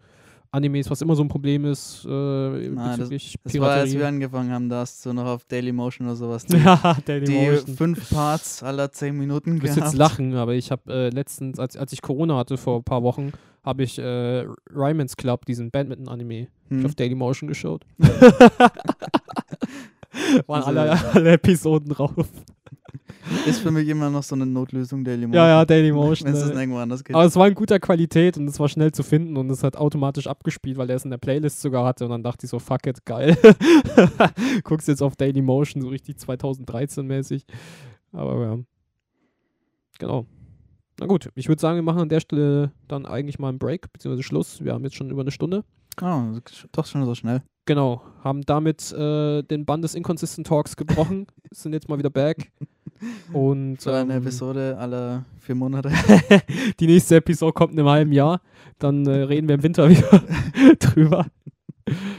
[0.51, 2.03] Animes, was immer so ein Problem ist.
[2.05, 6.07] Äh, Nein, das, das war, als wir angefangen haben, da hast du noch auf Dailymotion
[6.07, 6.45] oder sowas.
[6.47, 7.75] Die, ja, Daily die Motion.
[7.77, 9.93] fünf Parts aller zehn Minuten Du wirst gehabt.
[9.93, 13.01] jetzt lachen, aber ich habe äh, letztens, als, als ich Corona hatte vor ein paar
[13.03, 13.31] Wochen,
[13.63, 16.85] habe ich äh, Ryman's Club, diesen Badminton-Anime, Hm.
[16.85, 17.85] auf Dailymotion geschaut.
[20.47, 22.27] Waren alle, alle Episoden drauf.
[23.45, 25.33] Ist für mich immer noch so eine Notlösung, Dailymotion.
[25.33, 26.27] Ja, ja, Dailymotion.
[26.27, 27.15] Wenn es irgendwo anders geht.
[27.15, 29.77] Aber es war in guter Qualität und es war schnell zu finden und es hat
[29.77, 32.59] automatisch abgespielt, weil er es in der Playlist sogar hatte und dann dachte ich so,
[32.59, 33.37] fuck it, geil.
[34.63, 37.43] Guckst jetzt auf Dailymotion, so richtig 2013-mäßig.
[38.11, 38.57] Aber ja.
[39.99, 40.25] Genau.
[40.99, 43.91] Na gut, ich würde sagen, wir machen an der Stelle dann eigentlich mal einen Break,
[43.93, 44.63] beziehungsweise Schluss.
[44.63, 45.63] Wir haben jetzt schon über eine Stunde.
[46.01, 46.39] Oh,
[46.71, 47.41] doch schon so schnell.
[47.65, 52.51] Genau, haben damit äh, den Band des Inconsistent Talks gebrochen, sind jetzt mal wieder back.
[53.33, 55.91] Und So eine ähm, Episode aller vier Monate.
[56.79, 58.41] die nächste Episode kommt in einem halben Jahr.
[58.79, 60.23] Dann äh, reden wir im Winter wieder
[60.79, 61.27] drüber.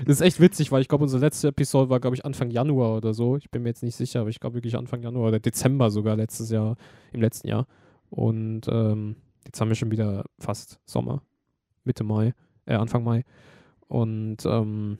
[0.05, 2.97] Das ist echt witzig, weil ich glaube, unsere letzte Episode war, glaube ich, Anfang Januar
[2.97, 3.37] oder so.
[3.37, 6.17] Ich bin mir jetzt nicht sicher, aber ich glaube wirklich Anfang Januar oder Dezember sogar
[6.17, 6.77] letztes Jahr,
[7.13, 7.67] im letzten Jahr.
[8.11, 11.23] Und ähm, jetzt haben wir schon wieder fast Sommer.
[11.85, 12.35] Mitte Mai,
[12.67, 13.25] äh, Anfang Mai.
[13.93, 14.97] Und ähm,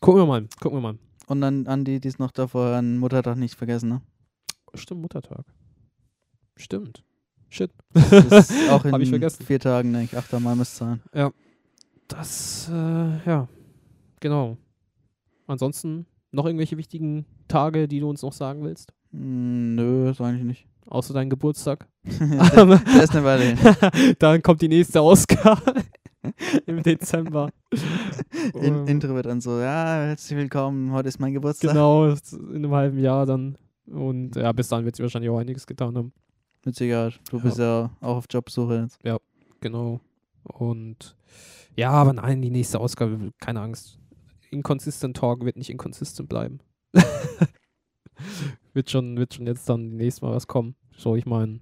[0.00, 0.98] gucken wir mal, gucken wir mal.
[1.28, 4.02] Und dann an die, die es noch davor an Muttertag nicht vergessen, ne?
[4.74, 5.44] Stimmt, Muttertag.
[6.56, 7.04] Stimmt.
[7.48, 7.70] Shit.
[7.92, 9.46] Das ist auch in ich vergessen.
[9.46, 10.18] vier Tagen, denke ich.
[10.18, 10.40] 8.
[10.40, 11.30] Mai müsste sein.
[12.08, 13.46] Das, äh, ja,
[14.18, 14.56] genau.
[15.46, 18.92] Ansonsten noch irgendwelche wichtigen Tage, die du uns noch sagen willst?
[19.12, 20.66] Hm, nö, ist eigentlich nicht.
[20.86, 21.86] Außer deinen Geburtstag.
[22.02, 24.14] ist eine Weile hin.
[24.18, 25.84] Dann kommt die nächste Ausgabe
[26.66, 27.50] im Dezember.
[28.54, 31.72] In, Ähm, Intro wird dann so, ja, herzlich willkommen, heute ist mein Geburtstag.
[31.72, 33.56] Genau, in einem halben Jahr dann.
[33.86, 36.12] Und ja, bis dann wird sie wahrscheinlich auch einiges getan haben.
[36.64, 37.20] Mit Sicherheit.
[37.30, 38.98] Du bist ja auch auf Jobsuche jetzt.
[39.60, 40.00] Genau.
[40.44, 41.16] Und
[41.76, 43.98] ja, aber nein, die nächste Ausgabe, keine Angst.
[44.50, 46.60] Inconsistent Talk wird nicht inconsistent bleiben.
[48.72, 50.76] wird, schon, wird schon jetzt dann nächstes Mal was kommen.
[50.96, 51.60] So, ich meine,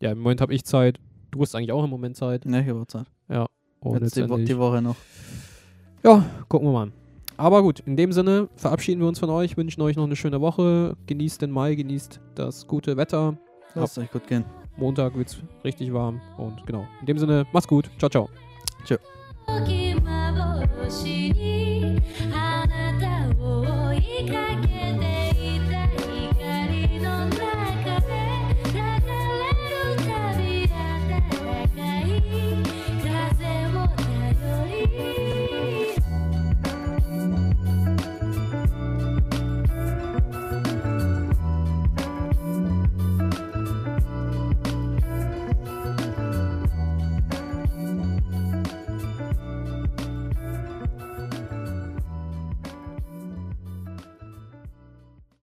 [0.00, 1.00] ja, im Moment habe ich Zeit.
[1.30, 2.44] Du hast eigentlich auch im Moment Zeit.
[2.44, 3.06] Ne, ich habe auch Zeit.
[3.79, 4.95] Und Jetzt die, Wo letztendlich- die Woche noch.
[6.03, 6.91] Ja, gucken wir mal.
[7.37, 10.39] Aber gut, in dem Sinne verabschieden wir uns von euch, wünschen euch noch eine schöne
[10.39, 10.95] Woche.
[11.07, 13.37] Genießt den Mai, genießt das gute Wetter.
[13.75, 14.45] Lasst euch gut gehen.
[14.77, 16.21] Montag wird es richtig warm.
[16.37, 17.89] Und genau, in dem Sinne, macht's gut.
[17.97, 18.29] Ciao, ciao.
[19.67, 21.99] き幻に
[22.33, 22.97] あな
[23.33, 23.93] たを追
[24.25, 24.66] いかけて